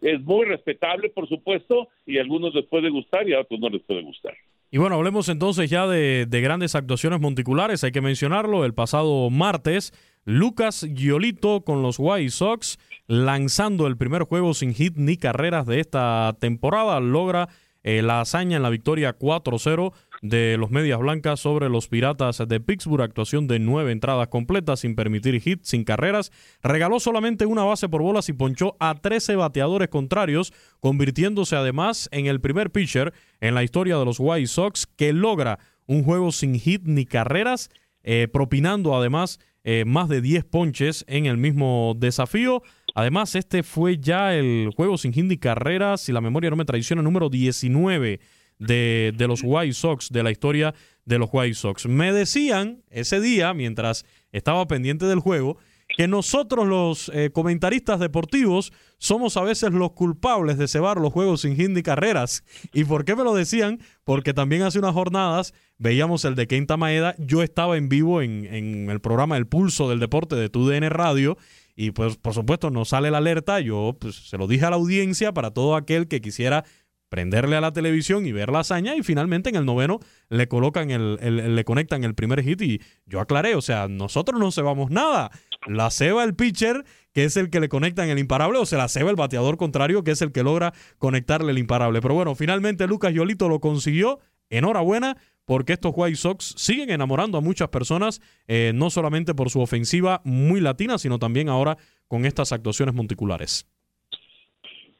es 0.00 0.20
muy 0.22 0.46
respetable, 0.46 1.10
por 1.10 1.28
supuesto, 1.28 1.88
y 2.06 2.18
a 2.18 2.22
algunos 2.22 2.54
les 2.54 2.64
puede 2.64 2.88
gustar 2.88 3.28
y 3.28 3.34
a 3.34 3.40
otros 3.40 3.60
no 3.60 3.68
les 3.68 3.82
puede 3.82 4.02
gustar. 4.02 4.34
Y 4.70 4.78
bueno, 4.78 4.96
hablemos 4.96 5.28
entonces 5.28 5.70
ya 5.70 5.86
de, 5.86 6.26
de, 6.26 6.40
grandes 6.40 6.74
actuaciones 6.74 7.20
monticulares. 7.20 7.84
Hay 7.84 7.92
que 7.92 8.00
mencionarlo, 8.00 8.64
el 8.64 8.74
pasado 8.74 9.30
martes, 9.30 9.92
Lucas 10.24 10.86
Giolito 10.94 11.60
con 11.62 11.82
los 11.82 11.96
White 11.98 12.30
Sox, 12.30 12.78
lanzando 13.06 13.86
el 13.86 13.96
primer 13.96 14.22
juego 14.22 14.54
sin 14.54 14.74
hit 14.74 14.96
ni 14.96 15.18
carreras 15.18 15.66
de 15.66 15.80
esta 15.80 16.36
temporada, 16.40 16.98
logra 17.00 17.48
eh, 17.86 18.02
la 18.02 18.20
hazaña 18.20 18.56
en 18.56 18.64
la 18.64 18.68
victoria 18.68 19.16
4-0 19.16 19.92
de 20.20 20.56
los 20.58 20.72
Medias 20.72 20.98
Blancas 20.98 21.38
sobre 21.38 21.68
los 21.68 21.86
Piratas 21.86 22.42
de 22.48 22.58
Pittsburgh. 22.58 23.00
Actuación 23.02 23.46
de 23.46 23.60
nueve 23.60 23.92
entradas 23.92 24.26
completas 24.26 24.80
sin 24.80 24.96
permitir 24.96 25.40
hit, 25.40 25.62
sin 25.62 25.84
carreras. 25.84 26.32
Regaló 26.64 26.98
solamente 26.98 27.46
una 27.46 27.62
base 27.62 27.88
por 27.88 28.02
bolas 28.02 28.28
y 28.28 28.32
ponchó 28.32 28.76
a 28.80 28.96
13 28.96 29.36
bateadores 29.36 29.86
contrarios, 29.86 30.52
convirtiéndose 30.80 31.54
además 31.54 32.08
en 32.10 32.26
el 32.26 32.40
primer 32.40 32.72
pitcher 32.72 33.14
en 33.40 33.54
la 33.54 33.62
historia 33.62 33.98
de 33.98 34.04
los 34.04 34.18
White 34.18 34.48
Sox 34.48 34.88
que 34.88 35.12
logra 35.12 35.60
un 35.86 36.02
juego 36.02 36.32
sin 36.32 36.58
hit 36.58 36.82
ni 36.86 37.06
carreras, 37.06 37.70
eh, 38.02 38.26
propinando 38.26 38.96
además 38.96 39.38
eh, 39.62 39.84
más 39.84 40.08
de 40.08 40.20
10 40.20 40.44
ponches 40.44 41.04
en 41.06 41.26
el 41.26 41.36
mismo 41.36 41.94
desafío. 41.96 42.64
Además, 42.96 43.34
este 43.34 43.62
fue 43.62 43.98
ya 43.98 44.34
el 44.34 44.72
juego 44.74 44.96
sin 44.96 45.12
hit 45.12 45.26
ni 45.26 45.36
carreras, 45.36 46.00
si 46.00 46.12
la 46.12 46.22
memoria 46.22 46.48
no 46.48 46.56
me 46.56 46.64
traiciona, 46.64 47.02
número 47.02 47.28
19 47.28 48.20
de, 48.58 49.12
de, 49.14 49.28
los 49.28 49.42
White 49.44 49.74
Sox, 49.74 50.08
de 50.08 50.22
la 50.22 50.30
historia 50.30 50.74
de 51.04 51.18
los 51.18 51.28
White 51.30 51.56
Sox. 51.56 51.84
Me 51.84 52.10
decían 52.14 52.82
ese 52.88 53.20
día, 53.20 53.52
mientras 53.52 54.06
estaba 54.32 54.66
pendiente 54.66 55.04
del 55.04 55.20
juego, 55.20 55.58
que 55.94 56.08
nosotros 56.08 56.66
los 56.66 57.10
eh, 57.12 57.28
comentaristas 57.30 58.00
deportivos 58.00 58.72
somos 58.96 59.36
a 59.36 59.42
veces 59.42 59.72
los 59.72 59.92
culpables 59.92 60.56
de 60.56 60.66
cebar 60.66 60.96
los 60.96 61.12
juegos 61.12 61.42
sin 61.42 61.54
hit 61.54 61.68
ni 61.68 61.82
carreras. 61.82 62.44
¿Y 62.72 62.84
por 62.84 63.04
qué 63.04 63.14
me 63.14 63.24
lo 63.24 63.34
decían? 63.34 63.78
Porque 64.04 64.32
también 64.32 64.62
hace 64.62 64.78
unas 64.78 64.94
jornadas 64.94 65.52
veíamos 65.76 66.24
el 66.24 66.34
de 66.34 66.46
Kenta 66.46 66.78
Maeda. 66.78 67.14
Yo 67.18 67.42
estaba 67.42 67.76
en 67.76 67.90
vivo 67.90 68.22
en, 68.22 68.46
en 68.46 68.88
el 68.88 69.00
programa 69.00 69.36
El 69.36 69.46
Pulso 69.46 69.90
del 69.90 70.00
Deporte 70.00 70.34
de 70.34 70.48
TUDN 70.48 70.88
Radio 70.88 71.36
y 71.76 71.90
pues 71.90 72.16
por 72.16 72.32
supuesto 72.32 72.70
nos 72.70 72.88
sale 72.88 73.10
la 73.10 73.18
alerta. 73.18 73.60
Yo 73.60 73.96
pues, 74.00 74.16
se 74.16 74.38
lo 74.38 74.48
dije 74.48 74.64
a 74.64 74.70
la 74.70 74.76
audiencia 74.76 75.32
para 75.32 75.52
todo 75.52 75.76
aquel 75.76 76.08
que 76.08 76.20
quisiera 76.20 76.64
prenderle 77.08 77.56
a 77.56 77.60
la 77.60 77.72
televisión 77.72 78.26
y 78.26 78.32
ver 78.32 78.50
la 78.50 78.60
hazaña 78.60 78.96
y 78.96 79.02
finalmente 79.02 79.48
en 79.48 79.56
el 79.56 79.64
noveno 79.64 80.00
le 80.28 80.48
colocan 80.48 80.90
el, 80.90 81.18
el, 81.20 81.54
le 81.54 81.64
conectan 81.64 82.02
el 82.02 82.14
primer 82.14 82.42
hit 82.42 82.60
y 82.62 82.80
yo 83.06 83.20
aclaré, 83.20 83.54
o 83.54 83.62
sea, 83.62 83.86
nosotros 83.88 84.40
no 84.40 84.50
cebamos 84.50 84.90
nada. 84.90 85.30
La 85.66 85.90
ceba 85.90 86.24
el 86.24 86.34
pitcher, 86.34 86.84
que 87.12 87.24
es 87.24 87.36
el 87.36 87.50
que 87.50 87.60
le 87.60 87.68
conecta 87.68 88.04
en 88.04 88.10
el 88.10 88.18
imparable, 88.18 88.58
o 88.58 88.66
se 88.66 88.76
la 88.76 88.88
ceba 88.88 89.10
el 89.10 89.16
bateador 89.16 89.56
contrario, 89.56 90.02
que 90.02 90.12
es 90.12 90.22
el 90.22 90.32
que 90.32 90.42
logra 90.42 90.72
conectarle 90.98 91.52
el 91.52 91.58
imparable. 91.58 92.00
Pero 92.00 92.14
bueno, 92.14 92.34
finalmente 92.34 92.86
Lucas 92.86 93.12
Yolito 93.12 93.48
lo 93.48 93.60
consiguió. 93.60 94.18
Enhorabuena, 94.48 95.16
porque 95.46 95.72
estos 95.72 95.92
White 95.94 96.16
Sox 96.16 96.54
siguen 96.58 96.90
enamorando 96.90 97.38
a 97.38 97.40
muchas 97.40 97.68
personas, 97.68 98.20
eh, 98.48 98.72
no 98.74 98.90
solamente 98.90 99.34
por 99.34 99.48
su 99.48 99.60
ofensiva 99.60 100.20
muy 100.24 100.60
latina, 100.60 100.98
sino 100.98 101.18
también 101.18 101.48
ahora 101.48 101.78
con 102.08 102.26
estas 102.26 102.52
actuaciones 102.52 102.94
monticulares. 102.94 103.66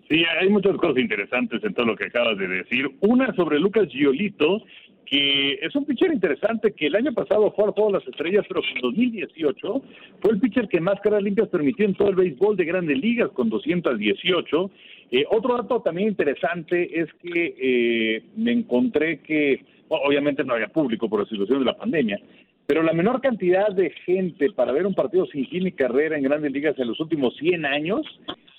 Sí, 0.08 0.22
hay 0.40 0.48
muchas 0.48 0.76
cosas 0.76 0.98
interesantes 0.98 1.62
en 1.64 1.74
todo 1.74 1.86
lo 1.86 1.96
que 1.96 2.06
acabas 2.06 2.38
de 2.38 2.46
decir. 2.46 2.88
Una 3.00 3.34
sobre 3.34 3.58
Lucas 3.58 3.88
Giolito, 3.88 4.62
que 5.04 5.54
es 5.54 5.74
un 5.74 5.84
pitcher 5.84 6.12
interesante 6.12 6.72
que 6.72 6.86
el 6.86 6.94
año 6.94 7.12
pasado 7.12 7.52
fue 7.56 7.72
juego 7.72 7.90
de 7.90 7.98
las 7.98 8.08
estrellas, 8.08 8.44
pero 8.48 8.60
en 8.74 8.80
2018 8.82 9.82
fue 10.20 10.32
el 10.32 10.40
pitcher 10.40 10.68
que 10.68 10.80
más 10.80 11.00
caras 11.00 11.22
limpias 11.22 11.48
permitió 11.48 11.86
en 11.86 11.94
todo 11.94 12.10
el 12.10 12.16
béisbol 12.16 12.56
de 12.56 12.64
grandes 12.64 12.98
ligas 12.98 13.30
con 13.30 13.48
218. 13.48 14.70
Eh, 15.10 15.24
otro 15.30 15.56
dato 15.56 15.80
también 15.80 16.08
interesante 16.08 17.00
es 17.00 17.12
que 17.14 17.54
eh, 17.58 18.22
me 18.36 18.52
encontré 18.52 19.20
que, 19.20 19.64
obviamente 19.88 20.44
no 20.44 20.54
había 20.54 20.68
público 20.68 21.08
por 21.08 21.20
la 21.20 21.28
situación 21.28 21.60
de 21.60 21.64
la 21.64 21.76
pandemia, 21.76 22.20
pero 22.66 22.82
la 22.82 22.92
menor 22.92 23.20
cantidad 23.20 23.68
de 23.68 23.90
gente 24.04 24.50
para 24.50 24.72
ver 24.72 24.86
un 24.86 24.94
partido 24.94 25.26
sin 25.26 25.46
y 25.50 25.72
carrera 25.72 26.16
en 26.16 26.24
grandes 26.24 26.50
ligas 26.50 26.76
en 26.78 26.88
los 26.88 26.98
últimos 26.98 27.36
100 27.36 27.64
años 27.64 28.04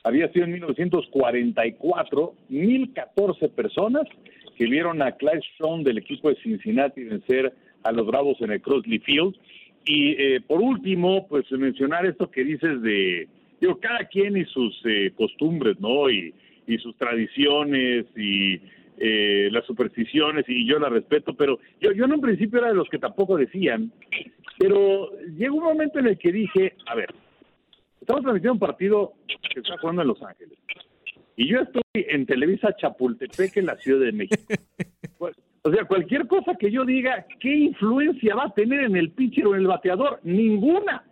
había 0.04 0.32
sido 0.32 0.46
en 0.46 0.54
1944, 0.54 2.34
1014 2.48 3.50
personas 3.50 4.04
que 4.58 4.66
vieron 4.66 5.02
a 5.02 5.12
Clive 5.12 5.42
Stone 5.56 5.84
del 5.84 5.98
equipo 5.98 6.30
de 6.30 6.38
Cincinnati 6.38 7.04
vencer 7.04 7.54
a 7.84 7.92
los 7.92 8.08
Bravos 8.08 8.38
en 8.40 8.52
el 8.52 8.62
Crossley 8.62 9.00
Field. 9.00 9.36
Y 9.86 10.12
eh, 10.12 10.42
por 10.42 10.62
último, 10.62 11.28
pues 11.28 11.50
mencionar 11.52 12.06
esto 12.06 12.32
que 12.32 12.44
dices 12.44 12.82
de, 12.82 13.28
digo, 13.60 13.80
cada 13.80 14.06
quien 14.06 14.38
y 14.38 14.46
sus 14.46 14.80
eh, 14.86 15.12
costumbres, 15.16 15.80
¿no? 15.80 16.10
Y, 16.10 16.34
y 16.68 16.78
sus 16.80 16.96
tradiciones 16.98 18.06
y 18.16 18.62
eh, 18.98 19.50
las 19.52 19.66
supersticiones 19.66 20.46
y 20.48 20.68
yo 20.68 20.80
las 20.80 20.92
respeto, 20.92 21.34
pero 21.34 21.60
yo, 21.80 21.92
yo 21.92 22.06
en 22.06 22.14
un 22.14 22.22
principio 22.22 22.60
era 22.60 22.70
de 22.70 22.76
los 22.76 22.90
que 22.90 22.98
tampoco 22.98 23.38
decían, 23.38 23.92
pero 24.58 25.12
llegó 25.38 25.58
un 25.58 25.64
momento 25.64 26.00
en 26.00 26.08
el 26.08 26.18
que 26.18 26.32
dije, 26.32 26.74
a 26.88 26.96
ver, 26.96 27.14
estamos 28.02 28.24
transmitiendo 28.24 28.54
un 28.54 28.60
partido 28.60 29.14
que 29.54 29.60
está 29.60 29.78
jugando 29.78 30.02
en 30.02 30.08
Los 30.08 30.22
Ángeles 30.24 30.58
y 31.36 31.48
yo 31.48 31.60
estoy 31.60 31.84
en 31.94 32.26
Televisa 32.26 32.76
Chapultepec 32.76 33.58
en 33.58 33.68
la 33.68 33.78
Ciudad 33.78 34.06
de 34.06 34.12
México. 34.12 34.54
O 35.64 35.72
sea, 35.72 35.86
cualquier 35.86 36.28
cosa 36.28 36.56
que 36.60 36.72
yo 36.72 36.86
diga, 36.86 37.26
¿qué 37.40 37.54
influencia 37.54 38.36
va 38.36 38.46
a 38.46 38.54
tener 38.54 38.84
en 38.86 38.96
el 38.96 39.12
pitcher 39.12 39.48
o 39.48 39.56
en 39.56 39.62
el 39.62 39.68
bateador? 39.68 40.20
Ninguna. 40.24 41.04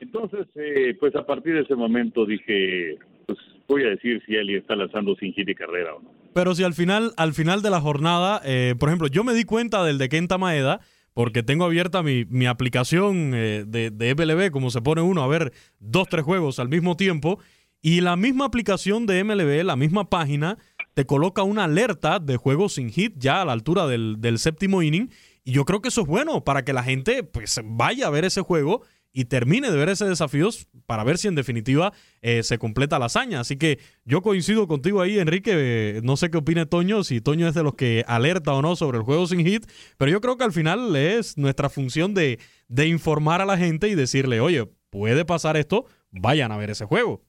Entonces, 0.00 0.46
eh, 0.56 0.96
pues 0.98 1.14
a 1.14 1.24
partir 1.24 1.54
de 1.54 1.60
ese 1.60 1.74
momento 1.74 2.26
dije, 2.26 2.98
pues 3.26 3.38
voy 3.68 3.84
a 3.84 3.90
decir 3.90 4.22
si 4.26 4.36
alguien 4.36 4.58
está 4.58 4.74
lanzando 4.76 5.14
sin 5.16 5.32
hit 5.32 5.48
y 5.48 5.54
carrera 5.54 5.94
o 5.94 6.02
no. 6.02 6.10
Pero 6.34 6.54
si 6.54 6.64
al 6.64 6.74
final, 6.74 7.12
al 7.16 7.32
final 7.32 7.62
de 7.62 7.70
la 7.70 7.80
jornada, 7.80 8.40
eh, 8.44 8.74
por 8.78 8.88
ejemplo, 8.88 9.08
yo 9.08 9.24
me 9.24 9.34
di 9.34 9.44
cuenta 9.44 9.84
del 9.84 9.98
de 9.98 10.08
Kenta 10.08 10.38
Maeda 10.38 10.80
porque 11.14 11.42
tengo 11.42 11.64
abierta 11.64 12.02
mi, 12.02 12.26
mi 12.26 12.46
aplicación 12.46 13.32
eh, 13.34 13.64
de, 13.66 13.90
de 13.90 14.14
MLB, 14.14 14.50
como 14.50 14.68
se 14.70 14.82
pone 14.82 15.00
uno 15.00 15.22
a 15.22 15.28
ver 15.28 15.52
dos, 15.78 16.08
tres 16.08 16.24
juegos 16.24 16.58
al 16.58 16.68
mismo 16.68 16.94
tiempo, 16.94 17.38
y 17.80 18.02
la 18.02 18.16
misma 18.16 18.44
aplicación 18.44 19.06
de 19.06 19.24
MLB, 19.24 19.64
la 19.64 19.76
misma 19.76 20.10
página, 20.10 20.58
te 20.96 21.04
coloca 21.04 21.42
una 21.42 21.64
alerta 21.64 22.20
de 22.20 22.38
juegos 22.38 22.76
sin 22.76 22.88
hit 22.88 23.12
ya 23.18 23.42
a 23.42 23.44
la 23.44 23.52
altura 23.52 23.86
del, 23.86 24.16
del 24.18 24.38
séptimo 24.38 24.80
inning, 24.80 25.10
y 25.44 25.52
yo 25.52 25.66
creo 25.66 25.82
que 25.82 25.88
eso 25.88 26.00
es 26.00 26.06
bueno 26.06 26.42
para 26.42 26.64
que 26.64 26.72
la 26.72 26.82
gente 26.82 27.22
pues 27.22 27.60
vaya 27.62 28.06
a 28.06 28.10
ver 28.10 28.24
ese 28.24 28.40
juego 28.40 28.80
y 29.12 29.26
termine 29.26 29.70
de 29.70 29.76
ver 29.76 29.90
ese 29.90 30.06
desafío 30.06 30.48
para 30.86 31.04
ver 31.04 31.18
si 31.18 31.28
en 31.28 31.34
definitiva 31.34 31.92
eh, 32.22 32.42
se 32.42 32.56
completa 32.56 32.98
la 32.98 33.06
hazaña. 33.06 33.40
Así 33.40 33.58
que 33.58 33.78
yo 34.06 34.22
coincido 34.22 34.66
contigo 34.68 35.02
ahí, 35.02 35.18
Enrique. 35.18 36.00
No 36.02 36.16
sé 36.16 36.30
qué 36.30 36.38
opine 36.38 36.64
Toño, 36.64 37.04
si 37.04 37.20
Toño 37.20 37.46
es 37.46 37.54
de 37.54 37.62
los 37.62 37.74
que 37.74 38.02
alerta 38.08 38.54
o 38.54 38.62
no 38.62 38.74
sobre 38.74 38.96
el 38.96 39.04
juego 39.04 39.26
sin 39.26 39.44
hit, 39.44 39.66
pero 39.98 40.10
yo 40.10 40.22
creo 40.22 40.38
que 40.38 40.44
al 40.44 40.52
final 40.52 40.96
es 40.96 41.36
nuestra 41.36 41.68
función 41.68 42.14
de, 42.14 42.38
de 42.68 42.88
informar 42.88 43.42
a 43.42 43.46
la 43.46 43.58
gente 43.58 43.88
y 43.88 43.94
decirle, 43.94 44.40
oye, 44.40 44.64
puede 44.88 45.26
pasar 45.26 45.58
esto, 45.58 45.84
vayan 46.10 46.52
a 46.52 46.56
ver 46.56 46.70
ese 46.70 46.86
juego. 46.86 47.20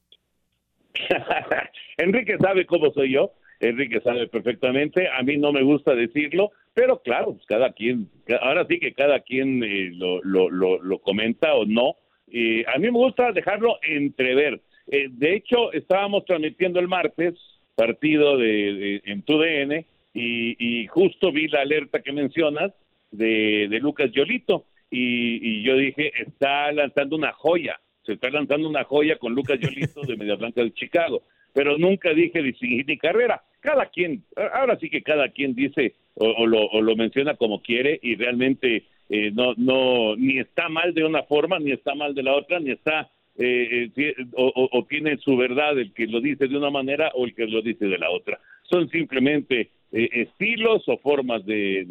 Enrique 1.97 2.38
sabe 2.39 2.65
cómo 2.65 2.93
soy 2.93 3.13
yo. 3.13 3.34
Enrique 3.60 4.01
sabe 4.01 4.28
perfectamente, 4.28 5.08
a 5.10 5.24
mí 5.24 5.38
no 5.38 5.51
me 5.51 5.64
gusta 5.64 5.95
decirlo, 5.95 6.51
pero 6.74 7.01
claro, 7.01 7.34
pues 7.34 7.45
cada 7.47 7.72
quien, 7.72 8.10
ahora 8.41 8.66
sí 8.68 8.80
que 8.80 8.93
cada 8.93 9.22
quien 9.22 9.64
eh, 9.64 9.89
lo, 9.93 10.22
lo, 10.24 10.49
lo, 10.49 10.82
lo, 10.82 10.99
comenta 10.99 11.55
o 11.55 11.66
no. 11.66 11.95
Eh, 12.32 12.64
a 12.68 12.78
mí 12.78 12.86
me 12.91 12.99
gusta 12.99 13.32
dejarlo 13.32 13.80
entrever. 13.82 14.62
Eh, 14.88 15.08
de 15.10 15.36
hecho, 15.36 15.72
estábamos 15.74 16.26
transmitiendo 16.26 16.80
el 16.80 16.88
martes 16.88 17.34
partido 17.76 18.38
de, 18.38 18.45
de 18.45 19.01
en 19.05 19.22
TUDN 19.24 19.86
y, 20.14 20.82
y, 20.82 20.88
justo 20.88 21.32
vi 21.32 21.47
la 21.47 21.62
alerta 21.62 22.01
que 22.01 22.12
mencionas 22.12 22.74
de, 23.12 23.68
de 23.70 23.80
Lucas 23.80 24.12
Yolito 24.12 24.66
y, 24.89 25.60
y, 25.60 25.64
yo 25.64 25.76
dije, 25.78 26.12
está 26.22 26.72
lanzando 26.72 27.16
una 27.16 27.34
joya, 27.34 27.80
se 28.03 28.14
está 28.14 28.30
lanzando 28.30 28.68
una 28.68 28.84
joya 28.84 29.18
con 29.18 29.34
Lucas 29.34 29.60
Yolito 29.60 30.01
de 30.01 30.16
Media 30.18 30.36
Blanca 30.36 30.64
de 30.64 30.74
Chicago 30.74 31.24
pero 31.58 31.76
nunca 31.76 32.14
dije 32.14 32.43
distinguir 32.43 32.86
ni 32.88 32.99
carrera. 32.99 33.41
Cada 33.60 33.88
quien, 33.88 34.24
ahora 34.53 34.78
sí 34.80 34.89
que 34.89 35.01
cada 35.01 35.30
quien 35.30 35.55
dice 35.55 35.95
o, 36.16 36.45
lo, 36.45 36.95
menciona 36.95 37.36
como 37.36 37.62
quiere 37.62 37.99
y 38.01 38.16
realmente 38.16 38.86
eh, 39.10 39.32
no, 39.32 39.53
no, 39.58 40.16
ni 40.16 40.39
está 40.39 40.70
mal 40.70 40.93
de 40.93 41.03
una 41.03 41.24
forma, 41.24 41.60
ni 41.60 41.72
está 41.72 41.95
mal 41.95 42.16
de 42.16 42.24
la 42.24 42.36
otra, 42.36 42.60
ni 42.60 42.72
está, 42.72 43.10
eh, 43.38 43.89
eh, 43.95 44.16
o, 44.36 44.86
tiene 44.89 45.18
su 45.18 45.38
verdad 45.38 45.78
el 45.78 45.93
que 45.93 46.08
lo 46.08 46.22
dice 46.22 46.47
de 46.47 46.58
una 46.58 46.70
manera 46.70 47.12
o 47.14 47.26
el 47.26 47.36
que 47.36 47.45
lo 47.45 47.62
dice 47.62 47.86
de 47.86 47.97
la 47.97 48.10
otra. 48.10 48.39
Son 48.64 48.89
simplemente 48.89 49.70
eh, 49.91 50.10
estilos 50.12 50.84
o 50.88 50.97
formas 50.97 51.45
de, 51.45 51.86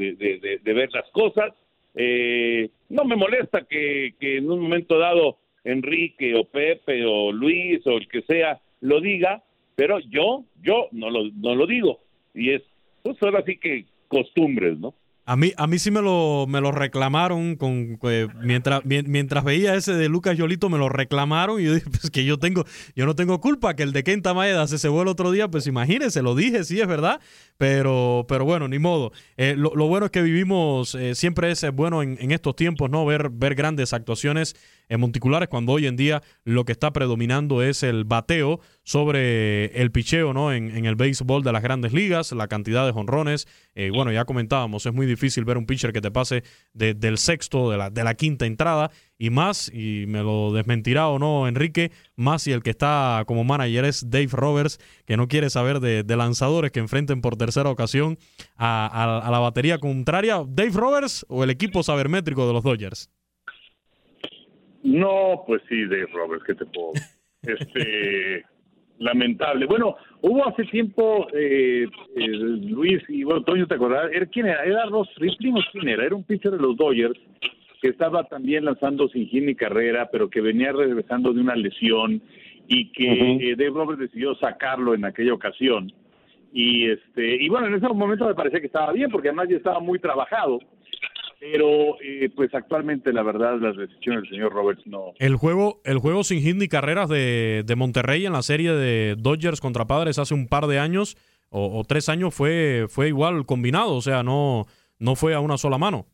de 0.62 0.72
ver 0.72 0.90
las 0.92 1.08
cosas. 1.10 1.52
Eh, 1.98 2.68
no 2.90 3.04
me 3.04 3.16
molesta 3.16 3.62
que, 3.62 4.14
que 4.20 4.36
en 4.36 4.50
un 4.50 4.60
momento 4.60 4.98
dado 4.98 5.38
Enrique 5.64 6.34
o 6.34 6.44
Pepe 6.44 7.04
o 7.06 7.32
Luis 7.32 7.84
o 7.86 7.96
el 7.96 8.06
que 8.06 8.20
sea 8.22 8.60
lo 8.82 9.00
diga, 9.00 9.42
pero 9.76 10.00
yo, 10.00 10.44
yo 10.62 10.88
no 10.90 11.10
lo, 11.10 11.30
no 11.30 11.54
lo 11.54 11.66
digo. 11.66 12.00
Y 12.34 12.50
es, 12.50 12.62
pues 13.02 13.16
ahora 13.22 13.44
que 13.44 13.84
costumbres, 14.08 14.78
¿no? 14.78 14.94
A 15.28 15.34
mí, 15.34 15.52
a 15.56 15.66
mí 15.66 15.80
sí 15.80 15.90
me 15.90 16.02
lo, 16.02 16.46
me 16.48 16.60
lo 16.60 16.70
reclamaron 16.70 17.56
con 17.56 17.98
eh, 18.04 18.28
mientras, 18.44 18.84
mientras 18.84 19.42
veía 19.42 19.74
ese 19.74 19.94
de 19.94 20.08
Lucas 20.08 20.38
Yolito, 20.38 20.68
me 20.68 20.78
lo 20.78 20.88
reclamaron 20.88 21.60
y 21.60 21.64
yo 21.64 21.74
dije, 21.74 21.86
pues 21.90 22.12
que 22.12 22.24
yo 22.24 22.38
tengo, 22.38 22.64
yo 22.94 23.06
no 23.06 23.16
tengo 23.16 23.40
culpa 23.40 23.74
que 23.74 23.82
el 23.82 23.92
de 23.92 24.04
Kenta 24.04 24.34
Maeda 24.34 24.68
se 24.68 24.78
cebó 24.78 25.02
el 25.02 25.08
otro 25.08 25.32
día, 25.32 25.48
pues 25.48 25.66
imagínense, 25.66 26.22
lo 26.22 26.36
dije, 26.36 26.62
sí 26.62 26.80
es 26.80 26.86
verdad, 26.86 27.20
pero, 27.58 28.24
pero 28.28 28.44
bueno, 28.44 28.68
ni 28.68 28.78
modo. 28.78 29.10
Eh, 29.36 29.56
lo, 29.56 29.72
bueno 29.88 30.06
es 30.06 30.12
que 30.12 30.22
vivimos, 30.22 30.94
eh, 30.94 31.16
siempre 31.16 31.50
es 31.50 31.66
bueno 31.74 32.04
en, 32.04 32.16
en, 32.20 32.30
estos 32.30 32.54
tiempos, 32.54 32.88
¿no? 32.88 33.04
Ver, 33.04 33.28
ver 33.30 33.56
grandes 33.56 33.92
actuaciones 33.92 34.54
en 34.88 35.00
monticulares 35.00 35.48
cuando 35.48 35.72
hoy 35.72 35.88
en 35.88 35.96
día 35.96 36.22
lo 36.44 36.64
que 36.64 36.70
está 36.70 36.92
predominando 36.92 37.64
es 37.64 37.82
el 37.82 38.04
bateo 38.04 38.60
sobre 38.86 39.66
el 39.82 39.90
picheo 39.90 40.32
¿no? 40.32 40.52
en, 40.52 40.86
el 40.86 40.94
béisbol 40.94 41.42
de 41.42 41.50
las 41.50 41.60
grandes 41.60 41.92
ligas, 41.92 42.30
la 42.30 42.46
cantidad 42.46 42.86
de 42.86 42.92
jonrones. 42.92 43.48
Eh, 43.74 43.90
bueno, 43.92 44.12
ya 44.12 44.24
comentábamos, 44.24 44.86
es 44.86 44.94
muy 44.94 45.06
difícil 45.06 45.44
ver 45.44 45.58
un 45.58 45.66
pitcher 45.66 45.92
que 45.92 46.00
te 46.00 46.12
pase 46.12 46.44
del 46.72 47.18
sexto, 47.18 47.68
de 47.68 47.78
la, 47.78 47.90
de 47.90 48.04
la 48.04 48.14
quinta 48.14 48.46
entrada 48.46 48.92
y 49.18 49.30
más, 49.30 49.72
y 49.74 50.04
me 50.06 50.22
lo 50.22 50.52
desmentirá 50.52 51.08
o 51.08 51.18
no 51.18 51.48
Enrique, 51.48 51.90
más 52.14 52.42
si 52.42 52.52
el 52.52 52.62
que 52.62 52.70
está 52.70 53.24
como 53.26 53.42
manager 53.42 53.86
es 53.86 54.08
Dave 54.08 54.28
Roberts, 54.30 54.78
que 55.04 55.16
no 55.16 55.26
quiere 55.26 55.50
saber 55.50 55.80
de, 55.80 56.16
lanzadores 56.16 56.70
que 56.70 56.78
enfrenten 56.78 57.22
por 57.22 57.36
tercera 57.36 57.68
ocasión 57.68 58.18
a, 58.56 59.18
a 59.18 59.30
la 59.32 59.38
batería 59.40 59.78
contraria. 59.78 60.44
¿Dave 60.46 60.70
Roberts 60.72 61.26
o 61.28 61.42
el 61.42 61.50
equipo 61.50 61.82
sabermétrico 61.82 62.46
de 62.46 62.52
los 62.52 62.62
Dodgers? 62.62 63.10
No, 64.84 65.42
pues 65.44 65.60
sí, 65.68 65.82
Dave 65.86 66.06
Roberts, 66.12 66.44
¿qué 66.46 66.54
te 66.54 66.66
puedo? 66.66 66.92
Este, 67.42 68.44
lamentable. 68.98 69.66
Bueno, 69.66 69.96
hubo 70.22 70.46
hace 70.48 70.64
tiempo, 70.64 71.28
eh, 71.32 71.86
eh, 72.16 72.28
Luis 72.28 73.02
y 73.08 73.24
bueno, 73.24 73.42
Toño, 73.42 73.66
¿te 73.66 73.74
acordás? 73.74 74.10
¿Era, 74.12 74.26
¿Quién 74.26 74.46
era? 74.46 74.64
¿Era 74.64 74.86
Ross 74.86 75.08
o 75.16 75.72
quién 75.72 75.88
era? 75.88 76.04
Era 76.04 76.14
un 76.14 76.24
pitcher 76.24 76.52
de 76.52 76.58
los 76.58 76.76
Dodgers 76.76 77.18
que 77.80 77.88
estaba 77.88 78.24
también 78.24 78.64
lanzando 78.64 79.08
sin 79.08 79.28
hit 79.28 79.44
ni 79.44 79.54
carrera, 79.54 80.08
pero 80.10 80.30
que 80.30 80.40
venía 80.40 80.72
regresando 80.72 81.32
de 81.32 81.40
una 81.40 81.54
lesión 81.54 82.22
y 82.68 82.90
que 82.92 83.50
eh, 83.50 83.56
Dave 83.56 83.70
Roberts 83.70 84.00
decidió 84.00 84.34
sacarlo 84.36 84.94
en 84.94 85.04
aquella 85.04 85.34
ocasión. 85.34 85.92
Y 86.52 86.90
este 86.90 87.42
y 87.42 87.48
bueno, 87.48 87.66
en 87.66 87.74
ese 87.74 87.88
momento 87.88 88.26
me 88.26 88.34
parecía 88.34 88.60
que 88.60 88.66
estaba 88.66 88.92
bien, 88.92 89.10
porque 89.10 89.28
además 89.28 89.48
ya 89.48 89.56
estaba 89.56 89.80
muy 89.80 89.98
trabajado 89.98 90.58
pero 91.38 92.00
eh, 92.02 92.30
pues 92.34 92.54
actualmente 92.54 93.12
la 93.12 93.22
verdad 93.22 93.58
las 93.60 93.76
decisiones 93.76 94.22
del 94.22 94.30
señor 94.30 94.52
Roberts 94.52 94.86
no. 94.86 95.12
El 95.18 95.36
juego, 95.36 95.80
el 95.84 95.98
juego 95.98 96.24
sin 96.24 96.40
hit 96.40 96.56
ni 96.56 96.68
carreras 96.68 97.08
de, 97.08 97.62
de 97.64 97.76
Monterrey 97.76 98.26
en 98.26 98.32
la 98.32 98.42
serie 98.42 98.72
de 98.72 99.16
Dodgers 99.16 99.60
contra 99.60 99.86
Padres 99.86 100.18
hace 100.18 100.34
un 100.34 100.48
par 100.48 100.66
de 100.66 100.78
años 100.78 101.16
o, 101.50 101.84
tres 101.86 102.08
años 102.08 102.34
fue, 102.34 102.86
fue 102.88 103.08
igual 103.08 103.46
combinado, 103.46 103.94
o 103.94 104.02
sea, 104.02 104.22
no, 104.22 104.66
no 104.98 105.14
fue 105.14 105.34
a 105.34 105.40
una 105.40 105.56
sola 105.56 105.78
mano. 105.78 106.06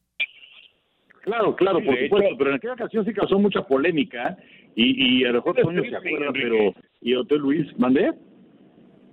Claro, 1.23 1.57
claro, 1.57 1.83
por 1.85 1.99
supuesto, 1.99 2.37
pero 2.37 2.51
en 2.51 2.57
aquella 2.57 2.75
ocasión 2.75 3.05
sí 3.05 3.13
causó 3.13 3.39
mucha 3.39 3.67
polémica 3.67 4.37
y, 4.75 5.21
y 5.21 5.25
a 5.25 5.29
lo 5.29 5.35
mejor 5.35 5.57
Toño 5.57 5.83
se 5.83 5.97
acuerda, 5.97 6.33
pero 6.33 6.75
y 7.01 7.15
otro 7.15 7.39
Luis, 7.39 7.67
¿mandé? 7.79 8.13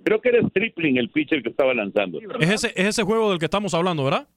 Creo 0.03 0.19
que 0.21 0.29
era 0.29 0.47
Stripling 0.49 0.97
el 0.97 1.09
pitcher 1.09 1.43
que 1.43 1.49
estaba 1.49 1.73
lanzando. 1.73 2.19
es 2.39 2.49
ese, 2.49 2.67
es 2.75 2.87
ese 2.87 3.03
juego 3.03 3.29
del 3.29 3.39
que 3.39 3.45
estamos 3.45 3.73
hablando, 3.73 4.03
¿verdad? 4.03 4.27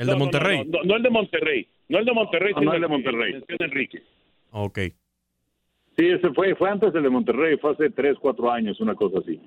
El 0.00 0.06
de 0.06 0.16
Monterrey. 0.16 0.64
No, 0.66 0.96
el 0.96 1.02
de 1.02 1.10
Monterrey. 1.10 1.68
No 1.90 1.98
el 1.98 2.04
de 2.06 2.12
Monterrey, 2.12 2.54
sino 2.58 2.72
el 2.72 2.80
de 2.80 2.88
Monterrey. 2.88 3.34
El 3.46 3.56
de 3.58 3.64
Enrique. 3.66 4.02
Ok. 4.50 4.78
Sí, 5.98 6.06
ese 6.06 6.30
fue, 6.30 6.54
fue 6.54 6.70
antes 6.70 6.90
del 6.94 7.02
de 7.02 7.10
Monterrey, 7.10 7.58
fue 7.58 7.72
hace 7.72 7.90
3, 7.90 8.16
4 8.18 8.50
años, 8.50 8.80
una 8.80 8.94
cosa 8.94 9.18
así. 9.18 9.38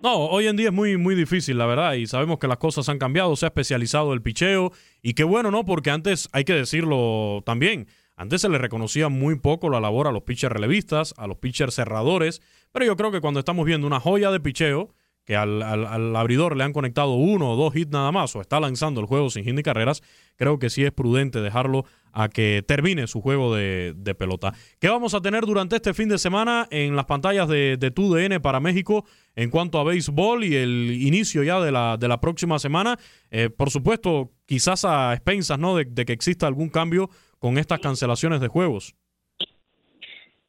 No, 0.00 0.26
hoy 0.26 0.46
en 0.46 0.56
día 0.56 0.68
es 0.68 0.72
muy, 0.72 0.96
muy 0.96 1.16
difícil, 1.16 1.58
la 1.58 1.66
verdad, 1.66 1.94
y 1.94 2.06
sabemos 2.06 2.38
que 2.38 2.46
las 2.46 2.58
cosas 2.58 2.88
han 2.88 2.98
cambiado, 2.98 3.34
se 3.34 3.46
ha 3.46 3.48
especializado 3.48 4.12
el 4.12 4.22
picheo, 4.22 4.70
y 5.02 5.14
qué 5.14 5.24
bueno, 5.24 5.50
¿no? 5.50 5.64
Porque 5.64 5.90
antes, 5.90 6.28
hay 6.32 6.44
que 6.44 6.52
decirlo 6.52 7.42
también, 7.44 7.88
antes 8.14 8.42
se 8.42 8.48
le 8.48 8.58
reconocía 8.58 9.08
muy 9.08 9.40
poco 9.40 9.70
la 9.70 9.80
labor 9.80 10.06
a 10.06 10.12
los 10.12 10.22
pitchers 10.22 10.52
relevistas, 10.52 11.14
a 11.18 11.26
los 11.26 11.38
pitchers 11.38 11.74
cerradores, 11.74 12.42
pero 12.70 12.84
yo 12.84 12.94
creo 12.94 13.10
que 13.10 13.20
cuando 13.20 13.40
estamos 13.40 13.66
viendo 13.66 13.88
una 13.88 13.98
joya 13.98 14.30
de 14.30 14.38
picheo, 14.38 14.94
que 15.24 15.36
al, 15.36 15.62
al, 15.62 16.16
abridor 16.16 16.56
le 16.56 16.64
han 16.64 16.72
conectado 16.72 17.14
uno 17.14 17.52
o 17.52 17.56
dos 17.56 17.74
hits 17.74 17.90
nada 17.90 18.12
más 18.12 18.34
o 18.36 18.40
está 18.40 18.60
lanzando 18.60 19.00
el 19.00 19.06
juego 19.06 19.30
sin 19.30 19.44
hit 19.44 19.54
ni 19.54 19.62
carreras, 19.62 20.02
creo 20.36 20.58
que 20.58 20.70
sí 20.70 20.84
es 20.84 20.92
prudente 20.92 21.40
dejarlo 21.40 21.84
a 22.12 22.28
que 22.28 22.62
termine 22.66 23.06
su 23.06 23.20
juego 23.20 23.54
de, 23.54 24.14
pelota. 24.18 24.54
¿Qué 24.78 24.88
vamos 24.88 25.14
a 25.14 25.20
tener 25.20 25.44
durante 25.46 25.76
este 25.76 25.94
fin 25.94 26.08
de 26.08 26.18
semana 26.18 26.68
en 26.70 26.94
las 26.94 27.06
pantallas 27.06 27.48
de, 27.48 27.76
de 27.76 27.90
TUDN 27.90 28.40
para 28.40 28.60
México 28.60 29.04
en 29.34 29.50
cuanto 29.50 29.78
a 29.78 29.84
béisbol 29.84 30.44
y 30.44 30.54
el 30.54 30.98
inicio 31.00 31.42
ya 31.42 31.60
de 31.60 31.72
la, 31.72 31.96
de 31.96 32.06
la 32.06 32.20
próxima 32.20 32.58
semana? 32.58 32.98
Eh, 33.30 33.50
por 33.50 33.70
supuesto, 33.70 34.30
quizás 34.46 34.84
a 34.84 35.12
expensas 35.14 35.58
¿no? 35.58 35.74
de, 35.74 35.86
de 35.86 36.04
que 36.04 36.12
exista 36.12 36.46
algún 36.46 36.68
cambio 36.68 37.10
con 37.40 37.58
estas 37.58 37.80
cancelaciones 37.80 38.40
de 38.40 38.48
juegos. 38.48 38.94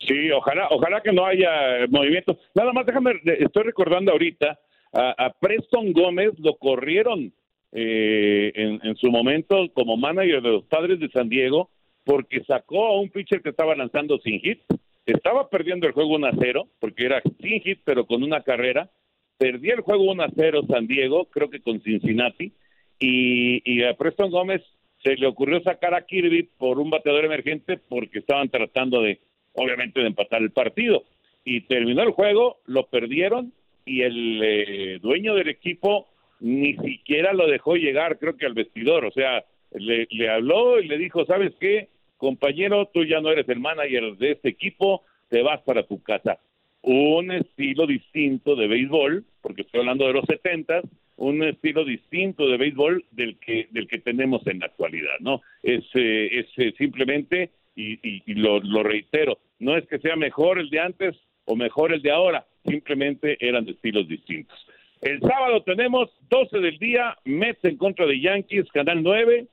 Sí, 0.08 0.32
ojalá, 0.32 0.68
ojalá 0.70 1.01
que 1.01 1.12
no 1.12 1.26
haya 1.26 1.88
movimiento. 1.89 2.38
Nada 2.53 2.72
más 2.74 2.86
déjame, 2.86 3.14
estoy 3.24 3.64
recordando 3.64 4.12
ahorita 4.12 4.60
a, 4.93 5.34
Preston 5.39 5.91
Gómez 5.93 6.32
lo 6.39 6.56
corrieron 6.56 7.34
eh, 7.72 8.51
en, 8.56 8.95
su 8.95 9.12
momento 9.12 9.68
como 9.74 9.97
manager 9.97 10.41
de 10.41 10.51
los 10.51 10.64
Padres 10.64 10.99
de 10.99 11.10
San 11.10 11.28
Diego 11.28 11.70
porque 12.06 12.43
sacó 12.45 12.86
a 12.86 12.99
un 12.99 13.10
pitcher 13.10 13.41
que 13.41 13.49
estaba 13.49 13.76
lanzando 13.76 14.18
sin 14.20 14.39
hit. 14.39 14.62
Estaba 15.06 15.49
perdiendo 15.49 15.86
el 15.86 15.93
juego 15.93 16.16
1 16.16 16.28
a 16.28 16.32
0 16.39 16.68
porque 16.80 17.06
era 17.06 17.22
sin 17.41 17.62
hit 17.62 17.80
pero 17.84 18.06
con 18.06 18.24
una 18.24 18.41
carrera. 18.41 18.89
Perdía 19.38 19.74
el 19.74 19.82
juego 19.82 20.03
1 20.12 20.24
a 20.24 20.30
0 20.34 20.62
San 20.70 20.88
Diego, 20.88 21.26
creo 21.26 21.49
que 21.49 21.62
con 21.62 21.82
Cincinnati. 21.82 22.53
Y, 22.99 23.62
y 23.70 23.84
a 23.84 23.95
Preston 23.95 24.32
Gómez 24.32 24.62
se 25.03 25.16
le 25.18 25.28
ocurrió 25.28 25.62
sacar 25.62 25.93
a 25.93 26.06
Kirby 26.06 26.43
por 26.58 26.80
un 26.80 26.89
bateador 26.89 27.26
emergente 27.26 27.78
porque 27.78 28.20
estaban 28.20 28.49
tratando 28.49 29.01
de, 29.01 29.20
obviamente, 29.56 29.99
de 29.99 30.08
empatar 30.08 30.41
el 30.41 30.51
partido. 30.51 31.03
Y 31.43 31.62
terminó 31.62 32.03
el 32.03 32.12
juego, 32.12 32.58
lo 32.66 32.88
perdieron 32.88 33.53
y 33.86 34.01
el 34.01 34.41
eh, 34.43 34.99
dueño 35.01 35.36
del 35.36 35.49
equipo 35.49 36.08
ni 36.39 36.76
siquiera 36.78 37.34
lo 37.34 37.47
dejó 37.47 37.76
llegar, 37.76 38.20
creo 38.20 38.36
que 38.36 38.45
al 38.45 38.53
vestidor, 38.53 39.06
o 39.06 39.12
sea, 39.12 39.45
le, 39.72 40.08
le 40.10 40.30
habló 40.30 40.80
y 40.80 40.88
le 40.88 40.97
dijo, 40.97 41.26
¿sabes 41.26 41.53
qué? 41.60 41.88
Compañero, 42.18 42.89
tú 42.93 43.03
ya 43.03 43.22
no 43.22 43.30
eres 43.32 43.47
el 43.49 43.60
manager 43.60 44.18
de 44.18 44.32
este 44.32 44.49
equipo, 44.49 45.03
te 45.30 45.41
vas 45.41 45.62
para 45.62 45.84
tu 45.84 46.01
casa. 46.01 46.39
Un 46.82 47.32
estilo 47.32 47.88
distinto 47.88 48.56
de 48.56 48.68
béisbol, 48.68 49.26
porque 49.41 49.64
estoy 49.64 49.82
hablando 49.82 50.08
de 50.08 50.14
los 50.14 50.26
setentas, 50.26 50.84
un 51.18 51.43
estilo 51.43 51.86
distinto 51.86 52.47
de 52.47 52.58
béisbol 52.58 53.06
del 53.12 53.38
que 53.39 53.68
del 53.72 53.88
que 53.88 53.99
tenemos 53.99 54.45
en 54.47 54.60
la 54.60 54.68
actualidad, 54.68 55.18
¿no? 55.20 55.41
Es, 55.64 55.84
eh, 55.93 56.30
es 56.32 56.47
eh, 56.58 56.74
simplemente, 56.78 57.51
y, 57.76 58.00
y, 58.26 58.34
lo, 58.36 58.60
reitero, 58.84 59.38
no 59.60 59.78
es 59.78 59.86
que 59.88 60.00
sea 60.00 60.16
mejor 60.16 60.60
el 60.60 60.70
de 60.70 60.80
antes 60.80 61.16
o 61.46 61.56
mejor 61.56 61.94
el 61.94 62.02
de 62.02 62.12
ahora, 62.12 62.46
simplemente 62.66 63.38
eran 63.40 63.66
de 63.66 63.72
estilos 63.72 64.08
distintos. 64.08 64.58
El 65.02 65.20
sábado 65.20 65.62
tenemos 65.64 66.10
12 66.30 66.60
del 66.60 66.78
día, 66.80 67.18
Mets 67.26 67.64
en 67.66 67.78
contra 67.78 68.06
de 68.06 68.20
Yankees, 68.20 68.72
Canal 68.72 69.04
9, 69.04 69.46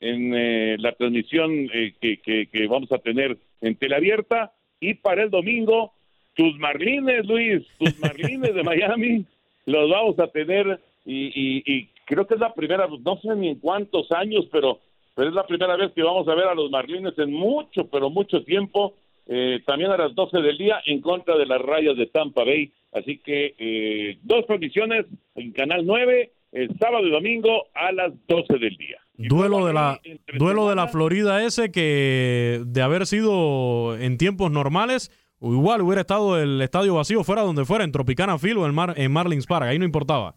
en 0.00 0.34
eh, 0.34 0.76
la 0.78 0.92
transmisión 0.92 1.68
eh, 1.72 1.94
que, 2.00 2.66
vamos 2.68 2.92
a 2.92 2.98
tener 2.98 3.36
en 3.60 3.76
abierta 3.92 4.52
Y 4.78 4.94
para 4.94 5.24
el 5.24 5.30
domingo, 5.30 5.92
tus 6.34 6.58
Marlines, 6.58 7.26
Luis, 7.26 7.66
tus 7.78 7.98
Marlines 7.98 8.54
de 8.54 8.62
Miami, 8.62 9.24
los 9.66 9.90
vamos 9.90 10.18
a 10.18 10.28
tener 10.28 10.80
y, 11.04 11.62
y, 11.64 11.88
creo 12.04 12.26
que 12.26 12.34
es 12.34 12.40
la 12.40 12.54
primera, 12.54 12.86
no 12.88 13.16
sé 13.20 13.34
ni 13.36 13.48
en 13.48 13.58
cuántos 13.58 14.10
años, 14.12 14.46
pero, 14.52 14.80
pero 15.14 15.28
es 15.28 15.34
la 15.34 15.46
primera 15.46 15.76
vez 15.76 15.92
que 15.92 16.02
vamos 16.02 16.26
a 16.28 16.34
ver 16.34 16.46
a 16.46 16.54
los 16.54 16.70
Marlines 16.70 17.18
en 17.18 17.32
mucho, 17.32 17.88
pero 17.90 18.10
mucho 18.10 18.42
tiempo 18.44 18.94
eh, 19.26 19.60
también 19.66 19.90
a 19.90 19.96
las 19.96 20.14
12 20.14 20.38
del 20.38 20.58
día 20.58 20.80
en 20.86 21.00
contra 21.00 21.36
de 21.36 21.46
las 21.46 21.60
rayas 21.60 21.96
de 21.96 22.06
Tampa 22.06 22.44
Bay. 22.44 22.72
Así 22.92 23.18
que 23.18 23.54
eh, 23.58 24.18
dos 24.22 24.44
transmisiones 24.46 25.06
en 25.36 25.52
Canal 25.52 25.86
9, 25.86 26.32
el 26.52 26.78
sábado 26.78 27.06
y 27.06 27.10
domingo 27.10 27.68
a 27.74 27.92
las 27.92 28.12
12 28.26 28.58
del 28.58 28.76
día. 28.76 28.98
Duelo 29.14 29.66
de 29.66 29.72
la 29.72 30.00
duelo 30.36 30.68
de 30.68 30.74
la 30.74 30.88
Florida 30.88 31.44
ese 31.44 31.70
que 31.70 32.60
de 32.64 32.82
haber 32.82 33.06
sido 33.06 33.96
en 33.98 34.16
tiempos 34.16 34.50
normales 34.50 35.12
igual 35.42 35.82
hubiera 35.82 36.00
estado 36.00 36.40
el 36.40 36.60
estadio 36.60 36.94
vacío 36.94 37.22
fuera 37.22 37.42
donde 37.42 37.64
fuera 37.64 37.84
en 37.84 37.92
Tropicana 37.92 38.38
Field 38.38 38.58
o 38.58 38.66
en, 38.66 38.74
Mar, 38.74 38.94
en 38.96 39.12
Marlins 39.12 39.46
Park, 39.46 39.66
ahí 39.66 39.78
no 39.78 39.84
importaba. 39.84 40.34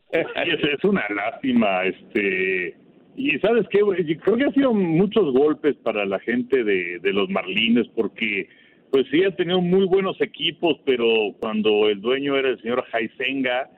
es 0.12 0.84
una 0.84 1.04
lástima 1.08 1.84
este 1.84 2.76
y 3.16 3.38
sabes 3.38 3.66
qué, 3.70 3.80
creo 4.22 4.36
que 4.36 4.44
ha 4.44 4.52
sido 4.52 4.72
muchos 4.72 5.32
golpes 5.32 5.76
para 5.76 6.04
la 6.04 6.18
gente 6.18 6.64
de, 6.64 7.12
los 7.12 7.28
Marlines 7.30 7.86
porque 7.94 8.48
pues 8.90 9.06
sí 9.10 9.24
han 9.24 9.34
tenido 9.36 9.60
muy 9.60 9.86
buenos 9.86 10.20
equipos, 10.20 10.78
pero 10.84 11.06
cuando 11.40 11.88
el 11.88 12.00
dueño 12.00 12.36
era 12.36 12.50
el 12.50 12.60
señor 12.60 12.84
Jaisenga, 12.90 13.70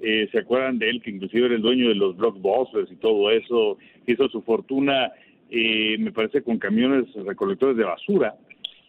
eh, 0.00 0.28
se 0.32 0.38
acuerdan 0.40 0.78
de 0.78 0.90
él 0.90 1.02
que 1.02 1.10
inclusive 1.10 1.46
era 1.46 1.54
el 1.54 1.62
dueño 1.62 1.88
de 1.88 1.94
los 1.94 2.16
blockbusters 2.16 2.90
y 2.90 2.96
todo 2.96 3.30
eso, 3.30 3.78
hizo 4.06 4.28
su 4.28 4.42
fortuna, 4.42 5.12
eh, 5.50 5.96
me 5.98 6.10
parece, 6.10 6.42
con 6.42 6.58
camiones 6.58 7.06
recolectores 7.14 7.76
de 7.76 7.84
basura. 7.84 8.34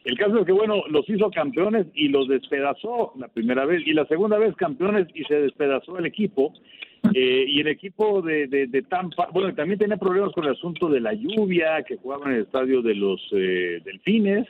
El 0.06 0.18
caso 0.18 0.40
es 0.40 0.46
que, 0.46 0.52
bueno, 0.52 0.84
los 0.90 1.08
hizo 1.10 1.32
campeones 1.32 1.88
y 1.96 2.10
los 2.10 2.28
despedazó 2.28 3.14
la 3.18 3.28
primera 3.28 3.66
vez, 3.66 3.82
y 3.86 3.94
la 3.94 4.06
segunda 4.06 4.38
vez 4.38 4.56
campeones 4.56 5.08
y 5.16 5.24
se 5.24 5.42
despedazó 5.42 5.98
el 5.98 6.06
equipo. 6.06 6.54
Eh, 7.14 7.46
y 7.48 7.60
el 7.62 7.68
equipo 7.68 8.22
de, 8.22 8.48
de, 8.48 8.82
Tampa, 8.84 9.30
bueno, 9.32 9.54
también 9.54 9.80
tenía 9.80 9.98
problemas 9.98 10.32
con 10.34 10.46
el 10.46 10.52
asunto 10.52 10.90
de 10.90 11.00
la 11.00 11.14
lluvia, 11.14 11.84
que 11.84 11.98
jugaban 11.98 12.32
en 12.32 12.38
el 12.38 12.44
estadio 12.44 12.82
de 12.82 12.96
los 12.96 13.22
eh, 13.32 13.82
Delfines. 13.84 14.48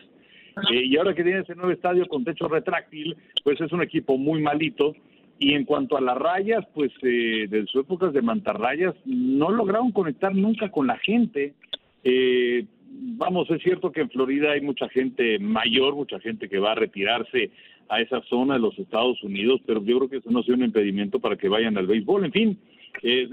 Eh, 0.72 0.86
y 0.86 0.98
ahora 0.98 1.14
que 1.14 1.24
tiene 1.24 1.40
ese 1.40 1.56
nuevo 1.56 1.72
estadio 1.72 2.08
con 2.08 2.24
techo 2.24 2.48
retráctil, 2.48 3.16
pues 3.44 3.60
es 3.60 3.72
un 3.72 3.82
equipo 3.82 4.18
muy 4.18 4.42
malito. 4.42 4.96
Y 5.38 5.54
en 5.54 5.66
cuanto 5.66 5.98
a 5.98 6.02
las 6.02 6.18
rayas, 6.18 6.66
pues 6.74 6.92
eh, 7.02 7.48
de 7.50 7.66
sus 7.66 7.82
épocas 7.82 8.14
de 8.14 8.22
mantarrayas, 8.22 8.96
no 9.06 9.52
lograron 9.52 9.92
conectar 9.92 10.34
nunca 10.34 10.72
con 10.72 10.88
la 10.88 10.98
gente. 10.98 11.54
Eh, 12.04 12.66
vamos, 12.90 13.50
es 13.52 13.62
cierto 13.62 13.92
que 13.92 14.02
en 14.02 14.10
Florida 14.10 14.52
hay 14.52 14.62
mucha 14.62 14.88
gente 14.88 15.38
mayor, 15.40 15.96
mucha 15.96 16.20
gente 16.20 16.48
que 16.48 16.60
va 16.60 16.72
a 16.72 16.76
retirarse 16.76 17.52
a 17.90 18.02
esa 18.02 18.22
zona 18.24 18.56
de 18.56 18.60
los 18.60 18.78
Estados 18.78 19.22
Unidos, 19.24 19.62
pero 19.66 19.84
yo 19.84 19.98
creo 19.98 20.10
que 20.10 20.18
eso 20.18 20.32
no 20.32 20.44
sea 20.44 20.56
un 20.56 20.64
impedimento 20.64 21.20
para 21.20 21.38
que 21.38 21.50
vayan 21.50 21.78
al 21.78 21.88
béisbol. 21.88 22.26
En 22.26 22.32
fin, 22.32 22.60
es, 23.02 23.30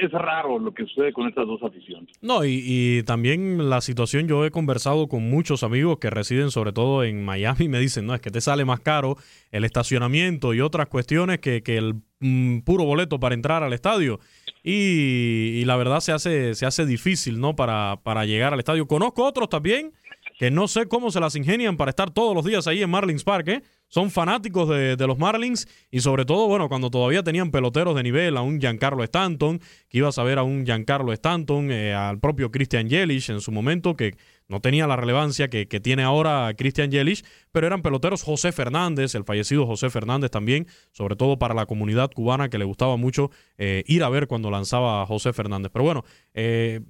es, 0.00 0.12
raro 0.12 0.58
lo 0.58 0.72
que 0.72 0.84
sucede 0.86 1.12
con 1.12 1.28
estas 1.28 1.46
dos 1.46 1.62
aficiones. 1.62 2.08
No, 2.20 2.44
y, 2.44 3.02
también 3.04 3.68
la 3.68 3.80
situación, 3.80 4.28
yo 4.28 4.44
he 4.44 4.50
conversado 4.50 5.08
con 5.08 5.28
muchos 5.28 5.62
amigos 5.62 5.98
que 5.98 6.10
residen 6.10 6.50
sobre 6.50 6.72
todo 6.72 7.04
en 7.04 7.24
Miami, 7.24 7.64
y 7.64 7.68
me 7.68 7.80
dicen, 7.80 8.06
no, 8.06 8.14
es 8.14 8.20
que 8.20 8.30
te 8.30 8.40
sale 8.40 8.64
más 8.64 8.80
caro 8.80 9.16
el 9.50 9.64
estacionamiento 9.64 10.54
y 10.54 10.60
otras 10.60 10.86
cuestiones 10.88 11.38
que, 11.38 11.62
que 11.62 11.76
el 11.76 11.94
mm, 12.20 12.60
puro 12.60 12.84
boleto 12.84 13.18
para 13.18 13.34
entrar 13.34 13.62
al 13.62 13.72
estadio. 13.72 14.20
Y, 14.62 15.60
y, 15.60 15.64
la 15.64 15.76
verdad 15.76 16.00
se 16.00 16.12
hace, 16.12 16.54
se 16.54 16.66
hace 16.66 16.86
difícil, 16.86 17.40
¿no? 17.40 17.56
Para, 17.56 18.00
para 18.02 18.24
llegar 18.24 18.52
al 18.52 18.58
estadio. 18.58 18.86
Conozco 18.86 19.24
otros 19.24 19.48
también 19.48 19.92
que 20.36 20.50
no 20.50 20.68
sé 20.68 20.86
cómo 20.86 21.10
se 21.10 21.18
las 21.18 21.34
ingenian 21.34 21.76
para 21.76 21.90
estar 21.90 22.10
todos 22.10 22.34
los 22.34 22.44
días 22.44 22.66
ahí 22.66 22.82
en 22.82 22.90
Marlins 22.90 23.24
Park, 23.24 23.48
¿eh? 23.48 23.62
Son 23.88 24.10
fanáticos 24.10 24.68
de, 24.68 24.96
los 25.06 25.16
Marlins 25.16 25.68
y 25.90 26.00
sobre 26.00 26.24
todo, 26.24 26.48
bueno, 26.48 26.68
cuando 26.68 26.90
todavía 26.90 27.22
tenían 27.22 27.52
peloteros 27.52 27.94
de 27.94 28.02
nivel, 28.02 28.36
a 28.36 28.42
un 28.42 28.60
Giancarlo 28.60 29.04
Stanton, 29.04 29.60
que 29.88 29.98
ibas 29.98 30.18
a 30.18 30.24
ver 30.24 30.38
a 30.38 30.42
un 30.42 30.66
Giancarlo 30.66 31.12
Stanton, 31.12 31.70
eh, 31.70 31.94
al 31.94 32.18
propio 32.18 32.50
Christian 32.50 32.88
Yelich 32.88 33.30
en 33.30 33.40
su 33.40 33.52
momento, 33.52 33.94
que 33.94 34.16
no 34.48 34.60
tenía 34.60 34.86
la 34.86 34.96
relevancia 34.96 35.48
que, 35.48 35.66
tiene 35.80 36.02
ahora 36.02 36.52
Christian 36.56 36.90
Yelich, 36.90 37.24
pero 37.52 37.66
eran 37.66 37.82
peloteros 37.82 38.22
José 38.22 38.50
Fernández, 38.50 39.14
el 39.14 39.24
fallecido 39.24 39.66
José 39.66 39.88
Fernández 39.88 40.30
también, 40.30 40.66
sobre 40.90 41.14
todo 41.14 41.38
para 41.38 41.54
la 41.54 41.66
comunidad 41.66 42.10
cubana 42.12 42.48
que 42.48 42.58
le 42.58 42.64
gustaba 42.64 42.96
mucho 42.96 43.30
eh, 43.56 43.84
ir 43.86 44.02
a 44.02 44.08
ver 44.08 44.26
cuando 44.26 44.50
lanzaba 44.50 45.06
José 45.06 45.32
Fernández. 45.32 45.70
Pero 45.72 45.84
bueno, 45.84 46.04
eh, 46.34 46.80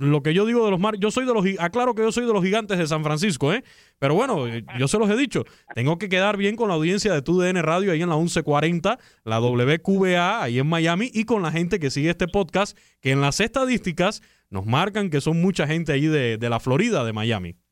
lo 0.00 0.22
que 0.22 0.32
yo 0.32 0.46
digo 0.46 0.64
de 0.64 0.70
los 0.70 0.80
mar, 0.80 0.94
yo 0.98 1.10
soy 1.10 1.26
de 1.26 1.34
los, 1.34 1.44
aclaro 1.58 1.94
que 1.94 2.02
yo 2.02 2.10
soy 2.10 2.26
de 2.26 2.32
los 2.32 2.42
gigantes 2.42 2.78
de 2.78 2.86
San 2.86 3.04
Francisco, 3.04 3.52
¿eh? 3.52 3.62
Pero 3.98 4.14
bueno, 4.14 4.46
yo 4.78 4.88
se 4.88 4.98
los 4.98 5.10
he 5.10 5.16
dicho, 5.16 5.44
tengo 5.74 5.98
que 5.98 6.08
quedar 6.08 6.38
bien 6.38 6.56
con 6.56 6.68
la 6.68 6.74
audiencia 6.74 7.12
de 7.12 7.20
TUDN 7.20 7.62
Radio 7.62 7.92
ahí 7.92 8.00
en 8.00 8.08
la 8.08 8.16
1140, 8.16 8.98
la 9.24 9.40
WQBA 9.40 10.42
ahí 10.42 10.58
en 10.58 10.66
Miami 10.66 11.10
y 11.12 11.24
con 11.24 11.42
la 11.42 11.52
gente 11.52 11.78
que 11.78 11.90
sigue 11.90 12.08
este 12.08 12.28
podcast, 12.28 12.78
que 13.02 13.10
en 13.10 13.20
las 13.20 13.40
estadísticas 13.40 14.22
nos 14.48 14.64
marcan 14.64 15.10
que 15.10 15.20
son 15.20 15.40
mucha 15.40 15.66
gente 15.66 15.92
ahí 15.92 16.06
de, 16.06 16.38
la 16.48 16.60
Florida, 16.60 17.04
de 17.04 17.12
Miami. 17.12 17.54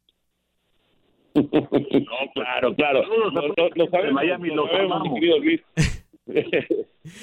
No, 1.35 2.33
claro, 2.35 2.74
claro. 2.74 3.03
Lo, 3.74 3.91
sabemos, 3.91 4.12
Miami, 4.12 4.49
lo 4.49 4.66
sabemos, 4.68 5.03
Luis. 5.41 5.61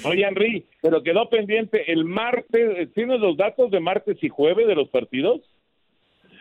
Oye, 0.04 0.24
Henry, 0.26 0.66
pero 0.82 1.02
quedó 1.02 1.28
pendiente 1.28 1.90
el 1.92 2.04
martes. 2.04 2.92
¿Tienes 2.94 3.20
los 3.20 3.36
datos 3.36 3.70
de 3.70 3.80
martes 3.80 4.16
y 4.22 4.28
jueves 4.28 4.66
de 4.66 4.74
los 4.74 4.88
partidos? 4.88 5.40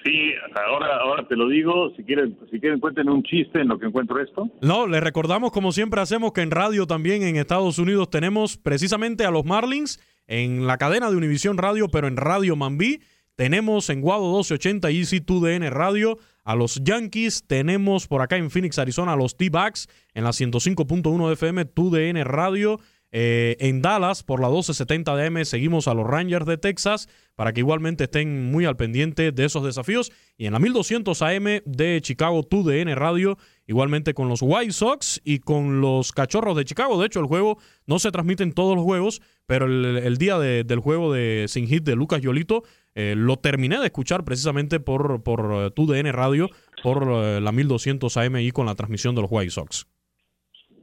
Sí, 0.04 0.34
ahora, 0.54 0.98
ahora 0.98 1.28
te 1.28 1.36
lo 1.36 1.48
digo. 1.48 1.92
Si 1.96 2.04
quieren, 2.04 2.38
si 2.52 2.60
quieren, 2.60 2.80
cuenten 2.80 3.10
un 3.10 3.24
chiste 3.24 3.62
en 3.62 3.70
lo 3.70 3.80
que 3.80 3.88
encuentro 3.88 4.22
esto. 4.22 4.50
No, 4.62 4.86
les 4.86 5.02
recordamos, 5.02 5.52
como 5.52 5.72
siempre 5.72 6.00
hacemos, 6.00 6.32
que 6.32 6.42
en 6.42 6.52
radio 6.52 6.86
también 6.86 7.24
en 7.24 7.38
Estados 7.38 7.80
Unidos 7.80 8.12
tenemos 8.12 8.56
precisamente 8.58 9.26
a 9.26 9.32
los 9.32 9.46
Marlins 9.46 10.00
en 10.28 10.68
la 10.68 10.78
cadena 10.78 11.10
de 11.10 11.18
Univisión 11.18 11.58
Radio, 11.58 11.88
pero 11.92 12.08
en 12.08 12.18
Radio 12.18 12.56
Mambí. 12.56 13.00
Tenemos 13.36 13.90
en 13.90 14.02
Guado 14.02 14.24
1280 14.24 14.92
y 14.92 15.00
Easy 15.00 15.20
2DN 15.20 15.70
Radio 15.72 16.18
a 16.46 16.56
los 16.56 16.82
Yankees. 16.84 17.44
Tenemos 17.46 18.08
por 18.08 18.22
acá 18.22 18.38
en 18.38 18.50
Phoenix, 18.50 18.80
Arizona, 18.80 19.14
a 19.14 19.16
los 19.18 19.36
T-Backs 19.36 19.90
en 20.14 20.24
la 20.24 20.30
105.1 20.30 21.34
FM, 21.34 21.74
2DN 21.74 22.24
Radio. 22.24 22.80
Eh, 23.18 23.56
en 23.62 23.82
Dallas, 23.82 24.24
por 24.24 24.42
la 24.42 24.48
1270 24.48 25.16
de 25.16 25.26
M, 25.28 25.46
seguimos 25.46 25.88
a 25.88 25.94
los 25.94 26.06
Rangers 26.06 26.46
de 26.46 26.58
Texas 26.58 27.08
para 27.36 27.54
que 27.54 27.62
igualmente 27.62 28.06
estén 28.06 28.52
muy 28.52 28.66
al 28.66 28.76
pendiente 28.76 29.32
de 29.32 29.46
esos 29.46 29.64
desafíos. 29.64 30.12
Y 30.38 30.48
en 30.48 30.54
la 30.54 30.60
1200 30.60 31.22
AM 31.22 31.62
de 31.66 32.00
Chicago, 32.02 32.44
2DN 32.44 32.94
Radio, 32.96 33.38
igualmente 33.68 34.14
con 34.14 34.28
los 34.28 34.42
White 34.42 34.74
Sox 34.74 35.22
y 35.24 35.40
con 35.40 35.80
los 35.80 36.12
Cachorros 36.12 36.58
de 36.58 36.66
Chicago. 36.66 37.00
De 37.00 37.08
hecho, 37.08 37.22
el 37.22 37.28
juego 37.28 37.58
no 37.86 38.00
se 38.00 38.12
transmite 38.12 38.44
en 38.44 38.52
todos 38.52 38.76
los 38.76 38.84
juegos, 38.84 39.22
pero 39.46 39.66
el, 39.66 40.18
día 40.18 40.38
del 40.38 40.80
juego 40.80 41.14
de 41.14 41.46
Sin 41.48 41.68
Hit 41.68 41.86
de 41.86 41.96
Lucas 41.96 42.22
Yolito 42.22 42.64
eh, 42.96 43.14
lo 43.16 43.38
terminé 43.38 43.78
de 43.78 43.86
escuchar 43.86 44.24
precisamente 44.24 44.80
por, 44.80 45.22
por 45.22 45.72
TUDN 45.72 46.12
Radio, 46.14 46.50
por 46.82 47.04
eh, 47.04 47.42
la 47.42 47.52
1200 47.52 48.16
AM 48.18 48.38
y 48.38 48.52
con 48.52 48.66
la 48.66 48.76
transmisión 48.76 49.16
de 49.16 49.22
los 49.22 49.32
White 49.32 49.52
Sox. 49.52 49.86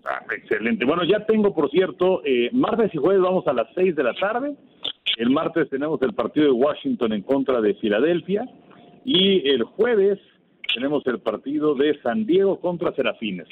Ah, 0.04 0.20
excelente. 0.34 0.84
Bueno, 0.84 1.04
ya 1.04 1.24
tengo, 1.24 1.54
por 1.54 1.70
cierto, 1.70 2.22
eh, 2.24 2.50
martes 2.52 2.94
y 2.94 2.98
jueves 2.98 3.22
vamos 3.22 3.46
a 3.46 3.52
las 3.52 3.68
6 3.74 3.94
de 3.94 4.02
la 4.02 4.14
tarde. 4.14 4.54
El 5.16 5.30
martes 5.30 5.70
tenemos 5.70 6.00
el 6.02 6.12
partido 6.12 6.46
de 6.46 6.52
Washington 6.52 7.12
en 7.12 7.22
contra 7.22 7.60
de 7.60 7.74
Filadelfia. 7.74 8.44
Y 9.04 9.48
el 9.48 9.62
jueves 9.62 10.18
tenemos 10.74 11.06
el 11.06 11.20
partido 11.20 11.74
de 11.74 12.00
San 12.02 12.26
Diego 12.26 12.60
contra 12.60 12.94
Serafines. 12.94 13.48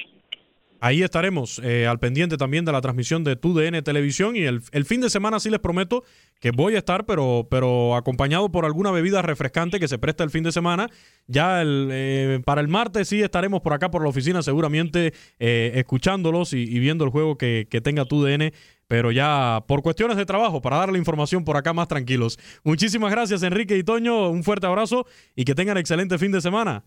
Ahí 0.81 1.03
estaremos 1.03 1.61
eh, 1.63 1.87
al 1.87 1.99
pendiente 1.99 2.39
también 2.39 2.65
de 2.65 2.73
la 2.73 2.81
transmisión 2.81 3.23
de 3.23 3.37
TUDN 3.37 3.83
Televisión 3.83 4.35
y 4.35 4.41
el, 4.41 4.63
fin 4.85 5.03
de 5.03 5.11
semana 5.11 5.39
sí 5.39 5.51
les 5.51 5.61
prometo 5.61 6.05
que 6.41 6.53
voy 6.53 6.75
a 6.75 6.79
estar, 6.79 7.05
pero, 7.05 7.47
pero 7.51 7.95
acompañado 7.95 8.51
por 8.51 8.65
alguna 8.65 8.91
bebida 8.91 9.21
refrescante 9.21 9.79
que 9.79 9.89
se 9.89 9.99
presta 9.99 10.25
el 10.25 10.31
fin 10.31 10.43
de 10.43 10.53
semana. 10.53 10.89
Ya 11.27 11.63
eh, 11.63 12.41
para 12.47 12.63
el 12.63 12.69
martes 12.69 13.09
sí 13.09 13.21
estaremos 13.21 13.61
por 13.61 13.75
acá 13.75 13.91
por 13.91 14.03
la 14.03 14.09
oficina 14.09 14.43
seguramente 14.43 15.13
eh, 15.39 15.73
escuchándolos 15.75 16.55
y, 16.55 16.79
viendo 16.79 17.05
el 17.05 17.11
juego 17.11 17.37
que, 17.37 17.69
que 17.71 17.83
tenga 17.83 18.07
TUDN 18.07 18.53
pero 18.89 19.13
ya 19.13 19.63
por 19.69 19.83
cuestiones 19.83 20.17
de 20.17 20.27
trabajo, 20.27 20.61
para 20.61 20.79
darle 20.79 20.99
información 20.99 21.45
por 21.45 21.57
acá 21.57 21.73
más 21.73 21.87
tranquilos. 21.87 22.41
Muchísimas 22.65 23.13
gracias, 23.13 23.45
Enrique 23.45 23.77
y 23.77 23.85
Toño. 23.85 24.31
Un 24.31 24.43
fuerte 24.43 24.67
abrazo 24.67 25.07
y 25.37 25.45
que 25.45 25.55
tengan 25.55 25.79
excelente 25.79 26.19
fin 26.19 26.33
de 26.33 26.41
semana. 26.41 26.85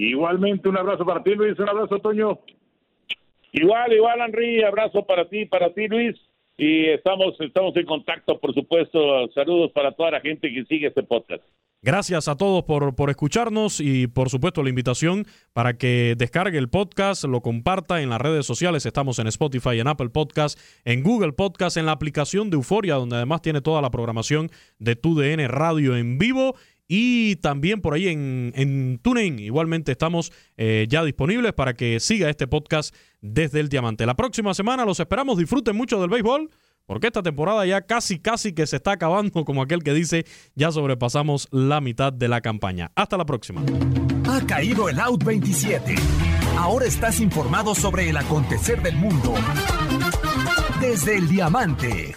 Igualmente, 0.00 0.66
un 0.66 0.78
abrazo 0.78 1.04
para 1.04 1.22
ti, 1.22 1.34
Luis. 1.34 1.58
Un 1.58 1.68
abrazo, 1.68 1.98
Toño. 1.98 2.38
Igual, 3.52 3.92
igual, 3.92 4.20
Henry. 4.20 4.62
Abrazo 4.62 5.04
para 5.04 5.28
ti, 5.28 5.44
para 5.44 5.74
ti, 5.74 5.88
Luis. 5.88 6.16
Y 6.56 6.86
estamos, 6.86 7.38
estamos 7.38 7.76
en 7.76 7.84
contacto, 7.84 8.38
por 8.40 8.54
supuesto. 8.54 9.28
Saludos 9.34 9.72
para 9.72 9.92
toda 9.92 10.12
la 10.12 10.20
gente 10.22 10.50
que 10.50 10.64
sigue 10.64 10.86
este 10.86 11.02
podcast. 11.02 11.42
Gracias 11.82 12.28
a 12.28 12.36
todos 12.36 12.64
por, 12.64 12.94
por 12.94 13.08
escucharnos 13.08 13.80
y 13.80 14.06
por 14.06 14.28
supuesto 14.28 14.62
la 14.62 14.68
invitación 14.68 15.26
para 15.54 15.78
que 15.78 16.14
descargue 16.16 16.58
el 16.58 16.68
podcast, 16.68 17.24
lo 17.24 17.40
comparta 17.40 18.02
en 18.02 18.10
las 18.10 18.20
redes 18.20 18.44
sociales. 18.44 18.84
Estamos 18.84 19.18
en 19.18 19.26
Spotify, 19.28 19.80
en 19.80 19.88
Apple 19.88 20.10
Podcast, 20.10 20.60
en 20.84 21.02
Google 21.02 21.32
Podcast, 21.32 21.78
en 21.78 21.86
la 21.86 21.92
aplicación 21.92 22.50
de 22.50 22.56
Euforia, 22.56 22.96
donde 22.96 23.16
además 23.16 23.40
tiene 23.40 23.62
toda 23.62 23.80
la 23.80 23.90
programación 23.90 24.50
de 24.78 24.94
TUDN 24.94 25.48
Radio 25.48 25.96
en 25.96 26.18
vivo 26.18 26.54
y 26.92 27.36
también 27.36 27.80
por 27.80 27.94
ahí 27.94 28.08
en, 28.08 28.52
en. 28.56 29.38
Igualmente 29.38 29.92
estamos 29.92 30.32
eh, 30.56 30.86
ya 30.88 31.04
disponibles 31.04 31.52
para 31.52 31.74
que 31.74 32.00
siga 32.00 32.28
este 32.28 32.48
podcast 32.48 32.92
desde 33.20 33.60
el 33.60 33.68
Diamante. 33.68 34.04
La 34.06 34.16
próxima 34.16 34.54
semana 34.54 34.84
los 34.84 34.98
esperamos. 34.98 35.38
Disfruten 35.38 35.76
mucho 35.76 36.00
del 36.00 36.10
béisbol. 36.10 36.50
Porque 36.86 37.06
esta 37.06 37.22
temporada 37.22 37.64
ya 37.64 37.82
casi, 37.82 38.18
casi 38.18 38.52
que 38.52 38.66
se 38.66 38.76
está 38.76 38.92
acabando, 38.92 39.44
como 39.46 39.62
aquel 39.62 39.84
que 39.84 39.94
dice, 39.94 40.26
ya 40.56 40.72
sobrepasamos 40.72 41.46
la 41.52 41.80
mitad 41.80 42.12
de 42.12 42.26
la 42.26 42.40
campaña. 42.40 42.90
Hasta 42.96 43.16
la 43.16 43.24
próxima. 43.24 43.62
Ha 44.28 44.44
caído 44.44 44.88
el 44.88 44.98
Out 44.98 45.22
27. 45.22 45.94
Ahora 46.58 46.86
estás 46.86 47.20
informado 47.20 47.76
sobre 47.76 48.10
el 48.10 48.16
acontecer 48.16 48.82
del 48.82 48.96
mundo. 48.96 49.34
Desde 50.80 51.18
el 51.18 51.28
Diamante. 51.28 52.16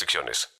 restricciones. 0.00 0.50